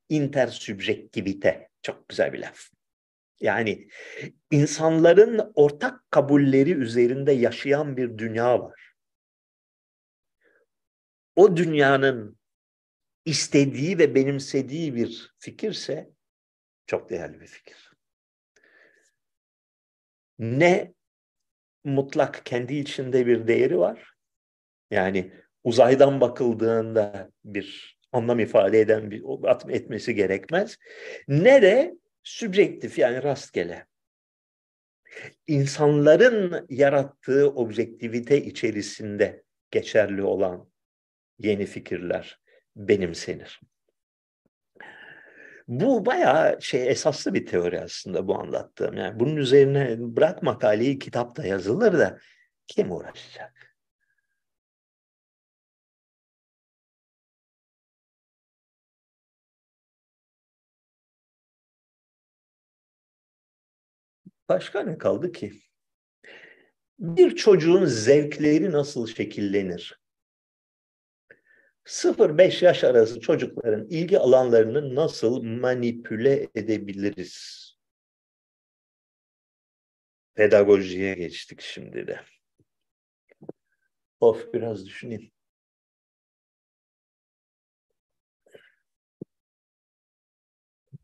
Intersübjektivite. 0.09 1.70
Çok 1.82 2.09
güzel 2.09 2.34
bir 2.34 2.39
laf. 2.39 2.59
Yani 3.39 3.88
insanların 4.51 5.51
ortak 5.55 6.11
kabulleri 6.11 6.72
üzerinde 6.72 7.32
yaşayan 7.32 7.97
bir 7.97 8.18
dünya 8.18 8.59
var. 8.59 8.93
O 11.36 11.57
dünyanın 11.57 12.38
istediği 13.26 13.97
ve 13.97 14.15
benimsediği 14.15 14.95
bir 14.95 15.36
fikirse 15.39 16.09
çok 16.88 17.09
değerli 17.09 17.41
bir 17.41 17.47
fikir. 17.47 17.91
Ne 20.39 20.93
mutlak 21.88 22.42
kendi 22.46 22.76
içinde 22.76 23.28
bir 23.28 23.48
değeri 23.48 23.80
var. 23.80 24.14
Yani 24.92 25.32
uzaydan 25.64 26.22
bakıldığında 26.22 27.32
bir 27.46 27.98
anlam 28.12 28.40
ifade 28.40 28.80
eden 28.80 29.12
bir 29.12 29.24
etmesi 29.70 30.16
gerekmez. 30.16 30.78
Ne 31.28 31.62
de 31.62 31.98
sübjektif 32.24 33.00
yani 33.00 33.24
rastgele. 33.24 33.86
İnsanların 35.48 36.66
yarattığı 36.70 37.50
objektivite 37.50 38.46
içerisinde 38.46 39.44
geçerli 39.72 40.24
olan 40.24 40.70
yeni 41.40 41.66
fikirler 41.66 42.40
benimsenir. 42.76 43.62
Bu 45.68 46.05
bayağı 46.05 46.61
şey 46.61 46.89
esaslı 46.89 47.34
bir 47.34 47.45
teori 47.45 47.82
aslında 47.82 48.28
bu 48.28 48.39
anlattığım. 48.39 48.97
Yani 48.97 49.20
bunun 49.20 49.36
üzerine 49.36 49.95
bırak 49.99 50.43
makaleyi 50.43 50.99
kitapta 50.99 51.45
yazılır 51.47 51.93
da 51.99 52.20
kim 52.68 52.91
uğraşacak? 52.91 53.78
Başka 64.49 64.82
ne 64.84 64.97
kaldı 64.97 65.32
ki? 65.32 65.61
Bir 66.99 67.36
çocuğun 67.36 67.86
zevkleri 67.86 68.72
nasıl 68.72 69.07
şekillenir? 69.07 69.99
0-5 71.88 72.62
yaş 72.66 72.84
arası 72.84 73.20
çocukların 73.20 73.88
ilgi 73.90 74.20
alanlarını 74.20 74.96
nasıl 74.96 75.44
manipüle 75.44 76.48
edebiliriz? 76.56 77.68
Pedagojiye 80.36 81.14
geçtik 81.14 81.62
şimdi 81.62 82.08
de. 82.08 82.20
Of 84.20 84.54
biraz 84.54 84.86
düşüneyim. 84.86 85.32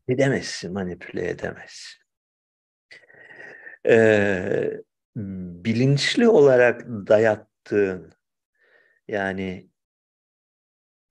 Edemezsin, 0.07 0.73
manipüle 0.73 1.29
edemezsin. 1.29 2.03
Ee, 3.85 4.81
bilinçli 5.65 6.27
olarak 6.27 6.81
dayattığın 6.87 8.13
yani 9.07 9.72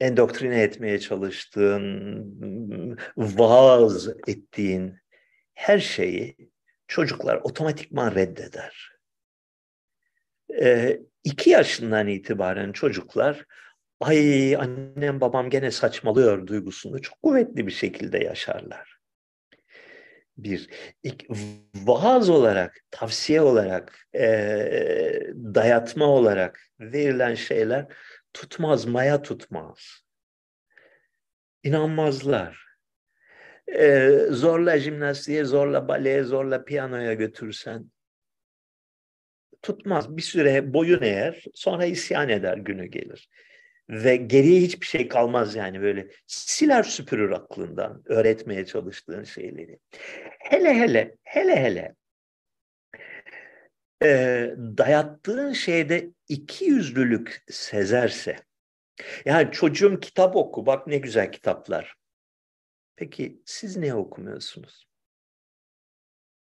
endoktrine 0.02 0.62
etmeye 0.62 0.98
çalıştığın, 0.98 2.98
vaaz 3.16 4.08
ettiğin 4.26 4.96
her 5.54 5.78
şeyi 5.78 6.36
çocuklar 6.88 7.36
otomatikman 7.36 8.14
reddeder. 8.14 8.92
Ee, 10.60 11.00
iki 11.24 11.50
yaşından 11.50 12.08
itibaren 12.08 12.72
çocuklar 12.72 13.44
ay 14.00 14.56
annem 14.56 15.20
babam 15.20 15.50
gene 15.50 15.70
saçmalıyor 15.70 16.46
duygusunu 16.46 17.02
çok 17.02 17.22
kuvvetli 17.22 17.66
bir 17.66 17.72
şekilde 17.72 18.18
yaşarlar. 18.18 18.98
Bir, 20.36 20.70
ilk, 21.02 21.24
vaaz 21.74 22.30
olarak, 22.30 22.80
tavsiye 22.90 23.40
olarak, 23.40 24.08
e, 24.14 24.24
dayatma 25.34 26.06
olarak 26.06 26.60
verilen 26.80 27.34
şeyler 27.34 27.86
tutmaz, 28.34 28.84
maya 28.84 29.22
tutmaz. 29.22 30.02
İnanmazlar. 31.62 32.62
Ee, 33.68 34.18
zorla 34.30 34.78
jimnastiğe, 34.78 35.44
zorla 35.44 35.88
baleye, 35.88 36.24
zorla 36.24 36.64
piyanoya 36.64 37.14
götürsen 37.14 37.90
tutmaz. 39.62 40.16
Bir 40.16 40.22
süre 40.22 40.74
boyun 40.74 41.02
eğer, 41.02 41.44
sonra 41.54 41.84
isyan 41.84 42.28
eder 42.28 42.56
günü 42.56 42.86
gelir. 42.86 43.28
Ve 43.88 44.16
geriye 44.16 44.60
hiçbir 44.60 44.86
şey 44.86 45.08
kalmaz 45.08 45.54
yani 45.54 45.82
böyle 45.82 46.08
siler 46.26 46.82
süpürür 46.82 47.30
aklından 47.30 48.02
öğretmeye 48.04 48.66
çalıştığın 48.66 49.24
şeyleri. 49.24 49.78
Hele 50.38 50.74
hele, 50.74 51.16
hele 51.22 51.56
hele 51.56 51.94
e, 54.02 54.54
dayattığın 54.56 55.52
şeyde 55.52 56.10
iki 56.28 56.64
yüzlülük 56.64 57.44
sezerse, 57.50 58.36
yani 59.24 59.52
çocuğum 59.52 60.00
kitap 60.00 60.36
oku, 60.36 60.66
bak 60.66 60.86
ne 60.86 60.98
güzel 60.98 61.32
kitaplar. 61.32 61.94
Peki 62.96 63.42
siz 63.44 63.76
ne 63.76 63.94
okumuyorsunuz? 63.94 64.86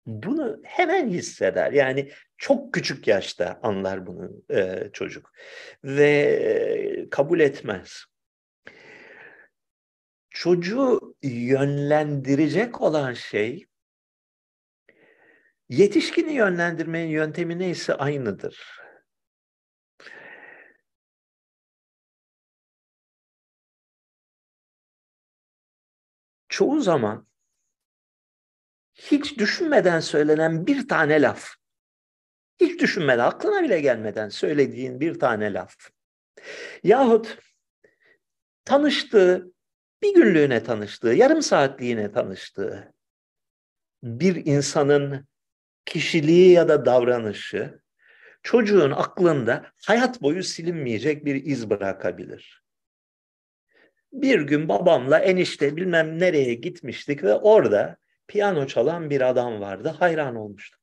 Bunu 0.05 0.59
hemen 0.63 1.09
hisseder. 1.09 1.71
Yani 1.71 2.11
çok 2.37 2.73
küçük 2.73 3.07
yaşta 3.07 3.59
anlar 3.63 4.07
bunu 4.07 4.31
e, 4.49 4.89
çocuk 4.93 5.31
ve 5.83 7.07
kabul 7.11 7.39
etmez. 7.39 8.05
Çocuğu 10.29 11.15
yönlendirecek 11.23 12.81
olan 12.81 13.13
şey 13.13 13.65
Yetişkini 15.73 16.33
yönlendirmenin 16.33 17.07
yöntemi 17.07 17.59
neyse 17.59 17.93
aynıdır. 17.93 18.81
Çoğu 26.49 26.81
zaman 26.81 27.27
hiç 28.93 29.37
düşünmeden 29.37 29.99
söylenen 29.99 30.67
bir 30.67 30.87
tane 30.87 31.21
laf, 31.21 31.55
hiç 32.61 32.81
düşünmeden, 32.81 33.23
aklına 33.23 33.63
bile 33.63 33.81
gelmeden 33.81 34.29
söylediğin 34.29 34.99
bir 34.99 35.19
tane 35.19 35.53
laf. 35.53 35.75
Yahut 36.83 37.37
tanıştığı, 38.65 39.53
bir 40.01 40.15
günlüğüne 40.15 40.63
tanıştığı, 40.63 41.13
yarım 41.13 41.41
saatliğine 41.41 42.11
tanıştığı 42.11 42.93
bir 44.03 44.45
insanın 44.45 45.32
kişiliği 45.85 46.51
ya 46.51 46.67
da 46.67 46.85
davranışı 46.85 47.79
çocuğun 48.43 48.91
aklında 48.91 49.71
hayat 49.85 50.21
boyu 50.21 50.43
silinmeyecek 50.43 51.25
bir 51.25 51.45
iz 51.45 51.69
bırakabilir. 51.69 52.63
Bir 54.13 54.41
gün 54.41 54.69
babamla 54.69 55.19
enişte 55.19 55.75
bilmem 55.75 56.19
nereye 56.19 56.53
gitmiştik 56.53 57.23
ve 57.23 57.33
orada 57.33 57.97
piyano 58.27 58.67
çalan 58.67 59.09
bir 59.09 59.29
adam 59.29 59.61
vardı. 59.61 59.89
Hayran 59.99 60.35
olmuştum. 60.35 60.79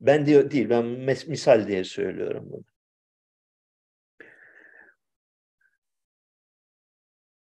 Ben 0.00 0.26
diyor 0.26 0.50
değil, 0.50 0.70
ben 0.70 0.84
misal 1.26 1.68
diye 1.68 1.84
söylüyorum 1.84 2.44
bunu. 2.50 2.64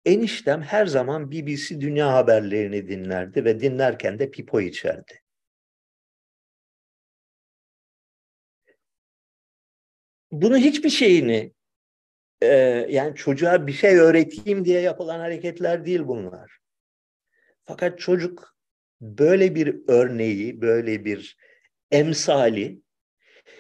Eniştem 0.06 0.62
her 0.62 0.86
zaman 0.86 1.32
BBC 1.32 1.82
Dünya 1.82 2.14
haberlerini 2.14 2.88
dinlerdi 2.88 3.46
ve 3.46 3.60
dinlerken 3.60 4.20
de 4.20 4.32
pipo 4.32 4.62
içerdi. 4.62 5.23
Bunu 10.34 10.58
hiçbir 10.58 10.90
şeyini 10.90 11.54
e, 12.42 12.48
yani 12.90 13.16
çocuğa 13.16 13.68
bir 13.68 13.74
şey 13.74 13.98
öğreteyim 13.98 14.66
diye 14.66 14.82
yapılan 14.82 15.20
hareketler 15.20 15.86
değil 15.86 16.02
bunlar. 16.06 16.58
Fakat 17.66 18.00
çocuk 18.00 18.56
böyle 19.02 19.56
bir 19.56 19.76
örneği, 19.88 20.62
böyle 20.62 21.06
bir 21.06 21.38
emsali 21.92 22.82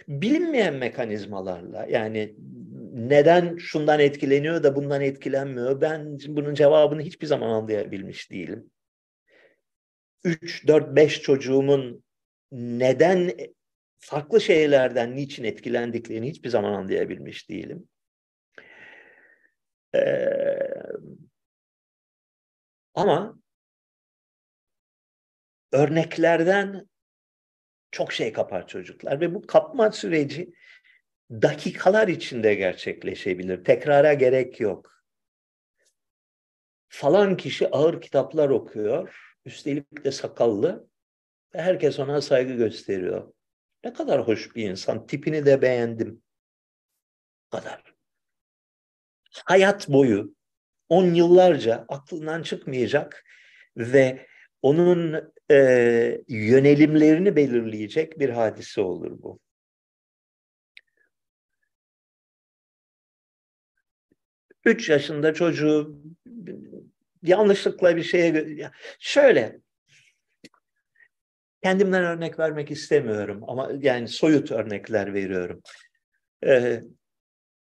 bilinmeyen 0.08 0.74
mekanizmalarla 0.74 1.86
yani 1.90 2.36
neden 2.94 3.58
şundan 3.58 4.00
etkileniyor 4.00 4.64
da 4.64 4.76
bundan 4.76 5.02
etkilenmiyor 5.02 5.82
ben 5.82 6.18
bunun 6.28 6.54
cevabını 6.54 7.02
hiçbir 7.02 7.28
zaman 7.28 7.50
anlayabilmiş 7.50 8.32
değilim. 8.32 8.72
3, 10.24 10.68
4, 10.68 10.96
5 10.96 11.22
çocuğumun 11.22 12.04
neden 12.52 13.32
farklı 14.06 14.42
şeylerden 14.42 15.16
niçin 15.16 15.44
etkilendiklerini 15.44 16.30
hiçbir 16.30 16.50
zaman 16.50 16.74
anlayabilmiş 16.74 17.50
değilim. 17.50 17.90
Ee, 19.96 20.60
ama 22.94 23.40
örneklerden 25.72 26.90
çok 27.92 28.14
şey 28.14 28.34
kapar 28.34 28.68
çocuklar 28.68 29.22
ve 29.22 29.36
bu 29.36 29.48
kapma 29.48 29.92
süreci 29.92 30.54
dakikalar 31.32 32.08
içinde 32.08 32.56
gerçekleşebilir. 32.56 33.64
Tekrara 33.64 34.14
gerek 34.14 34.60
yok. 34.60 34.94
Falan 36.88 37.38
kişi 37.38 37.70
ağır 37.72 38.02
kitaplar 38.02 38.50
okuyor, 38.50 39.36
üstelik 39.46 40.06
de 40.06 40.12
sakallı 40.12 40.90
herkes 41.54 42.00
ona 42.00 42.22
saygı 42.22 42.54
gösteriyor. 42.54 43.34
Ne 43.84 43.94
kadar 43.94 44.28
hoş 44.28 44.56
bir 44.56 44.70
insan, 44.70 45.08
tipini 45.08 45.46
de 45.46 45.62
beğendim. 45.62 46.22
Bu 47.46 47.58
kadar. 47.58 47.94
Hayat 49.46 49.90
boyu, 49.90 50.36
on 50.90 51.14
yıllarca 51.14 51.86
aklından 51.90 52.44
çıkmayacak 52.44 53.26
ve 53.78 54.28
onun 54.62 55.32
e, 55.52 55.58
yönelimlerini 56.28 57.36
belirleyecek 57.36 58.20
bir 58.20 58.30
hadise 58.30 58.82
olur 58.82 59.24
bu. 59.24 59.40
Üç 64.66 64.90
yaşında 64.90 65.34
çocuğu 65.34 66.02
yanlışlıkla 67.24 67.96
bir 67.96 68.04
şeye 68.04 68.72
şöyle 69.00 69.63
kendimden 71.64 72.04
örnek 72.04 72.40
vermek 72.40 72.72
istemiyorum 72.72 73.44
ama 73.48 73.70
yani 73.80 74.08
soyut 74.08 74.52
örnekler 74.52 75.14
veriyorum. 75.14 75.62
Ee, 76.46 76.82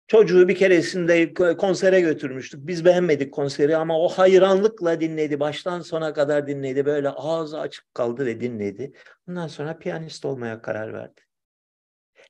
çocuğu 0.06 0.48
bir 0.48 0.54
keresinde 0.54 1.34
konsere 1.56 2.00
götürmüştük. 2.00 2.66
Biz 2.66 2.84
beğenmedik 2.84 3.34
konseri 3.34 3.76
ama 3.76 4.00
o 4.00 4.08
hayranlıkla 4.08 5.00
dinledi. 5.00 5.40
Baştan 5.40 5.80
sona 5.80 6.12
kadar 6.12 6.46
dinledi. 6.46 6.86
Böyle 6.86 7.08
ağzı 7.08 7.60
açık 7.60 7.94
kaldı 7.94 8.26
ve 8.26 8.40
dinledi. 8.40 8.92
Ondan 9.28 9.48
sonra 9.48 9.78
piyanist 9.78 10.24
olmaya 10.24 10.62
karar 10.62 10.92
verdi. 10.92 11.20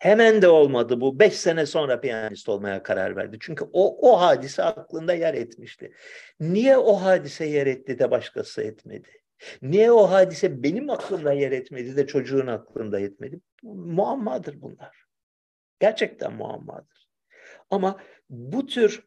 Hemen 0.01 0.43
de 0.43 0.49
olmadı 0.49 1.01
bu. 1.01 1.19
Beş 1.19 1.35
sene 1.35 1.67
sonra 1.67 2.01
piyanist 2.01 2.49
olmaya 2.49 2.83
karar 2.83 3.17
verdi. 3.17 3.37
Çünkü 3.41 3.65
o, 3.73 4.13
o 4.13 4.21
hadise 4.21 4.63
aklında 4.63 5.15
yer 5.15 5.35
etmişti. 5.35 5.93
Niye 6.41 6.77
o 6.77 6.95
hadise 6.95 7.45
yer 7.45 7.67
etti 7.67 7.99
de 7.99 8.11
başkası 8.11 8.63
etmedi? 8.63 9.24
Niye 9.63 9.93
o 9.93 10.11
hadise 10.11 10.63
benim 10.63 10.91
aklımda 10.91 11.33
yer 11.33 11.53
etmedi 11.53 11.97
de 11.97 12.07
çocuğun 12.07 12.47
aklında 12.47 13.01
etmedi? 13.01 13.41
Muammadır 13.63 14.61
bunlar. 14.61 15.05
Gerçekten 15.81 16.33
muammadır. 16.33 17.09
Ama 17.71 18.01
bu 18.31 18.67
tür 18.67 19.05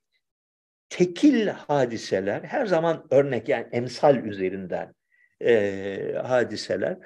tekil 0.89 1.47
hadiseler 1.47 2.43
her 2.43 2.65
zaman 2.65 3.07
örnek 3.11 3.49
yani 3.49 3.67
emsal 3.71 4.25
üzerinden 4.25 4.95
e, 5.41 6.13
hadiseler 6.23 6.97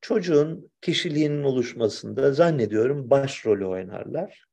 çocuğun 0.00 0.70
kişiliğinin 0.80 1.42
oluşmasında 1.42 2.32
zannediyorum 2.32 3.10
başrolü 3.10 3.66
oynarlar. 3.66 4.44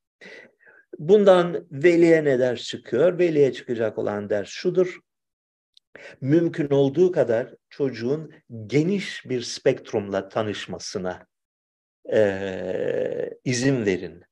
Bundan 1.00 1.68
veliye 1.72 2.24
ne 2.24 2.40
ders 2.40 2.64
çıkıyor? 2.64 3.20
Veliye 3.20 3.54
çıkacak 3.54 3.98
olan 3.98 4.30
ders 4.30 4.48
şudur. 4.50 5.00
Mümkün 6.22 6.70
olduğu 6.70 7.12
kadar 7.12 7.56
çocuğun 7.70 8.34
geniş 8.68 9.26
bir 9.26 9.42
spektrumla 9.42 10.30
tanışmasına 10.30 11.28
e, 12.14 13.30
izin 13.46 13.86
verin. 13.86 14.24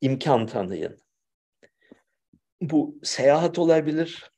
imkan 0.00 0.46
tanıyın. 0.46 0.98
Bu 2.60 2.98
seyahat 3.02 3.58
olabilir. 3.58 4.30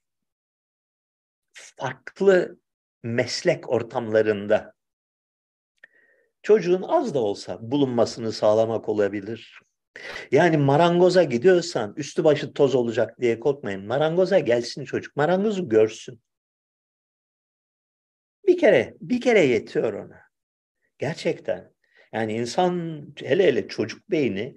Farklı 1.53 2.59
meslek 3.03 3.70
ortamlarında 3.70 4.74
çocuğun 6.43 6.82
az 6.82 7.14
da 7.14 7.18
olsa 7.20 7.59
bulunmasını 7.61 8.32
sağlamak 8.32 8.88
olabilir. 8.88 9.61
Yani 10.30 10.57
marangoza 10.57 11.22
gidiyorsan 11.22 11.95
üstü 11.97 12.24
başı 12.24 12.53
toz 12.53 12.74
olacak 12.74 13.20
diye 13.20 13.40
korkmayın. 13.40 13.86
Marangoza 13.86 14.38
gelsin 14.38 14.84
çocuk. 14.84 15.16
Marangozu 15.16 15.68
görsün. 15.68 16.20
Bir 18.47 18.59
kere, 18.59 18.95
bir 19.01 19.20
kere 19.20 19.40
yetiyor 19.40 19.93
ona. 19.93 20.22
Gerçekten. 20.99 21.72
Yani 22.12 22.32
insan 22.32 23.07
hele 23.16 23.47
hele 23.47 23.68
çocuk 23.68 24.11
beyni 24.11 24.57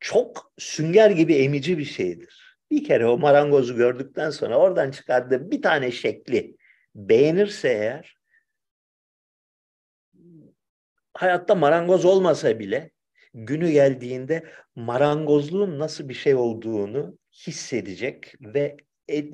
çok 0.00 0.52
sünger 0.58 1.10
gibi 1.10 1.34
emici 1.34 1.78
bir 1.78 1.84
şeydir. 1.84 2.58
Bir 2.70 2.84
kere 2.84 3.06
o 3.06 3.18
marangozu 3.18 3.76
gördükten 3.76 4.30
sonra 4.30 4.58
oradan 4.58 4.90
çıkardığı 4.90 5.50
bir 5.50 5.62
tane 5.62 5.90
şekli 5.90 6.56
beğenirse 6.94 7.68
eğer 7.68 8.16
hayatta 11.14 11.54
marangoz 11.54 12.04
olmasa 12.04 12.58
bile 12.58 12.90
günü 13.34 13.70
geldiğinde 13.70 14.52
marangozluğun 14.74 15.78
nasıl 15.78 16.08
bir 16.08 16.14
şey 16.14 16.34
olduğunu 16.34 17.18
hissedecek 17.46 18.34
ve 18.40 18.76
el, 19.08 19.32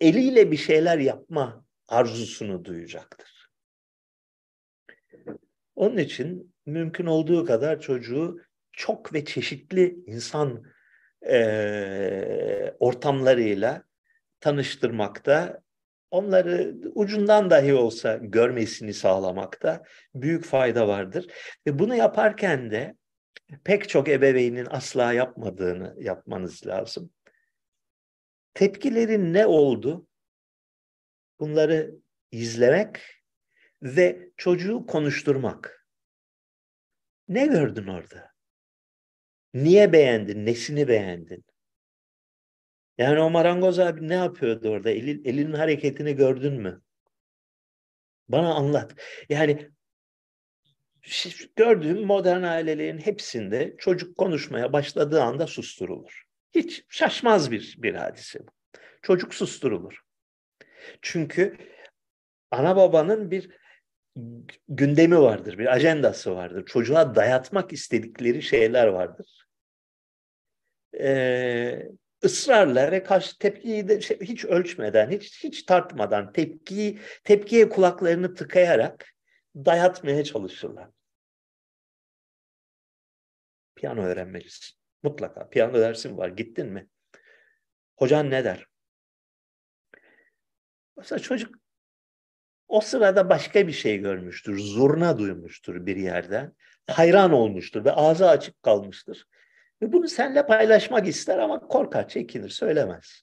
eliyle 0.00 0.50
bir 0.52 0.56
şeyler 0.56 0.98
yapma 0.98 1.65
arzusunu 1.88 2.64
duyacaktır. 2.64 3.50
Onun 5.74 5.96
için 5.96 6.54
mümkün 6.66 7.06
olduğu 7.06 7.44
kadar 7.44 7.80
çocuğu 7.80 8.40
çok 8.72 9.14
ve 9.14 9.24
çeşitli 9.24 9.98
insan 10.06 10.64
e, 11.28 12.74
ortamlarıyla 12.78 13.82
tanıştırmakta 14.40 15.62
onları 16.10 16.74
ucundan 16.94 17.50
dahi 17.50 17.74
olsa 17.74 18.16
görmesini 18.16 18.94
sağlamakta 18.94 19.82
büyük 20.14 20.44
fayda 20.44 20.88
vardır. 20.88 21.26
Ve 21.66 21.78
bunu 21.78 21.94
yaparken 21.94 22.70
de 22.70 22.96
pek 23.64 23.88
çok 23.88 24.08
ebeveynin 24.08 24.66
asla 24.70 25.12
yapmadığını 25.12 25.96
yapmanız 25.98 26.66
lazım. 26.66 27.10
Tepkilerin 28.54 29.34
ne 29.34 29.46
oldu? 29.46 30.06
Bunları 31.40 31.94
izlemek 32.30 33.00
ve 33.82 34.30
çocuğu 34.36 34.86
konuşturmak. 34.86 35.86
Ne 37.28 37.46
gördün 37.46 37.86
orada? 37.86 38.30
Niye 39.54 39.92
beğendin? 39.92 40.46
Nesini 40.46 40.88
beğendin? 40.88 41.44
Yani 42.98 43.20
o 43.20 43.30
marangoz 43.30 43.78
abi 43.78 44.08
ne 44.08 44.14
yapıyordu 44.14 44.68
orada? 44.68 44.90
Elin, 44.90 45.24
elinin 45.24 45.52
hareketini 45.52 46.16
gördün 46.16 46.52
mü? 46.52 46.82
Bana 48.28 48.54
anlat. 48.54 48.94
Yani 49.28 49.70
gördüğüm 51.56 52.06
modern 52.06 52.42
ailelerin 52.42 52.98
hepsinde 52.98 53.74
çocuk 53.78 54.18
konuşmaya 54.18 54.72
başladığı 54.72 55.22
anda 55.22 55.46
susturulur. 55.46 56.26
Hiç 56.54 56.84
şaşmaz 56.88 57.50
bir, 57.50 57.74
bir 57.78 57.94
hadise 57.94 58.40
bu. 58.46 58.50
Çocuk 59.02 59.34
susturulur. 59.34 60.05
Çünkü 61.02 61.56
ana 62.50 62.76
babanın 62.76 63.30
bir 63.30 63.50
gündemi 64.68 65.20
vardır, 65.20 65.58
bir 65.58 65.74
ajandası 65.74 66.36
vardır. 66.36 66.66
Çocuğa 66.66 67.14
dayatmak 67.14 67.72
istedikleri 67.72 68.42
şeyler 68.42 68.86
vardır. 68.86 69.46
Ee, 71.00 71.82
ısrarla 72.24 72.92
ve 72.92 73.02
karşı 73.02 73.38
tepkiyi 73.38 73.88
de 73.88 74.00
şey, 74.00 74.20
hiç 74.20 74.44
ölçmeden, 74.44 75.10
hiç 75.10 75.44
hiç 75.44 75.62
tartmadan 75.62 76.32
tepkiyi 76.32 76.98
tepkiye 77.24 77.68
kulaklarını 77.68 78.34
tıkayarak 78.34 79.14
dayatmaya 79.56 80.24
çalışırlar. 80.24 80.88
Piyano 83.74 84.02
öğrenmelisin. 84.02 84.76
Mutlaka. 85.02 85.48
Piyano 85.48 85.78
dersin 85.78 86.16
var. 86.16 86.28
Gittin 86.28 86.66
mi? 86.66 86.88
Hocan 87.96 88.30
ne 88.30 88.44
der? 88.44 88.66
Mesela 90.96 91.18
çocuk 91.18 91.54
o 92.68 92.80
sırada 92.80 93.28
başka 93.30 93.66
bir 93.66 93.72
şey 93.72 93.98
görmüştür. 93.98 94.58
Zurna 94.58 95.18
duymuştur 95.18 95.86
bir 95.86 95.96
yerden. 95.96 96.52
Hayran 96.90 97.32
olmuştur 97.32 97.84
ve 97.84 97.92
ağzı 97.92 98.28
açık 98.28 98.62
kalmıştır. 98.62 99.26
Ve 99.82 99.92
bunu 99.92 100.08
seninle 100.08 100.46
paylaşmak 100.46 101.08
ister 101.08 101.38
ama 101.38 101.60
korkar, 101.60 102.08
çekinir, 102.08 102.48
söylemez. 102.48 103.22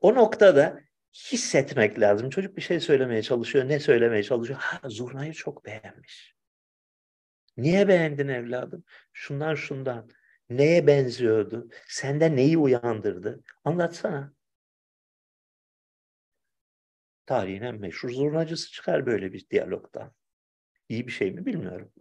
O 0.00 0.14
noktada 0.14 0.80
hissetmek 1.32 2.00
lazım. 2.00 2.30
Çocuk 2.30 2.56
bir 2.56 2.62
şey 2.62 2.80
söylemeye 2.80 3.22
çalışıyor. 3.22 3.68
Ne 3.68 3.80
söylemeye 3.80 4.22
çalışıyor? 4.22 4.58
Ha, 4.62 4.88
zurnayı 4.88 5.32
çok 5.32 5.64
beğenmiş. 5.64 6.34
Niye 7.56 7.88
beğendin 7.88 8.28
evladım? 8.28 8.84
Şundan 9.12 9.54
şundan. 9.54 10.10
Neye 10.50 10.86
benziyordu? 10.86 11.68
Sende 11.88 12.36
neyi 12.36 12.58
uyandırdı? 12.58 13.40
Anlatsana. 13.64 14.32
Tarihin 17.28 17.62
en 17.62 17.80
meşhur 17.80 18.10
zurnacısı 18.10 18.72
çıkar 18.72 19.06
böyle 19.06 19.32
bir 19.32 19.50
diyalogdan. 19.50 20.12
iyi 20.88 21.06
bir 21.06 21.12
şey 21.12 21.30
mi 21.32 21.46
bilmiyorum. 21.46 21.92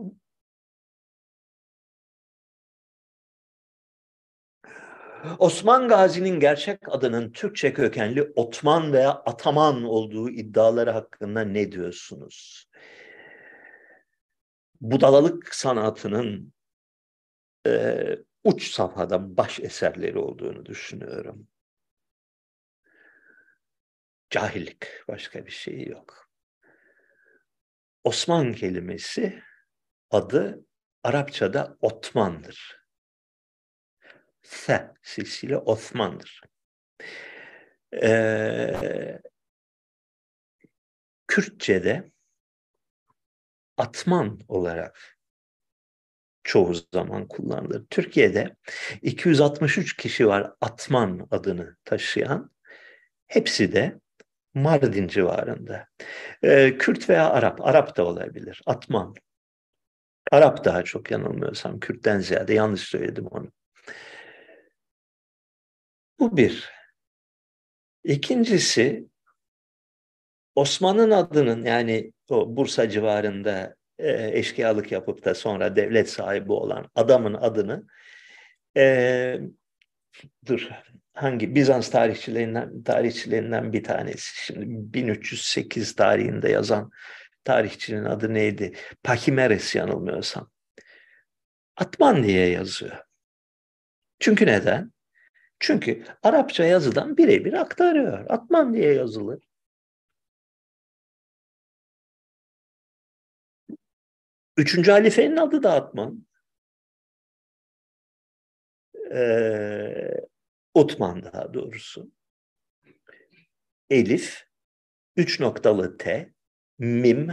Osman 5.39 5.87
Gazi'nin 5.87 6.39
gerçek 6.39 6.79
adının 6.87 7.31
Türkçe 7.31 7.73
kökenli 7.73 8.23
Otman 8.35 8.93
veya 8.93 9.11
Ataman 9.11 9.83
olduğu 9.83 10.29
iddiaları 10.29 10.91
hakkında 10.91 11.41
ne 11.41 11.71
diyorsunuz? 11.71 12.69
Budalalık 14.81 15.55
sanatının 15.55 16.53
e, 17.67 18.05
uç 18.43 18.71
safhada 18.71 19.37
baş 19.37 19.59
eserleri 19.59 20.17
olduğunu 20.17 20.65
düşünüyorum. 20.65 21.47
Cahillik, 24.29 24.87
başka 25.07 25.45
bir 25.45 25.51
şey 25.51 25.87
yok. 25.87 26.29
Osman 28.03 28.53
kelimesi 28.53 29.43
adı 30.11 30.65
Arapçada 31.03 31.77
Otman'dır. 31.81 32.87
Se 34.41 34.93
sesiyle 35.01 35.57
Osman'dır. 35.57 36.41
Ee, 38.03 39.21
Kürtçe'de 41.27 42.11
atman 43.77 44.39
olarak 44.47 45.17
çoğu 46.43 46.73
zaman 46.93 47.27
kullanılır. 47.27 47.85
Türkiye'de 47.89 48.55
263 49.01 49.97
kişi 49.97 50.27
var 50.27 50.53
Atman 50.61 51.27
adını 51.31 51.77
taşıyan. 51.85 52.51
Hepsi 53.27 53.73
de 53.73 53.99
Mardin 54.57 55.07
civarında. 55.07 55.87
Ee, 56.43 56.77
Kürt 56.77 57.09
veya 57.09 57.29
Arap, 57.29 57.65
Arap 57.65 57.97
da 57.97 58.05
olabilir. 58.05 58.61
Atman. 58.65 59.15
Arap 60.31 60.65
daha 60.65 60.83
çok 60.83 61.11
yanılmıyorsam. 61.11 61.79
Kürt'ten 61.79 62.19
ziyade 62.19 62.53
yanlış 62.53 62.81
söyledim 62.81 63.27
onu. 63.27 63.51
Bu 66.19 66.37
bir. 66.37 66.69
İkincisi 68.03 69.07
Osman'ın 70.55 71.11
adının 71.11 71.65
yani 71.65 72.13
o 72.29 72.55
Bursa 72.55 72.89
civarında 72.89 73.75
e, 73.99 74.37
eşkıyalık 74.39 74.91
yapıp 74.91 75.25
da 75.25 75.35
sonra 75.35 75.75
devlet 75.75 76.09
sahibi 76.09 76.51
olan 76.51 76.89
adamın 76.95 77.33
adını 77.33 77.87
e, 78.77 79.39
dur 80.45 80.69
hangi 81.17 81.55
Bizans 81.55 81.89
tarihçilerinden 81.91 82.83
tarihçilerinden 82.83 83.73
bir 83.73 83.83
tanesi 83.83 84.45
şimdi 84.45 84.65
1308 84.93 85.95
tarihinde 85.95 86.49
yazan 86.49 86.91
tarihçinin 87.43 88.05
adı 88.05 88.33
neydi? 88.33 88.75
Pakimeres 89.03 89.75
yanılmıyorsam. 89.75 90.51
Atman 91.77 92.23
diye 92.23 92.49
yazıyor. 92.49 92.97
Çünkü 94.19 94.45
neden? 94.47 94.91
Çünkü 95.59 96.05
Arapça 96.23 96.65
yazıdan 96.65 97.17
birebir 97.17 97.53
aktarıyor. 97.53 98.25
Atman 98.29 98.73
diye 98.73 98.93
yazılır. 98.93 99.43
Üçüncü 104.57 104.91
halifenin 104.91 105.37
adı 105.37 105.63
da 105.63 105.73
Atman. 105.73 106.27
Ee, 109.11 110.27
Otman 110.77 111.23
daha 111.23 111.53
doğrusu. 111.53 112.11
Elif, 113.89 114.43
üç 115.15 115.39
noktalı 115.39 115.97
T, 115.97 116.33
Mim, 116.79 117.31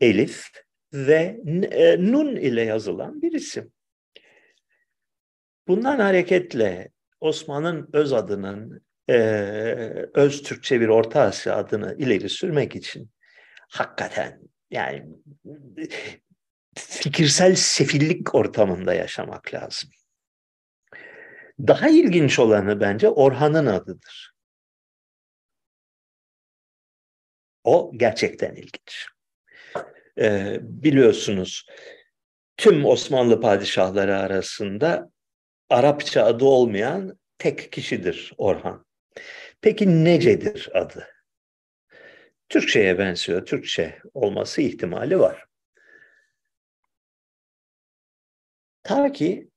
Elif 0.00 0.46
ve 0.92 1.40
e, 1.70 2.12
Nun 2.12 2.36
ile 2.36 2.62
yazılan 2.62 3.22
bir 3.22 3.32
isim. 3.32 3.72
Bundan 5.68 5.98
hareketle 5.98 6.90
Osman'ın 7.20 7.90
öz 7.92 8.12
adının 8.12 8.82
e, 9.10 9.16
öz 10.14 10.42
Türkçe 10.42 10.80
bir 10.80 10.88
Orta 10.88 11.20
Asya 11.20 11.56
adını 11.56 11.96
ileri 11.98 12.28
sürmek 12.28 12.76
için 12.76 13.10
hakikaten 13.68 14.40
yani 14.70 15.06
fikirsel 16.76 17.54
sefillik 17.54 18.34
ortamında 18.34 18.94
yaşamak 18.94 19.54
lazım. 19.54 19.90
Daha 21.66 21.88
ilginç 21.88 22.38
olanı 22.38 22.80
bence 22.80 23.08
Orhan'ın 23.08 23.66
adıdır. 23.66 24.32
O 27.64 27.92
gerçekten 27.96 28.54
ilginç. 28.54 29.06
Ee, 30.18 30.58
biliyorsunuz 30.62 31.66
tüm 32.56 32.84
Osmanlı 32.84 33.40
padişahları 33.40 34.16
arasında 34.18 35.10
Arapça 35.70 36.24
adı 36.24 36.44
olmayan 36.44 37.18
tek 37.38 37.72
kişidir 37.72 38.32
Orhan. 38.38 38.86
Peki 39.60 40.04
necedir 40.04 40.70
adı? 40.74 41.06
Türkçe'ye 42.48 42.98
benziyor. 42.98 43.46
Türkçe 43.46 43.98
olması 44.14 44.62
ihtimali 44.62 45.18
var. 45.18 45.44
Ta 48.82 49.12
ki 49.12 49.50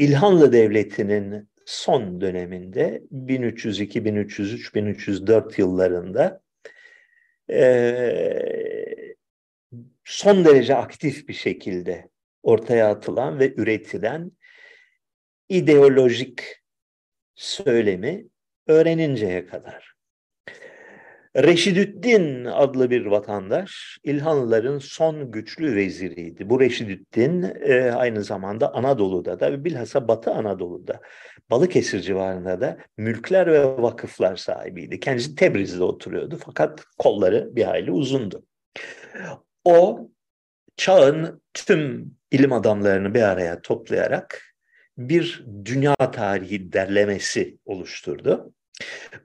İlhanlı 0.00 0.52
Devleti'nin 0.52 1.48
son 1.66 2.20
döneminde 2.20 3.02
1302, 3.10 4.04
1303, 4.04 4.74
1304 4.74 5.58
yıllarında 5.58 6.42
e, 7.50 9.14
son 10.04 10.44
derece 10.44 10.74
aktif 10.74 11.28
bir 11.28 11.34
şekilde 11.34 12.08
ortaya 12.42 12.90
atılan 12.90 13.38
ve 13.38 13.54
üretilen 13.54 14.32
ideolojik 15.48 16.62
söylemi 17.34 18.26
öğreninceye 18.66 19.46
kadar. 19.46 19.89
Reşidüddin 21.36 22.44
adlı 22.44 22.90
bir 22.90 23.06
vatandaş 23.06 23.98
İlhanlıların 24.04 24.78
son 24.78 25.30
güçlü 25.30 25.76
veziriydi. 25.76 26.50
Bu 26.50 26.60
Reşidüddin 26.60 27.42
e, 27.60 27.90
aynı 27.92 28.24
zamanda 28.24 28.74
Anadolu'da 28.74 29.40
da 29.40 29.64
bilhassa 29.64 30.08
Batı 30.08 30.30
Anadolu'da 30.30 31.00
Balıkesir 31.50 32.00
civarında 32.00 32.60
da 32.60 32.78
mülkler 32.96 33.46
ve 33.46 33.64
vakıflar 33.82 34.36
sahibiydi. 34.36 35.00
Kendisi 35.00 35.34
Tebriz'de 35.34 35.84
oturuyordu 35.84 36.38
fakat 36.44 36.84
kolları 36.98 37.56
bir 37.56 37.64
hayli 37.64 37.92
uzundu. 37.92 38.44
O 39.64 40.08
çağın 40.76 41.42
tüm 41.54 42.14
ilim 42.30 42.52
adamlarını 42.52 43.14
bir 43.14 43.22
araya 43.22 43.62
toplayarak 43.62 44.42
bir 44.98 45.44
dünya 45.64 45.94
tarihi 45.96 46.72
derlemesi 46.72 47.58
oluşturdu. 47.64 48.52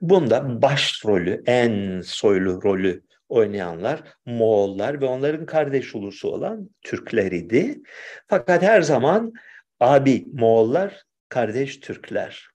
Bunda 0.00 0.62
başrolü, 0.62 1.42
en 1.46 2.00
soylu 2.00 2.62
rolü 2.62 3.02
oynayanlar 3.28 4.02
Moğollar 4.26 5.00
ve 5.00 5.04
onların 5.06 5.46
kardeş 5.46 5.94
ulusu 5.94 6.28
olan 6.28 6.70
Türkler 6.82 7.32
idi. 7.32 7.80
Fakat 8.26 8.62
her 8.62 8.82
zaman 8.82 9.32
abi 9.80 10.26
Moğollar, 10.32 11.02
kardeş 11.28 11.80
Türkler. 11.80 12.48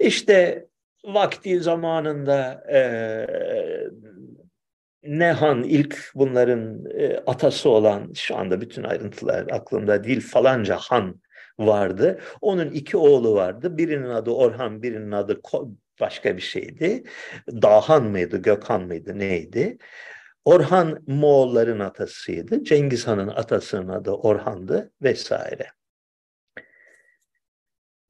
İşte 0.00 0.66
vakti 1.04 1.60
zamanında 1.60 2.64
e, 2.72 2.80
Nehan 5.02 5.62
ilk 5.62 6.10
bunların 6.14 6.84
e, 6.90 7.16
atası 7.26 7.70
olan 7.70 8.12
şu 8.14 8.36
anda 8.36 8.60
bütün 8.60 8.82
ayrıntılar 8.82 9.46
aklımda 9.50 10.04
değil 10.04 10.20
falanca 10.20 10.76
han 10.76 11.20
vardı. 11.58 12.20
Onun 12.40 12.70
iki 12.70 12.96
oğlu 12.96 13.34
vardı. 13.34 13.78
Birinin 13.78 14.08
adı 14.10 14.30
Orhan, 14.30 14.82
birinin 14.82 15.12
adı 15.12 15.40
başka 16.00 16.36
bir 16.36 16.42
şeydi. 16.42 17.02
Dahan 17.48 18.04
mıydı, 18.04 18.42
Gökhan 18.42 18.82
mıydı, 18.82 19.18
neydi? 19.18 19.78
Orhan 20.44 21.02
Moğolların 21.06 21.80
atasıydı. 21.80 22.64
Cengiz 22.64 23.06
Han'ın 23.06 23.28
atasının 23.28 23.88
adı 23.88 24.10
Orhan'dı 24.10 24.92
vesaire. 25.02 25.66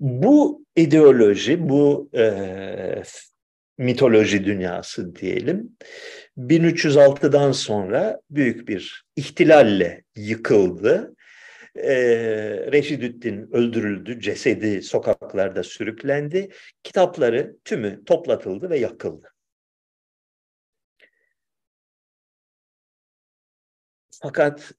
Bu 0.01 0.65
ideoloji, 0.77 1.69
bu 1.69 2.10
e, 2.15 3.02
mitoloji 3.78 4.44
dünyası 4.44 5.16
diyelim, 5.16 5.77
1306'dan 6.39 7.52
sonra 7.52 8.20
büyük 8.31 8.69
bir 8.69 9.05
ihtilalle 9.16 10.05
yıkıldı 10.16 11.15
e, 11.82 12.72
Reşidüddin 12.72 13.52
öldürüldü, 13.52 14.20
cesedi 14.20 14.82
sokaklarda 14.82 15.62
sürüklendi, 15.62 16.48
kitapları 16.82 17.56
tümü 17.64 18.05
toplatıldı 18.05 18.70
ve 18.70 18.78
yakıldı. 18.78 19.32
Fakat 24.22 24.72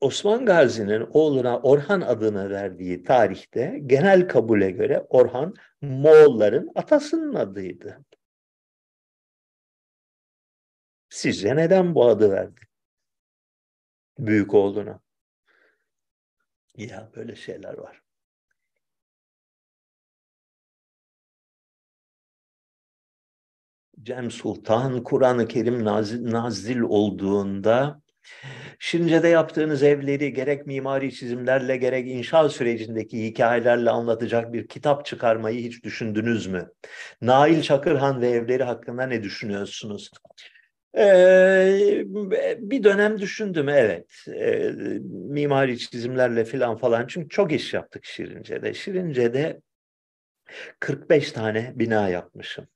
Osman 0.00 0.46
Gazi'nin 0.46 1.06
oğluna 1.10 1.60
Orhan 1.60 2.00
adını 2.00 2.50
verdiği 2.50 3.02
tarihte 3.02 3.80
genel 3.86 4.28
kabule 4.28 4.70
göre 4.70 5.06
Orhan 5.08 5.54
Moğolların 5.80 6.70
atasının 6.74 7.34
adıydı. 7.34 8.04
Sizce 11.10 11.56
neden 11.56 11.94
bu 11.94 12.08
adı 12.08 12.30
verdi? 12.30 12.60
Büyük 14.18 14.54
olduğuna. 14.54 15.00
Ya 16.78 17.10
böyle 17.16 17.36
şeyler 17.36 17.78
var. 17.78 18.02
Cem 24.02 24.30
Sultan 24.30 25.02
Kur'an-ı 25.02 25.48
Kerim 25.48 25.84
nazil, 25.84 26.80
olduğunda 26.80 28.02
Şirince'de 28.78 29.28
yaptığınız 29.28 29.82
evleri 29.82 30.32
gerek 30.32 30.66
mimari 30.66 31.14
çizimlerle 31.14 31.76
gerek 31.76 32.08
inşa 32.08 32.48
sürecindeki 32.48 33.26
hikayelerle 33.26 33.90
anlatacak 33.90 34.52
bir 34.52 34.68
kitap 34.68 35.06
çıkarmayı 35.06 35.60
hiç 35.64 35.84
düşündünüz 35.84 36.46
mü? 36.46 36.72
Nail 37.22 37.62
Çakırhan 37.62 38.20
ve 38.20 38.30
evleri 38.30 38.64
hakkında 38.64 39.06
ne 39.06 39.22
düşünüyorsunuz? 39.22 40.10
Ee, 40.96 42.02
bir 42.58 42.82
dönem 42.82 43.18
düşündüm 43.20 43.68
evet. 43.68 44.24
Ee, 44.28 44.72
mimari 45.10 45.78
çizimlerle 45.78 46.44
falan 46.44 46.76
falan. 46.76 47.06
Çünkü 47.06 47.28
çok 47.28 47.52
iş 47.52 47.74
yaptık 47.74 48.04
Şirince'de. 48.04 48.74
Şirince'de 48.74 49.60
45 50.80 51.32
tane 51.32 51.72
bina 51.74 52.08
yapmışım. 52.08 52.68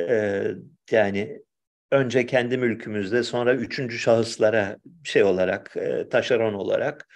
Ee, 0.00 0.46
yani 0.90 1.42
önce 1.90 2.26
kendi 2.26 2.58
mülkümüzde 2.58 3.22
sonra 3.22 3.54
üçüncü 3.54 3.98
şahıslara 3.98 4.76
şey 5.04 5.22
olarak 5.22 5.76
e, 5.76 6.08
taşeron 6.08 6.54
olarak 6.54 7.08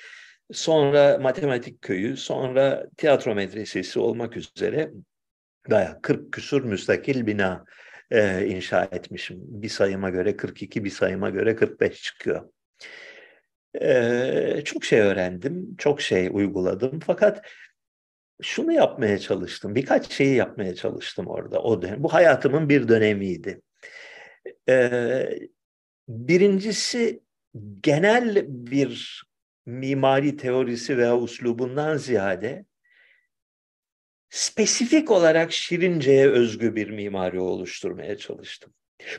sonra 0.53 1.19
matematik 1.19 1.83
köyü 1.83 2.17
sonra 2.17 2.87
tiyatro 2.97 3.35
medresesi 3.35 3.99
olmak 3.99 4.37
üzere 4.37 4.91
bayağı 5.71 6.03
40 6.03 6.33
küsur 6.33 6.65
müstakil 6.65 7.27
bina 7.27 7.65
e, 8.11 8.47
inşa 8.47 8.89
etmişim. 8.93 9.39
Bir 9.41 9.69
sayıma 9.69 10.11
göre 10.11 10.37
42 10.37 10.85
bir 10.85 10.91
sayıma 10.91 11.31
göre 11.31 11.57
45 11.57 12.03
çıkıyor. 12.03 12.51
E, 13.81 14.63
çok 14.65 14.85
şey 14.85 15.01
öğrendim, 15.01 15.77
çok 15.79 16.01
şey 16.01 16.29
uyguladım 16.33 17.01
fakat 17.01 17.47
şunu 18.43 18.73
yapmaya 18.73 19.19
çalıştım. 19.19 19.75
Birkaç 19.75 20.13
şeyi 20.13 20.35
yapmaya 20.35 20.75
çalıştım 20.75 21.27
orada 21.27 21.63
o 21.63 21.83
dönem. 21.83 22.03
Bu 22.03 22.13
hayatımın 22.13 22.69
bir 22.69 22.89
dönemiydi. 22.89 23.63
Ee, 24.69 25.39
birincisi 26.09 27.23
genel 27.83 28.45
bir 28.49 29.23
mimari 29.67 30.37
teorisi 30.37 30.99
veya 30.99 31.19
uslubundan 31.19 31.97
ziyade 31.97 32.65
spesifik 34.31 35.11
olarak 35.11 35.53
Şirince'ye 35.53 36.29
özgü 36.29 36.77
bir 36.77 36.91
mimari 36.91 37.41
oluşturmaya 37.41 38.17
çalıştım. 38.17 38.73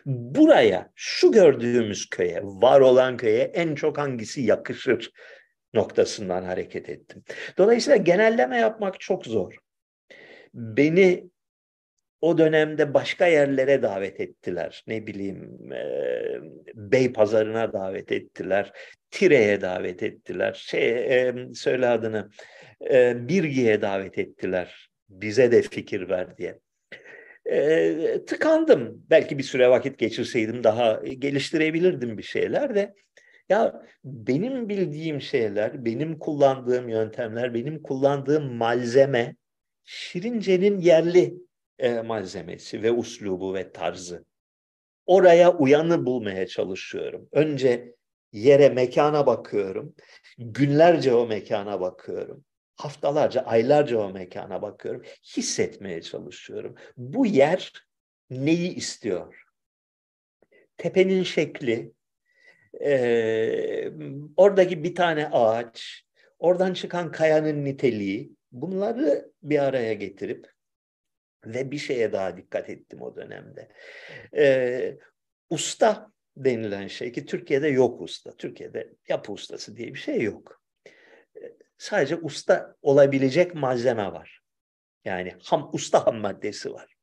Buraya, 0.05 0.91
şu 0.95 1.31
gördüğümüz 1.31 2.09
köye, 2.09 2.41
var 2.43 2.81
olan 2.81 3.17
köye 3.17 3.43
en 3.43 3.75
çok 3.75 3.97
hangisi 3.97 4.41
yakışır 4.41 5.11
noktasından 5.73 6.43
hareket 6.43 6.89
ettim. 6.89 7.23
Dolayısıyla 7.57 7.97
genelleme 7.97 8.57
yapmak 8.57 8.99
çok 8.99 9.25
zor. 9.25 9.55
Beni 10.53 11.29
o 12.21 12.37
dönemde 12.37 12.93
başka 12.93 13.27
yerlere 13.27 13.81
davet 13.81 14.19
ettiler. 14.19 14.83
Ne 14.87 15.07
bileyim 15.07 15.71
e, 15.73 15.83
Bey 16.73 17.13
Pazarına 17.13 17.73
davet 17.73 18.11
ettiler. 18.11 18.71
Tire'ye 19.11 19.61
davet 19.61 20.03
ettiler. 20.03 20.53
Şey 20.67 20.89
e, 20.89 21.35
söyle 21.53 21.87
adını 21.87 22.29
e, 22.91 23.27
Birgi'ye 23.27 23.81
davet 23.81 24.17
ettiler. 24.17 24.88
Bize 25.09 25.51
de 25.51 25.61
fikir 25.61 26.09
ver 26.09 26.37
diye. 26.37 26.59
E, 27.45 28.25
tıkandım. 28.27 29.05
Belki 29.09 29.37
bir 29.37 29.43
süre 29.43 29.69
vakit 29.69 29.97
geçirseydim 29.97 30.63
daha 30.63 31.01
geliştirebilirdim 31.19 32.17
bir 32.17 32.23
şeyler 32.23 32.75
de. 32.75 32.95
Ya 33.49 33.81
benim 34.03 34.69
bildiğim 34.69 35.21
şeyler, 35.21 35.85
benim 35.85 36.19
kullandığım 36.19 36.89
yöntemler, 36.89 37.53
benim 37.53 37.81
kullandığım 37.81 38.53
malzeme 38.53 39.35
Şirince'nin 39.85 40.79
yerli 40.79 41.33
e, 41.79 42.01
malzemesi 42.01 42.83
ve 42.83 42.91
uslubu 42.91 43.53
ve 43.53 43.71
tarzı. 43.71 44.25
Oraya 45.05 45.57
uyanı 45.57 46.05
bulmaya 46.05 46.47
çalışıyorum. 46.47 47.29
Önce 47.31 47.95
yere, 48.31 48.69
mekana 48.69 49.25
bakıyorum. 49.25 49.95
Günlerce 50.37 51.13
o 51.13 51.27
mekana 51.27 51.81
bakıyorum. 51.81 52.45
Haftalarca, 52.79 53.41
aylarca 53.41 53.97
o 53.97 54.09
mekana 54.13 54.61
bakıyorum. 54.61 55.03
Hissetmeye 55.37 56.01
çalışıyorum. 56.01 56.75
Bu 56.97 57.25
yer 57.25 57.73
neyi 58.29 58.75
istiyor? 58.75 59.43
Tepenin 60.77 61.23
şekli, 61.23 61.91
e, 62.81 63.91
oradaki 64.37 64.83
bir 64.83 64.95
tane 64.95 65.27
ağaç, 65.27 66.03
oradan 66.39 66.73
çıkan 66.73 67.11
kayanın 67.11 67.65
niteliği, 67.65 68.31
bunları 68.51 69.31
bir 69.43 69.59
araya 69.59 69.93
getirip 69.93 70.47
ve 71.45 71.71
bir 71.71 71.77
şeye 71.77 72.13
daha 72.13 72.37
dikkat 72.37 72.69
ettim 72.69 73.01
o 73.01 73.15
dönemde. 73.15 73.71
Ee, 74.35 74.97
usta 75.49 76.11
denilen 76.37 76.87
şey 76.87 77.11
ki 77.11 77.25
Türkiye'de 77.25 77.67
yok 77.67 78.01
usta. 78.01 78.37
Türkiye'de 78.37 78.93
yapı 79.07 79.31
ustası 79.31 79.77
diye 79.77 79.93
bir 79.93 79.99
şey 79.99 80.21
yok. 80.21 80.61
Sadece 81.79 82.15
usta 82.15 82.75
olabilecek 82.81 83.55
malzeme 83.55 84.11
var. 84.11 84.41
Yani 85.05 85.35
ham, 85.43 85.69
usta 85.73 86.05
ham 86.05 86.17
maddesi 86.17 86.73
var. 86.73 86.95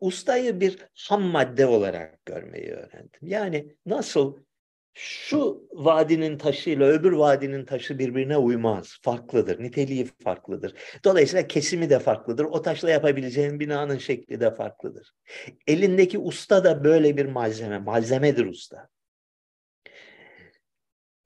Ustayı 0.00 0.60
bir 0.60 0.78
ham 1.08 1.22
madde 1.22 1.66
olarak 1.66 2.26
görmeyi 2.26 2.72
öğrendim. 2.72 3.20
Yani 3.22 3.76
nasıl 3.86 4.36
şu 4.94 5.68
vadinin 5.72 6.38
taşıyla 6.38 6.86
öbür 6.86 7.12
vadinin 7.12 7.64
taşı 7.64 7.98
birbirine 7.98 8.36
uymaz. 8.36 8.98
Farklıdır. 9.02 9.62
Niteliği 9.62 10.08
farklıdır. 10.24 10.74
Dolayısıyla 11.04 11.46
kesimi 11.46 11.90
de 11.90 11.98
farklıdır. 11.98 12.44
O 12.44 12.62
taşla 12.62 12.90
yapabileceğin 12.90 13.60
binanın 13.60 13.98
şekli 13.98 14.40
de 14.40 14.54
farklıdır. 14.54 15.14
Elindeki 15.66 16.18
usta 16.18 16.64
da 16.64 16.84
böyle 16.84 17.16
bir 17.16 17.26
malzeme. 17.26 17.78
Malzemedir 17.78 18.46
usta. 18.46 18.88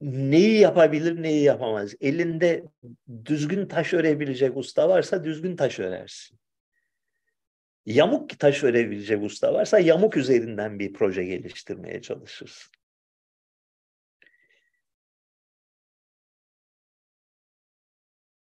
Neyi 0.01 0.59
yapabilir, 0.59 1.21
neyi 1.21 1.43
yapamaz. 1.43 1.93
Elinde 2.01 2.63
düzgün 3.25 3.65
taş 3.65 3.93
örebilecek 3.93 4.57
usta 4.57 4.89
varsa 4.89 5.23
düzgün 5.23 5.55
taş 5.55 5.79
örersin. 5.79 6.39
Yamuk 7.85 8.39
taş 8.39 8.63
örebilecek 8.63 9.23
usta 9.23 9.53
varsa 9.53 9.79
yamuk 9.79 10.17
üzerinden 10.17 10.79
bir 10.79 10.93
proje 10.93 11.23
geliştirmeye 11.23 12.01
çalışırsın. 12.01 12.71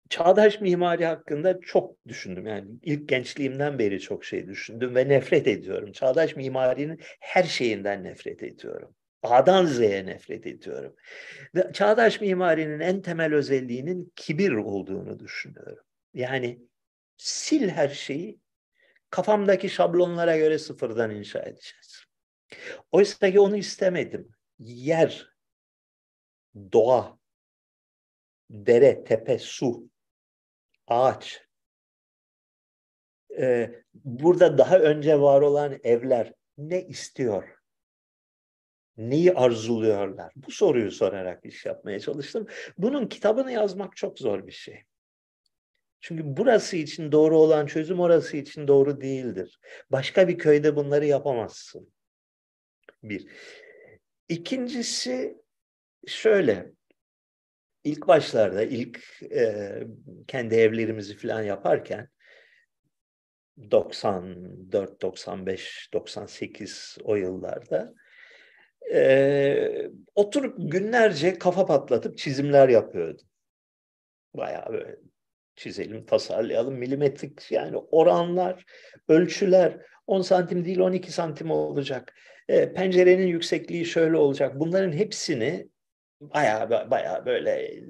çağdaş 0.10 0.62
mimari 0.62 1.06
hakkında 1.06 1.60
çok 1.62 2.08
düşündüm. 2.08 2.48
Yani 2.48 2.68
ilk 2.84 3.10
gençliğimden 3.10 3.80
beri 3.80 4.00
çok 4.00 4.26
şey 4.26 4.48
düşündüm 4.48 4.96
ve 4.96 5.10
nefret 5.10 5.48
ediyorum. 5.48 5.92
Çağdaş 5.92 6.36
mimarinin 6.36 7.00
her 7.20 7.44
şeyinden 7.44 8.04
nefret 8.04 8.44
ediyorum. 8.44 8.96
A'dan 9.24 9.66
Z'ye 9.66 10.06
nefret 10.06 10.48
ediyorum. 10.48 10.96
Ve 11.56 11.74
çağdaş 11.74 12.22
mimarinin 12.22 12.80
en 12.80 13.02
temel 13.02 13.34
özelliğinin 13.34 14.14
kibir 14.16 14.52
olduğunu 14.52 15.20
düşünüyorum. 15.20 15.84
Yani 16.14 16.60
sil 17.42 17.66
her 17.70 17.90
şeyi 17.90 18.40
kafamdaki 19.10 19.70
şablonlara 19.70 20.38
göre 20.38 20.60
sıfırdan 20.60 21.12
inşa 21.12 21.40
edeceğiz. 21.40 22.04
Oysa 22.92 23.32
ki 23.32 23.40
onu 23.40 23.58
istemedim. 23.58 24.32
Yer, 24.60 25.34
doğa, 26.72 27.20
dere, 28.50 29.04
tepe, 29.04 29.40
su 29.40 29.90
ağaç. 30.88 31.42
Ee, 33.38 33.84
burada 33.94 34.58
daha 34.58 34.80
önce 34.80 35.20
var 35.20 35.42
olan 35.42 35.80
evler 35.84 36.34
ne 36.58 36.82
istiyor? 36.82 37.59
Neyi 39.00 39.34
arzuluyorlar? 39.34 40.34
Bu 40.36 40.52
soruyu 40.52 40.92
sorarak 40.92 41.46
iş 41.46 41.66
yapmaya 41.66 42.00
çalıştım. 42.00 42.48
Bunun 42.78 43.08
kitabını 43.08 43.52
yazmak 43.52 43.96
çok 43.96 44.20
zor 44.20 44.48
bir 44.48 44.52
şey. 44.52 44.84
Çünkü 46.02 46.24
burası 46.26 46.78
için 46.78 47.12
doğru 47.12 47.38
olan 47.38 47.66
çözüm 47.66 48.00
orası 48.00 48.38
için 48.38 48.68
doğru 48.68 49.02
değildir. 49.02 49.60
Başka 49.90 50.28
bir 50.28 50.38
köyde 50.38 50.76
bunları 50.76 51.06
yapamazsın. 51.06 51.94
Bir. 53.04 53.28
İkincisi 54.30 55.38
şöyle 56.08 56.72
ilk 57.84 58.08
başlarda, 58.08 58.64
ilk 58.64 59.24
e, 59.32 59.74
kendi 60.28 60.56
evlerimizi 60.56 61.18
falan 61.18 61.42
yaparken 61.42 62.10
94, 63.72 65.02
95, 65.02 65.90
98 65.94 66.98
o 67.04 67.16
yıllarda 67.16 67.94
e, 68.94 69.92
oturup 70.16 70.56
günlerce 70.58 71.38
kafa 71.38 71.66
patlatıp 71.66 72.18
çizimler 72.18 72.70
yapıyordum. 72.70 73.26
Bayağı 74.34 74.74
böyle 74.74 74.96
çizelim, 75.56 76.06
tasarlayalım, 76.06 76.74
milimetrik 76.76 77.52
yani 77.52 77.78
oranlar, 77.78 78.66
ölçüler 79.08 79.78
10 80.08 80.22
santim 80.22 80.66
değil 80.66 80.80
12 80.80 81.12
santim 81.12 81.52
olacak. 81.52 82.14
E, 82.48 82.74
pencerenin 82.74 83.28
yüksekliği 83.28 83.86
şöyle 83.86 84.18
olacak. 84.18 84.60
Bunların 84.60 84.92
hepsini 84.92 85.70
baya 86.22 86.70
baya 86.92 87.26
böyle 87.26 87.84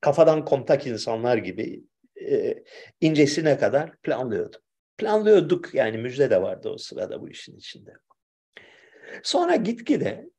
kafadan 0.00 0.44
kontak 0.44 0.86
insanlar 0.86 1.36
gibi 1.36 1.84
e, 2.20 2.64
incesine 3.00 3.58
kadar 3.58 3.96
planlıyordum. 3.96 4.60
Planlıyorduk 4.98 5.74
yani 5.74 5.98
müjde 5.98 6.30
de 6.30 6.42
vardı 6.42 6.68
o 6.68 6.78
sırada 6.78 7.20
bu 7.20 7.28
işin 7.28 7.56
içinde. 7.56 7.92
Sonra 9.22 9.56
gitgide 9.56 10.30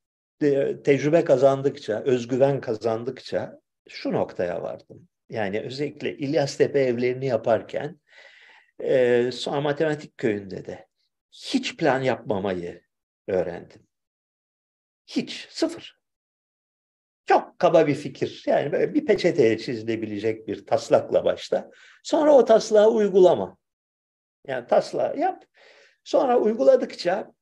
e, 0.41 0.81
tecrübe 0.83 1.23
kazandıkça, 1.23 2.01
özgüven 2.01 2.61
kazandıkça 2.61 3.59
şu 3.89 4.11
noktaya 4.11 4.63
vardım. 4.63 5.07
Yani 5.29 5.61
özellikle 5.61 6.17
İlyas 6.17 6.57
Tepe 6.57 6.79
evlerini 6.79 7.25
yaparken 7.25 7.99
e, 8.79 9.29
sonra 9.31 9.61
matematik 9.61 10.17
köyünde 10.17 10.65
de 10.65 10.87
hiç 11.31 11.77
plan 11.77 12.01
yapmamayı 12.01 12.81
öğrendim. 13.27 13.87
Hiç, 15.07 15.47
sıfır. 15.49 15.97
Çok 17.25 17.59
kaba 17.59 17.87
bir 17.87 17.95
fikir. 17.95 18.43
Yani 18.45 18.71
böyle 18.71 18.93
bir 18.93 19.05
peçeteye 19.05 19.57
çizilebilecek 19.57 20.47
bir 20.47 20.65
taslakla 20.65 21.25
başla. 21.25 21.71
Sonra 22.03 22.33
o 22.33 22.45
taslağı 22.45 22.87
uygulama. 22.89 23.57
Yani 24.47 24.67
taslağı 24.67 25.17
yap. 25.17 25.45
Sonra 26.03 26.39
uyguladıkça 26.39 27.33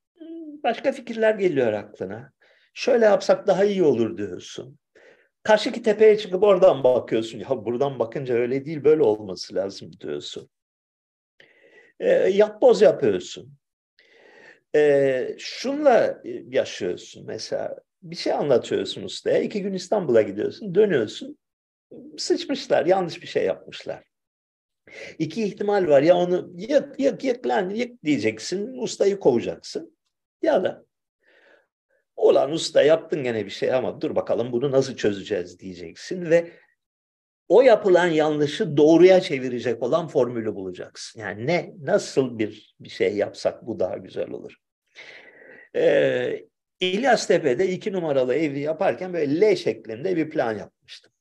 başka 0.65 0.91
fikirler 0.91 1.35
geliyor 1.35 1.73
aklına. 1.73 2.31
Şöyle 2.73 3.05
yapsak 3.05 3.47
daha 3.47 3.65
iyi 3.65 3.83
olur 3.83 4.17
diyorsun. 4.17 4.79
Karşıki 5.43 5.83
tepeye 5.83 6.17
çıkıp 6.17 6.43
oradan 6.43 6.83
bakıyorsun. 6.83 7.39
Ya 7.39 7.49
buradan 7.49 7.99
bakınca 7.99 8.33
öyle 8.35 8.65
değil 8.65 8.83
böyle 8.83 9.03
olması 9.03 9.55
lazım 9.55 9.91
diyorsun. 9.99 10.49
E, 11.99 12.09
yapboz 12.09 12.81
yapıyorsun. 12.81 13.53
E, 14.75 15.35
şunla 15.39 16.21
yaşıyorsun 16.49 17.25
mesela. 17.27 17.75
Bir 18.03 18.15
şey 18.15 18.33
anlatıyorsun 18.33 19.03
ustaya. 19.03 19.39
iki 19.39 19.61
gün 19.61 19.73
İstanbul'a 19.73 20.21
gidiyorsun. 20.21 20.75
Dönüyorsun. 20.75 21.37
Sıçmışlar. 22.17 22.85
Yanlış 22.85 23.21
bir 23.21 23.27
şey 23.27 23.45
yapmışlar. 23.45 24.03
İki 25.19 25.43
ihtimal 25.43 25.87
var. 25.87 26.01
Ya 26.01 26.15
onu 26.15 26.53
yık 26.57 26.99
yık 26.99 27.23
yık 27.23 27.47
lan 27.47 27.69
yık 27.69 28.03
diyeceksin. 28.03 28.77
Ustayı 28.77 29.19
kovacaksın. 29.19 29.94
Ya 30.41 30.63
da 30.63 30.85
olan 32.15 32.51
usta 32.51 32.81
yaptın 32.81 33.23
gene 33.23 33.45
bir 33.45 33.49
şey 33.49 33.73
ama 33.73 34.01
dur 34.01 34.15
bakalım 34.15 34.51
bunu 34.51 34.71
nasıl 34.71 34.95
çözeceğiz 34.95 35.59
diyeceksin 35.59 36.29
ve 36.29 36.51
o 37.47 37.61
yapılan 37.61 38.07
yanlışı 38.07 38.77
doğruya 38.77 39.21
çevirecek 39.21 39.83
olan 39.83 40.07
formülü 40.07 40.55
bulacaksın. 40.55 41.19
Yani 41.19 41.47
ne, 41.47 41.73
nasıl 41.81 42.39
bir 42.39 42.75
bir 42.79 42.89
şey 42.89 43.15
yapsak 43.15 43.67
bu 43.67 43.79
daha 43.79 43.97
güzel 43.97 44.29
olur. 44.29 44.55
Ee, 45.75 46.45
İlyas 46.79 47.27
Tepe'de 47.27 47.67
iki 47.67 47.93
numaralı 47.93 48.35
evi 48.35 48.59
yaparken 48.59 49.13
böyle 49.13 49.41
L 49.41 49.55
şeklinde 49.55 50.15
bir 50.15 50.29
plan 50.29 50.57
yapmıştım. 50.57 51.11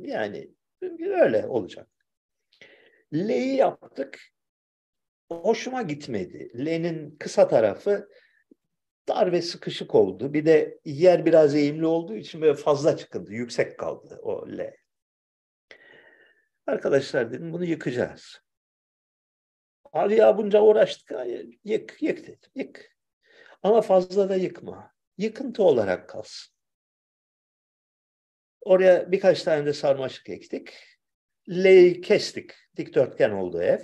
Yani 0.00 0.50
öyle 1.00 1.46
olacak. 1.46 1.88
L'yi 3.14 3.56
yaptık. 3.56 4.20
Hoşuma 5.30 5.82
gitmedi. 5.82 6.50
L'nin 6.66 7.16
kısa 7.18 7.48
tarafı 7.48 8.08
dar 9.08 9.32
ve 9.32 9.42
sıkışık 9.42 9.94
oldu. 9.94 10.32
Bir 10.32 10.46
de 10.46 10.80
yer 10.84 11.26
biraz 11.26 11.54
eğimli 11.54 11.86
olduğu 11.86 12.16
için 12.16 12.40
böyle 12.40 12.54
fazla 12.54 12.96
çıkıldı. 12.96 13.32
Yüksek 13.32 13.78
kaldı 13.78 14.20
o 14.22 14.48
L. 14.48 14.76
Arkadaşlar 16.66 17.32
dedim 17.32 17.52
bunu 17.52 17.64
yıkacağız. 17.64 18.40
Abi 19.92 20.14
ya 20.14 20.38
bunca 20.38 20.60
uğraştık. 20.60 21.12
Yık, 21.64 22.02
yık 22.02 22.26
dedim. 22.26 22.50
Yık. 22.54 22.96
Ama 23.62 23.80
fazla 23.80 24.28
da 24.28 24.36
yıkma. 24.36 24.92
Yıkıntı 25.18 25.62
olarak 25.62 26.08
kalsın. 26.08 26.54
Oraya 28.60 29.12
birkaç 29.12 29.42
tane 29.42 29.66
de 29.66 29.72
sarmaşık 29.72 30.28
ektik. 30.28 30.74
L'yi 31.48 32.00
kestik. 32.00 32.52
Dikdörtgen 32.76 33.30
oldu 33.30 33.62
ev. 33.62 33.80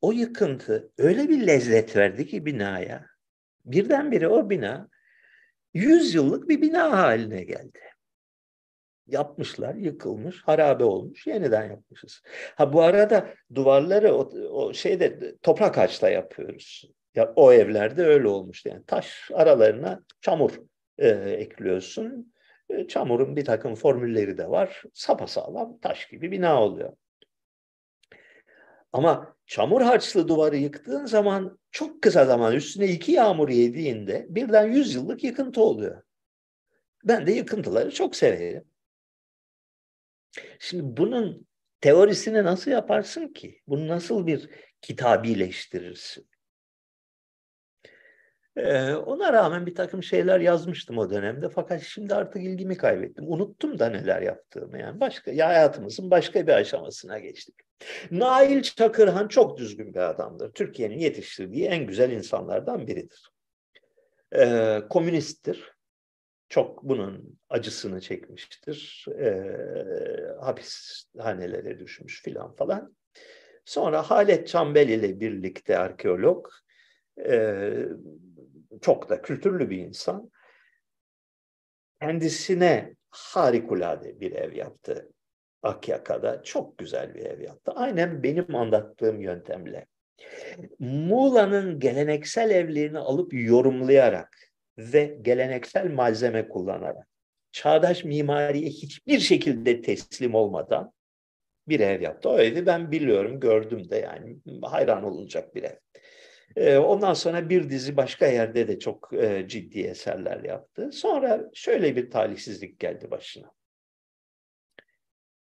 O 0.00 0.12
yıkıntı 0.12 0.92
öyle 0.98 1.28
bir 1.28 1.46
lezzet 1.46 1.96
verdi 1.96 2.26
ki 2.26 2.46
binaya 2.46 3.06
birdenbire 3.64 4.28
o 4.28 4.50
bina 4.50 4.88
100 5.74 6.14
yıllık 6.14 6.48
bir 6.48 6.62
bina 6.62 6.98
haline 6.98 7.44
geldi. 7.44 7.78
Yapmışlar, 9.06 9.74
yıkılmış, 9.74 10.42
harabe 10.42 10.84
olmuş, 10.84 11.26
yeniden 11.26 11.70
yapmışız. 11.70 12.22
Ha 12.56 12.72
bu 12.72 12.82
arada 12.82 13.34
duvarları 13.54 14.14
o, 14.14 14.30
o 14.50 14.74
şeyde 14.74 15.36
toprak 15.42 15.78
ağaçla 15.78 16.10
yapıyoruz. 16.10 16.90
Ya 17.14 17.32
o 17.36 17.52
evlerde 17.52 18.04
öyle 18.04 18.28
olmuştu. 18.28 18.68
Yani 18.68 18.86
taş 18.86 19.30
aralarına 19.34 20.02
çamur 20.20 20.60
e, 20.98 21.08
ekliyorsun. 21.08 22.32
E, 22.68 22.86
çamurun 22.88 23.36
bir 23.36 23.44
takım 23.44 23.74
formülleri 23.74 24.38
de 24.38 24.50
var. 24.50 24.82
Sapasağlam 24.94 25.78
taş 25.78 26.06
gibi 26.06 26.30
bina 26.30 26.62
oluyor. 26.62 26.92
Ama 28.92 29.36
çamur 29.50 29.82
harçlı 29.82 30.28
duvarı 30.28 30.56
yıktığın 30.56 31.06
zaman 31.06 31.58
çok 31.70 32.02
kısa 32.02 32.24
zaman 32.24 32.54
üstüne 32.54 32.86
iki 32.86 33.12
yağmur 33.12 33.48
yediğinde 33.48 34.26
birden 34.28 34.72
yüz 34.72 34.94
yıllık 34.94 35.24
yıkıntı 35.24 35.60
oluyor. 35.60 36.02
Ben 37.04 37.26
de 37.26 37.32
yıkıntıları 37.32 37.90
çok 37.90 38.16
severim. 38.16 38.64
Şimdi 40.58 40.96
bunun 40.96 41.46
teorisini 41.80 42.44
nasıl 42.44 42.70
yaparsın 42.70 43.28
ki? 43.28 43.60
Bunu 43.66 43.88
nasıl 43.88 44.26
bir 44.26 44.50
kitabileştirirsin? 44.80 46.29
Ee, 48.64 48.94
ona 48.94 49.32
rağmen 49.32 49.66
bir 49.66 49.74
takım 49.74 50.02
şeyler 50.02 50.40
yazmıştım 50.40 50.98
o 50.98 51.10
dönemde 51.10 51.48
fakat 51.48 51.82
şimdi 51.82 52.14
artık 52.14 52.42
ilgimi 52.42 52.76
kaybettim. 52.76 53.24
Unuttum 53.28 53.78
da 53.78 53.88
neler 53.88 54.22
yaptığımı 54.22 54.78
yani. 54.78 55.00
Başka, 55.00 55.30
ya 55.30 55.48
hayatımızın 55.48 56.10
başka 56.10 56.46
bir 56.46 56.52
aşamasına 56.52 57.18
geçtik. 57.18 57.54
Nail 58.10 58.62
Çakırhan 58.62 59.28
çok 59.28 59.58
düzgün 59.58 59.94
bir 59.94 60.10
adamdır. 60.10 60.52
Türkiye'nin 60.52 60.98
yetiştirdiği 60.98 61.66
en 61.66 61.86
güzel 61.86 62.10
insanlardan 62.10 62.86
biridir. 62.86 63.30
Ee, 64.36 64.82
komünisttir. 64.90 65.72
Çok 66.48 66.82
bunun 66.82 67.38
acısını 67.48 68.00
çekmiştir. 68.00 69.06
Ee, 69.18 69.56
hapishanelere 70.40 71.78
düşmüş 71.78 72.22
filan 72.22 72.54
falan. 72.54 72.96
Sonra 73.64 74.02
Halet 74.02 74.48
Çambel 74.48 74.88
ile 74.88 75.20
birlikte 75.20 75.78
arkeolog 75.78 76.48
çok 78.80 79.08
da 79.08 79.22
kültürlü 79.22 79.70
bir 79.70 79.78
insan. 79.78 80.30
Kendisine 82.00 82.94
harikulade 83.10 84.20
bir 84.20 84.32
ev 84.32 84.52
yaptı. 84.52 85.08
Akyaka'da 85.62 86.42
çok 86.42 86.78
güzel 86.78 87.14
bir 87.14 87.20
ev 87.20 87.40
yaptı. 87.40 87.72
Aynen 87.74 88.22
benim 88.22 88.54
anlattığım 88.54 89.20
yöntemle. 89.20 89.86
Muğla'nın 90.78 91.80
geleneksel 91.80 92.50
evlerini 92.50 92.98
alıp 92.98 93.34
yorumlayarak 93.34 94.36
ve 94.78 95.18
geleneksel 95.22 95.90
malzeme 95.90 96.48
kullanarak 96.48 97.06
çağdaş 97.52 98.04
mimariye 98.04 98.68
hiçbir 98.68 99.18
şekilde 99.18 99.82
teslim 99.82 100.34
olmadan 100.34 100.92
bir 101.68 101.80
ev 101.80 102.00
yaptı. 102.00 102.28
O 102.28 102.38
evi 102.38 102.66
ben 102.66 102.92
biliyorum, 102.92 103.40
gördüm 103.40 103.90
de 103.90 103.96
yani 103.96 104.38
hayran 104.62 105.04
olunacak 105.04 105.54
bir 105.54 105.62
ev. 105.62 105.76
Ee, 106.56 106.78
ondan 106.78 107.14
sonra 107.14 107.48
bir 107.48 107.70
dizi 107.70 107.96
başka 107.96 108.26
yerde 108.26 108.68
de 108.68 108.78
çok 108.78 109.12
e, 109.12 109.48
ciddi 109.48 109.80
eserler 109.80 110.44
yaptı. 110.44 110.90
Sonra 110.92 111.50
şöyle 111.54 111.96
bir 111.96 112.10
talihsizlik 112.10 112.78
geldi 112.78 113.10
başına. 113.10 113.50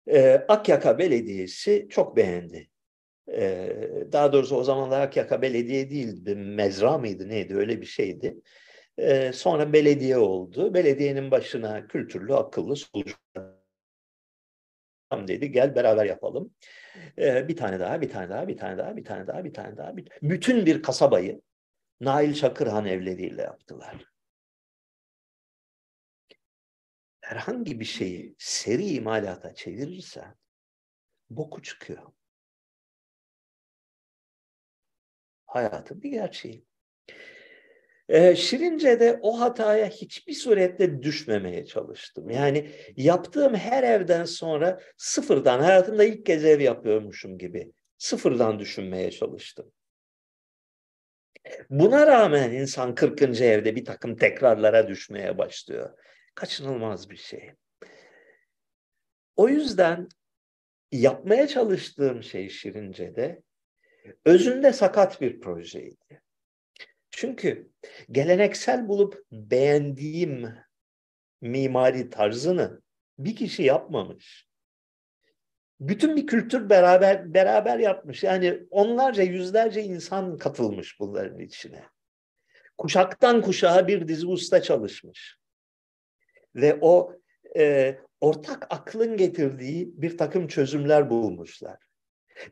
Ee, 0.07 0.45
Akyaka 0.48 0.99
Belediyesi 0.99 1.88
çok 1.90 2.15
beğendi. 2.18 2.69
Ee, 3.32 3.90
daha 4.11 4.34
doğrusu 4.34 4.56
o 4.56 4.64
zamanlar 4.64 5.02
Akyaka 5.02 5.41
Belediye 5.41 5.90
değildi, 5.90 6.36
mezra 6.36 6.98
mıydı 6.98 7.30
neydi 7.30 7.56
öyle 7.56 7.82
bir 7.82 7.86
şeydi. 7.86 8.38
Sonra 9.34 9.74
belediye 9.74 10.18
oldu. 10.18 10.74
Belediyenin 10.74 11.32
başına 11.32 11.88
kültürlü, 11.88 12.34
akıllı 12.34 12.76
solucu 12.76 13.14
dedi 15.12 15.52
gel 15.52 15.76
beraber 15.76 16.06
yapalım. 16.06 16.56
Ee, 17.18 17.48
bir 17.48 17.58
tane 17.58 17.80
daha, 17.80 18.02
bir 18.02 18.10
tane 18.10 18.30
daha, 18.30 18.48
bir 18.48 18.58
tane 18.58 18.78
daha, 18.78 18.98
bir 18.98 19.04
tane 19.04 19.28
daha, 19.28 19.44
bir 19.44 19.54
tane 19.54 19.78
daha. 19.78 19.98
Bir... 19.98 20.08
Bütün 20.22 20.66
bir 20.66 20.82
kasabayı 20.82 21.42
Nail 22.02 22.34
Çakırhan 22.34 22.86
evleriyle 22.86 23.42
yaptılar. 23.42 24.06
Herhangi 27.22 27.80
bir 27.80 27.86
şeyi 27.86 28.36
seri 28.38 28.88
imalata 28.88 29.56
çevirirsen 29.56 30.36
boku 31.30 31.62
çıkıyor. 31.62 32.04
Hayatın 35.46 36.02
bir 36.02 36.10
gerçeği. 36.10 36.66
Ee, 38.10 38.36
Şirince'de 38.36 39.20
o 39.22 39.40
hataya 39.40 39.88
hiçbir 39.88 40.34
surette 40.34 41.04
düşmemeye 41.04 41.66
çalıştım. 41.66 42.30
Yani 42.30 42.72
yaptığım 42.96 43.56
her 43.56 43.84
evden 43.84 44.26
sonra 44.26 44.80
sıfırdan, 44.98 45.60
hayatımda 45.60 46.04
ilk 46.04 46.26
kez 46.26 46.46
ev 46.46 46.60
yapıyormuşum 46.60 47.38
gibi 47.38 47.72
sıfırdan 47.98 48.60
düşünmeye 48.60 49.12
çalıştım. 49.12 49.72
Buna 51.70 52.08
rağmen 52.08 52.52
insan 52.52 52.96
40. 52.96 53.22
evde 53.42 53.76
bir 53.76 53.86
takım 53.86 54.16
tekrarlara 54.16 54.88
düşmeye 54.88 55.38
başlıyor. 55.38 55.98
Kaçınılmaz 56.36 57.10
bir 57.10 57.18
şey. 57.18 57.52
O 59.36 59.50
yüzden 59.50 60.08
yapmaya 60.92 61.48
çalıştığım 61.48 62.24
şey 62.24 62.50
Şirince'de 62.50 63.42
özünde 64.26 64.74
sakat 64.74 65.22
bir 65.22 65.40
projeydi. 65.40 66.22
Çünkü 67.18 67.72
geleneksel 68.11 68.88
bulup 68.88 69.26
beğendiğim 69.31 70.56
mimari 71.41 72.10
tarzını 72.10 72.81
bir 73.19 73.35
kişi 73.35 73.64
yapmamış. 73.64 74.48
Bütün 75.80 76.15
bir 76.15 76.27
kültür 76.27 76.69
beraber 76.69 77.34
beraber 77.34 77.80
yapmış. 77.80 78.23
Yani 78.23 78.60
onlarca 78.72 79.23
yüzlerce 79.23 79.84
insan 79.84 80.38
katılmış 80.38 80.99
bunların 80.99 81.39
içine. 81.39 81.84
Kuşaktan 82.77 83.41
kuşağa 83.41 83.88
bir 83.88 84.07
dizi 84.07 84.27
usta 84.27 84.61
çalışmış. 84.61 85.38
Ve 86.56 86.77
o 86.81 87.14
e, 87.57 87.95
ortak 88.22 88.68
aklın 88.69 89.18
getirdiği 89.18 90.02
bir 90.02 90.18
takım 90.18 90.48
çözümler 90.48 91.10
bulmuşlar. 91.10 91.77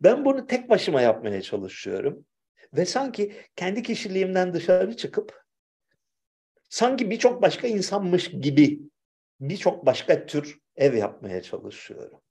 Ben 0.04 0.26
bunu 0.26 0.48
tek 0.48 0.70
başıma 0.70 1.02
yapmaya 1.02 1.42
çalışıyorum. 1.42 2.26
Ve 2.76 2.86
sanki 2.86 3.34
kendi 3.56 3.84
kişiliğimden 3.84 4.54
dışarı 4.54 4.98
çıkıp 4.98 5.44
sanki 6.70 7.10
birçok 7.10 7.42
başka 7.42 7.68
insanmış 7.68 8.32
gibi 8.32 8.80
birçok 9.40 9.86
başka 9.86 10.26
tür 10.26 10.60
ev 10.76 10.94
yapmaya 10.94 11.42
çalışıyorum. 11.42 12.22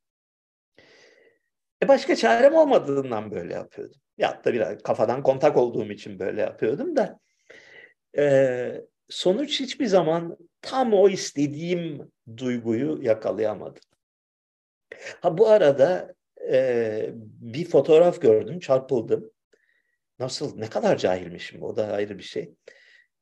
E 1.83 1.89
başka 1.89 2.17
çarem 2.17 2.55
olmadığından 2.55 3.31
böyle 3.31 3.55
yapıyordum. 3.55 4.01
Ya 4.19 4.45
da 4.45 4.53
biraz 4.53 4.83
kafadan 4.83 5.23
kontak 5.23 5.57
olduğum 5.57 5.93
için 5.93 6.19
böyle 6.19 6.41
yapıyordum 6.41 6.97
da 6.97 7.21
e, 8.19 8.85
sonuç 9.09 9.61
hiçbir 9.61 9.87
zaman 9.87 10.37
tam 10.63 10.95
o 10.95 11.09
istediğim 11.09 12.13
duyguyu 12.37 12.99
yakalayamadım. 13.03 13.83
Ha 15.21 15.39
bu 15.39 15.49
arada 15.49 16.15
e, 16.53 17.11
bir 17.41 17.65
fotoğraf 17.65 18.21
gördüm, 18.21 18.59
çarpıldım. 18.59 19.31
Nasıl, 20.25 20.59
ne 20.59 20.69
kadar 20.69 20.97
cahilmişim 20.97 21.63
o 21.63 21.77
da 21.77 21.93
ayrı 21.93 22.19
bir 22.19 22.23
şey. 22.23 22.55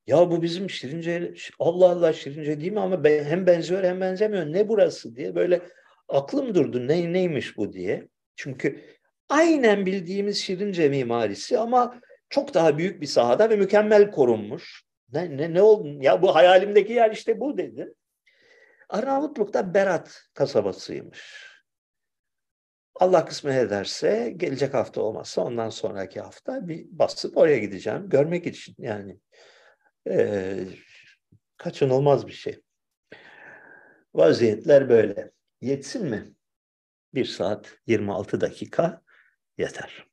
Ya 0.06 0.30
bu 0.30 0.42
bizim 0.42 0.70
Şirince, 0.70 1.34
Allah 1.58 1.90
Allah 1.90 2.12
Şirince 2.12 2.60
değil 2.60 2.72
mi 2.72 2.80
ama 2.80 3.04
ben, 3.04 3.24
hem 3.24 3.46
benziyor 3.46 3.84
hem 3.84 4.00
benzemiyor. 4.00 4.46
Ne 4.46 4.68
burası 4.68 5.16
diye 5.16 5.34
böyle 5.34 5.60
aklım 6.08 6.54
durdu 6.54 6.88
ne, 6.88 7.12
neymiş 7.12 7.56
bu 7.56 7.72
diye. 7.72 8.08
Çünkü 8.36 8.80
aynen 9.28 9.86
bildiğimiz 9.86 10.38
Şirince 10.38 10.88
mimarisi 10.88 11.58
ama 11.58 12.00
çok 12.30 12.54
daha 12.54 12.78
büyük 12.78 13.00
bir 13.00 13.06
sahada 13.06 13.50
ve 13.50 13.56
mükemmel 13.56 14.10
korunmuş. 14.10 14.82
Ne, 15.12 15.36
ne, 15.36 15.54
ne 15.54 15.62
oldu? 15.62 15.98
Ya 16.00 16.22
bu 16.22 16.34
hayalimdeki 16.34 16.92
yer 16.92 17.10
işte 17.10 17.40
bu 17.40 17.58
dedi. 17.58 17.94
Arnavutluk'ta 18.88 19.74
Berat 19.74 20.22
kasabasıymış. 20.34 21.51
Allah 22.94 23.24
kısmet 23.24 23.56
ederse 23.56 24.34
gelecek 24.36 24.74
hafta 24.74 25.00
olmazsa 25.00 25.42
ondan 25.42 25.68
sonraki 25.70 26.20
hafta 26.20 26.68
bir 26.68 26.86
basıp 26.90 27.36
oraya 27.36 27.58
gideceğim. 27.58 28.08
Görmek 28.08 28.46
için 28.46 28.74
yani 28.78 29.18
e, 30.10 30.56
kaçınılmaz 31.56 32.26
bir 32.26 32.32
şey. 32.32 32.60
Vaziyetler 34.14 34.88
böyle. 34.88 35.30
Yetsin 35.60 36.06
mi? 36.06 36.34
Bir 37.14 37.24
saat 37.24 37.78
26 37.86 38.40
dakika 38.40 39.02
yeter. 39.58 40.06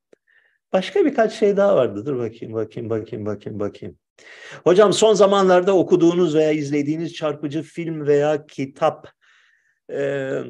Başka 0.73 1.05
birkaç 1.05 1.33
şey 1.33 1.57
daha 1.57 1.75
vardı. 1.75 2.05
Dur 2.05 2.17
bakayım, 2.17 2.53
bakayım, 2.53 2.89
bakayım, 2.89 3.25
bakayım, 3.25 3.59
bakayım. 3.59 3.97
Hocam 4.63 4.93
son 4.93 5.13
zamanlarda 5.13 5.77
okuduğunuz 5.77 6.35
veya 6.35 6.51
izlediğiniz 6.51 7.13
çarpıcı 7.13 7.63
film 7.63 8.07
veya 8.07 8.45
kitap 8.45 9.11
e, 9.91 10.41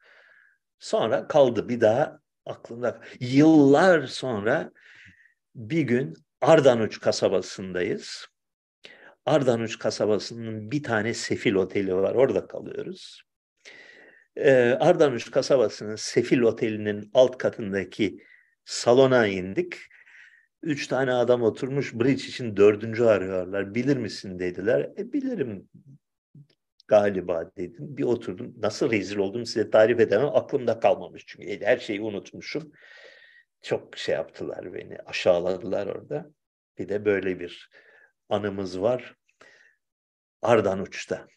Sonra 0.79 1.27
kaldı 1.27 1.69
bir 1.69 1.81
daha 1.81 2.19
aklımda. 2.45 3.01
Yıllar 3.19 4.07
sonra 4.07 4.71
bir 5.55 5.81
gün 5.81 6.13
Ardanuç 6.41 6.99
kasabasındayız. 6.99 8.27
Ardanuç 9.27 9.79
kasabasının 9.79 10.71
bir 10.71 10.83
tane 10.83 11.13
sefil 11.13 11.53
oteli 11.53 11.95
var. 11.95 12.15
Orada 12.15 12.47
kalıyoruz. 12.47 13.21
Ee, 14.35 14.51
Ardanuç 14.79 15.31
kasabasının 15.31 15.95
sefil 15.95 16.41
otelinin 16.41 17.11
alt 17.13 17.37
katındaki 17.37 18.23
salona 18.65 19.27
indik. 19.27 19.75
Üç 20.63 20.87
tane 20.87 21.13
adam 21.13 21.43
oturmuş 21.43 21.93
bridge 21.93 22.27
için 22.27 22.57
dördüncü 22.57 23.03
arıyorlar. 23.03 23.75
Bilir 23.75 23.97
misin 23.97 24.39
dediler. 24.39 24.91
E, 24.97 25.13
bilirim 25.13 25.69
galiba 26.87 27.51
dedim. 27.57 27.97
Bir 27.97 28.03
oturdum. 28.03 28.53
Nasıl 28.57 28.91
rezil 28.91 29.17
oldum 29.17 29.45
size 29.45 29.69
tarif 29.69 29.99
edemem. 29.99 30.29
Aklımda 30.33 30.79
kalmamış 30.79 31.23
çünkü 31.27 31.65
her 31.65 31.77
şeyi 31.77 32.01
unutmuşum. 32.01 32.71
Çok 33.61 33.97
şey 33.97 34.15
yaptılar 34.15 34.73
beni. 34.73 34.97
Aşağıladılar 35.05 35.87
orada. 35.87 36.31
Bir 36.77 36.89
de 36.89 37.05
böyle 37.05 37.39
bir 37.39 37.69
anımız 38.29 38.81
var. 38.81 39.15
Ardanuç'ta. 40.41 41.27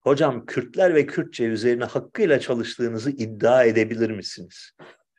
Hocam 0.00 0.46
Kürtler 0.46 0.94
ve 0.94 1.06
Kürtçe 1.06 1.44
üzerine 1.44 1.84
hakkıyla 1.84 2.40
çalıştığınızı 2.40 3.10
iddia 3.10 3.64
edebilir 3.64 4.10
misiniz? 4.10 4.72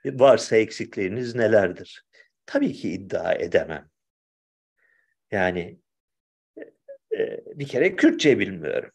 Varsa 0.05 0.55
eksikleriniz 0.55 1.35
nelerdir? 1.35 2.03
Tabii 2.45 2.73
ki 2.73 2.91
iddia 2.91 3.33
edemem. 3.33 3.89
Yani 5.31 5.79
e, 7.17 7.39
bir 7.59 7.67
kere 7.67 7.95
Kürtçe 7.95 8.39
bilmiyorum. 8.39 8.91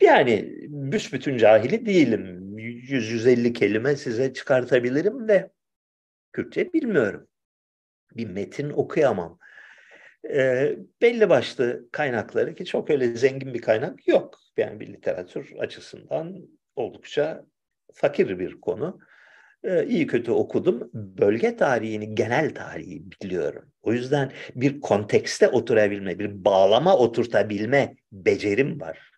Yani 0.00 0.54
büsbütün 0.68 1.38
cahili 1.38 1.86
değilim. 1.86 2.42
100-150 2.58 3.52
kelime 3.52 3.96
size 3.96 4.32
çıkartabilirim 4.32 5.28
de 5.28 5.55
Kürtçe 6.36 6.72
bilmiyorum. 6.72 7.28
Bir 8.16 8.26
metin 8.26 8.70
okuyamam. 8.70 9.38
E, 10.30 10.72
belli 11.02 11.28
başlı 11.28 11.88
kaynakları 11.92 12.54
ki 12.54 12.64
çok 12.64 12.90
öyle 12.90 13.14
zengin 13.14 13.54
bir 13.54 13.60
kaynak 13.60 14.08
yok. 14.08 14.38
Yani 14.56 14.80
bir 14.80 14.86
literatür 14.86 15.52
açısından 15.58 16.36
oldukça 16.76 17.46
fakir 17.94 18.38
bir 18.38 18.60
konu. 18.60 18.98
E, 19.64 19.86
iyi 19.86 20.06
kötü 20.06 20.30
okudum. 20.32 20.90
Bölge 20.94 21.56
tarihini, 21.56 22.14
genel 22.14 22.54
tarihi 22.54 23.02
biliyorum. 23.22 23.72
O 23.82 23.92
yüzden 23.92 24.32
bir 24.54 24.80
kontekste 24.80 25.48
oturabilme, 25.48 26.18
bir 26.18 26.44
bağlama 26.44 26.96
oturtabilme 26.96 27.96
becerim 28.12 28.80
var. 28.80 29.10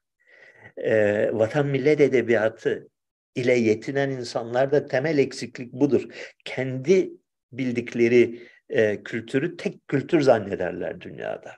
E, 0.76 1.30
vatan 1.32 1.66
millet 1.66 2.00
edebiyatı 2.00 2.88
ile 3.34 3.54
yetinen 3.54 4.10
insanlarda 4.10 4.86
temel 4.86 5.18
eksiklik 5.18 5.72
budur. 5.72 6.08
Kendi 6.44 7.12
bildikleri 7.52 8.48
e, 8.68 9.02
kültürü 9.02 9.56
tek 9.56 9.88
kültür 9.88 10.20
zannederler 10.20 11.00
dünyada. 11.00 11.56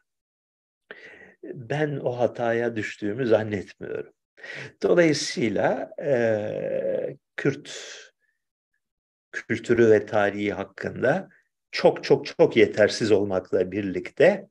Ben 1.45 1.97
o 1.97 2.19
hataya 2.19 2.77
düştüğümü 2.77 3.27
zannetmiyorum. 3.27 4.13
Dolayısıyla 4.83 5.91
e, 6.03 7.17
Kürt 7.37 7.71
kültürü 9.33 9.91
ve 9.91 10.07
tarihi 10.07 10.53
hakkında 10.53 11.29
çok 11.71 12.05
çok 12.05 12.27
çok 12.27 12.57
yetersiz 12.57 13.13
olmakla 13.13 13.73
birlikte 13.73 14.49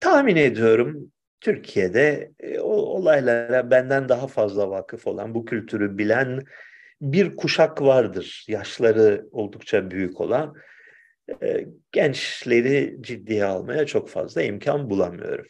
tahmin 0.00 0.36
ediyorum 0.36 1.11
Türkiye'de 1.42 2.32
e, 2.40 2.60
o 2.60 2.72
olaylara 2.72 3.70
benden 3.70 4.08
daha 4.08 4.26
fazla 4.26 4.70
vakıf 4.70 5.06
olan, 5.06 5.34
bu 5.34 5.44
kültürü 5.44 5.98
bilen 5.98 6.40
bir 7.00 7.36
kuşak 7.36 7.82
vardır. 7.82 8.44
Yaşları 8.48 9.26
oldukça 9.32 9.90
büyük 9.90 10.20
olan. 10.20 10.54
E, 11.42 11.66
gençleri 11.92 12.98
ciddiye 13.00 13.44
almaya 13.44 13.86
çok 13.86 14.08
fazla 14.08 14.42
imkan 14.42 14.90
bulamıyorum. 14.90 15.46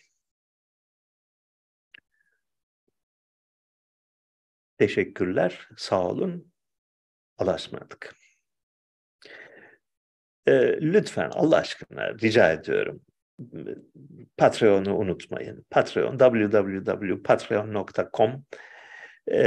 Teşekkürler, 4.79 5.69
sağ 5.77 6.09
olun. 6.09 6.53
Allah'a. 7.39 7.57
E, 10.47 10.53
lütfen 10.81 11.31
Allah 11.35 11.57
aşkına 11.57 12.15
rica 12.15 12.53
ediyorum. 12.53 13.03
Patreon'u 14.37 14.99
unutmayın. 14.99 15.65
Patreon 15.71 16.19
www.patreon.com 16.19 18.45
e, 19.31 19.39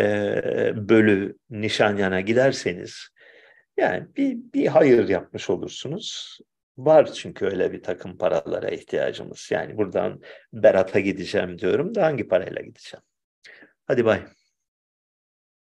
bölü 0.75 1.37
Nişanyan'a 1.49 2.21
giderseniz 2.21 3.09
yani 3.77 4.07
bir, 4.17 4.37
bir 4.53 4.67
hayır 4.67 5.09
yapmış 5.09 5.49
olursunuz. 5.49 6.39
Var 6.77 7.13
çünkü 7.13 7.45
öyle 7.45 7.71
bir 7.71 7.83
takım 7.83 8.17
paralara 8.17 8.69
ihtiyacımız. 8.69 9.49
Yani 9.51 9.77
buradan 9.77 10.21
Berat'a 10.53 10.99
gideceğim 10.99 11.59
diyorum 11.59 11.95
da 11.95 12.03
hangi 12.03 12.27
parayla 12.27 12.61
gideceğim? 12.61 13.03
Hadi 13.87 14.05
bay. 14.05 14.21